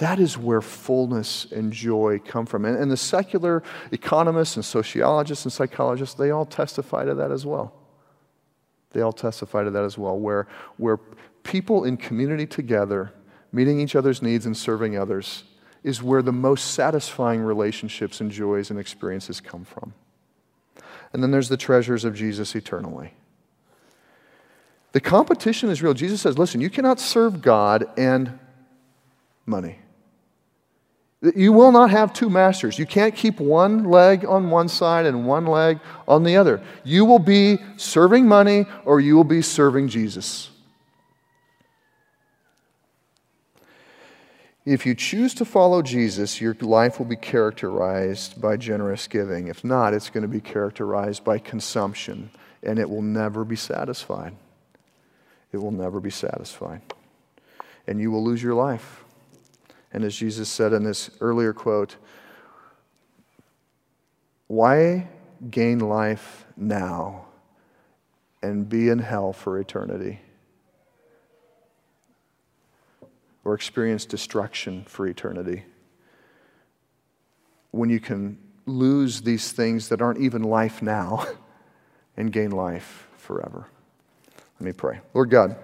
That 0.00 0.18
is 0.18 0.38
where 0.38 0.62
fullness 0.62 1.46
and 1.52 1.70
joy 1.70 2.22
come 2.24 2.46
from. 2.46 2.64
And, 2.64 2.74
and 2.78 2.90
the 2.90 2.96
secular 2.96 3.62
economists 3.92 4.56
and 4.56 4.64
sociologists 4.64 5.44
and 5.44 5.52
psychologists, 5.52 6.14
they 6.14 6.30
all 6.30 6.46
testify 6.46 7.04
to 7.04 7.14
that 7.16 7.30
as 7.30 7.44
well. 7.44 7.74
They 8.92 9.02
all 9.02 9.12
testify 9.12 9.62
to 9.62 9.70
that 9.70 9.84
as 9.84 9.98
well, 9.98 10.18
where, 10.18 10.48
where 10.78 10.96
people 11.42 11.84
in 11.84 11.98
community 11.98 12.46
together, 12.46 13.12
meeting 13.52 13.78
each 13.78 13.94
other's 13.94 14.22
needs 14.22 14.46
and 14.46 14.56
serving 14.56 14.96
others, 14.96 15.44
is 15.84 16.02
where 16.02 16.22
the 16.22 16.32
most 16.32 16.70
satisfying 16.72 17.42
relationships 17.42 18.22
and 18.22 18.30
joys 18.30 18.70
and 18.70 18.80
experiences 18.80 19.38
come 19.38 19.66
from. 19.66 19.92
And 21.12 21.22
then 21.22 21.30
there's 21.30 21.50
the 21.50 21.58
treasures 21.58 22.06
of 22.06 22.14
Jesus 22.14 22.54
eternally. 22.54 23.12
The 24.92 25.00
competition 25.00 25.68
is 25.68 25.82
real. 25.82 25.92
Jesus 25.92 26.22
says, 26.22 26.38
listen, 26.38 26.62
you 26.62 26.70
cannot 26.70 26.98
serve 27.00 27.42
God 27.42 27.86
and 27.98 28.38
money. 29.44 29.78
You 31.22 31.52
will 31.52 31.70
not 31.70 31.90
have 31.90 32.14
two 32.14 32.30
masters. 32.30 32.78
You 32.78 32.86
can't 32.86 33.14
keep 33.14 33.40
one 33.40 33.84
leg 33.84 34.24
on 34.24 34.48
one 34.48 34.68
side 34.68 35.04
and 35.04 35.26
one 35.26 35.44
leg 35.44 35.78
on 36.08 36.24
the 36.24 36.36
other. 36.36 36.62
You 36.82 37.04
will 37.04 37.18
be 37.18 37.58
serving 37.76 38.26
money 38.26 38.64
or 38.86 39.00
you 39.00 39.16
will 39.16 39.24
be 39.24 39.42
serving 39.42 39.88
Jesus. 39.88 40.50
If 44.64 44.86
you 44.86 44.94
choose 44.94 45.34
to 45.34 45.44
follow 45.44 45.82
Jesus, 45.82 46.40
your 46.40 46.54
life 46.60 46.98
will 46.98 47.06
be 47.06 47.16
characterized 47.16 48.40
by 48.40 48.56
generous 48.56 49.06
giving. 49.06 49.48
If 49.48 49.64
not, 49.64 49.94
it's 49.94 50.10
going 50.10 50.22
to 50.22 50.28
be 50.28 50.40
characterized 50.40 51.24
by 51.24 51.38
consumption, 51.38 52.30
and 52.62 52.78
it 52.78 52.88
will 52.88 53.02
never 53.02 53.44
be 53.44 53.56
satisfied. 53.56 54.34
It 55.52 55.56
will 55.56 55.70
never 55.70 55.98
be 55.98 56.10
satisfied. 56.10 56.82
And 57.86 58.00
you 58.00 58.10
will 58.10 58.22
lose 58.22 58.42
your 58.42 58.54
life. 58.54 59.02
And 59.92 60.04
as 60.04 60.14
Jesus 60.14 60.48
said 60.48 60.72
in 60.72 60.84
this 60.84 61.10
earlier 61.20 61.52
quote, 61.52 61.96
why 64.46 65.08
gain 65.48 65.78
life 65.78 66.44
now 66.56 67.26
and 68.42 68.68
be 68.68 68.88
in 68.88 68.98
hell 68.98 69.32
for 69.32 69.58
eternity? 69.58 70.20
Or 73.44 73.54
experience 73.54 74.04
destruction 74.04 74.84
for 74.86 75.06
eternity? 75.06 75.64
When 77.70 77.90
you 77.90 78.00
can 78.00 78.38
lose 78.66 79.22
these 79.22 79.52
things 79.52 79.88
that 79.88 80.02
aren't 80.02 80.20
even 80.20 80.42
life 80.42 80.82
now 80.82 81.26
and 82.16 82.32
gain 82.32 82.50
life 82.50 83.08
forever. 83.16 83.66
Let 84.58 84.66
me 84.66 84.72
pray. 84.72 85.00
Lord 85.14 85.30
God, 85.30 85.56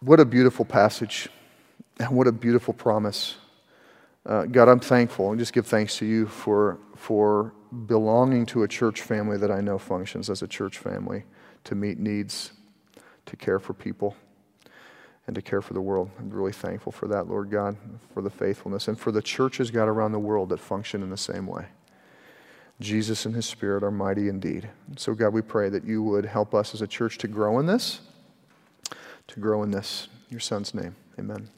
What 0.00 0.20
a 0.20 0.24
beautiful 0.24 0.64
passage, 0.64 1.28
and 1.98 2.10
what 2.10 2.28
a 2.28 2.32
beautiful 2.32 2.72
promise. 2.72 3.34
Uh, 4.24 4.44
God, 4.44 4.68
I'm 4.68 4.78
thankful 4.78 5.30
and 5.30 5.40
just 5.40 5.52
give 5.52 5.66
thanks 5.66 5.96
to 5.96 6.06
you 6.06 6.28
for, 6.28 6.78
for 6.94 7.52
belonging 7.86 8.46
to 8.46 8.62
a 8.62 8.68
church 8.68 9.02
family 9.02 9.36
that 9.38 9.50
I 9.50 9.60
know 9.60 9.76
functions 9.76 10.30
as 10.30 10.40
a 10.40 10.46
church 10.46 10.78
family 10.78 11.24
to 11.64 11.74
meet 11.74 11.98
needs, 11.98 12.52
to 13.26 13.34
care 13.34 13.58
for 13.58 13.74
people, 13.74 14.14
and 15.26 15.34
to 15.34 15.42
care 15.42 15.60
for 15.60 15.74
the 15.74 15.80
world. 15.80 16.10
I'm 16.20 16.30
really 16.30 16.52
thankful 16.52 16.92
for 16.92 17.08
that, 17.08 17.28
Lord 17.28 17.50
God, 17.50 17.76
for 18.14 18.22
the 18.22 18.30
faithfulness, 18.30 18.86
and 18.86 18.96
for 18.96 19.10
the 19.10 19.20
churches, 19.20 19.72
God, 19.72 19.88
around 19.88 20.12
the 20.12 20.20
world 20.20 20.50
that 20.50 20.60
function 20.60 21.02
in 21.02 21.10
the 21.10 21.16
same 21.16 21.44
way. 21.48 21.66
Jesus 22.78 23.26
and 23.26 23.34
his 23.34 23.46
Spirit 23.46 23.82
are 23.82 23.90
mighty 23.90 24.28
indeed. 24.28 24.70
So, 24.96 25.12
God, 25.14 25.32
we 25.32 25.42
pray 25.42 25.68
that 25.70 25.84
you 25.84 26.04
would 26.04 26.24
help 26.24 26.54
us 26.54 26.72
as 26.72 26.82
a 26.82 26.86
church 26.86 27.18
to 27.18 27.26
grow 27.26 27.58
in 27.58 27.66
this 27.66 28.02
to 29.28 29.40
grow 29.40 29.62
in 29.62 29.70
this. 29.70 30.08
In 30.28 30.34
your 30.34 30.40
son's 30.40 30.74
name, 30.74 30.96
amen. 31.18 31.48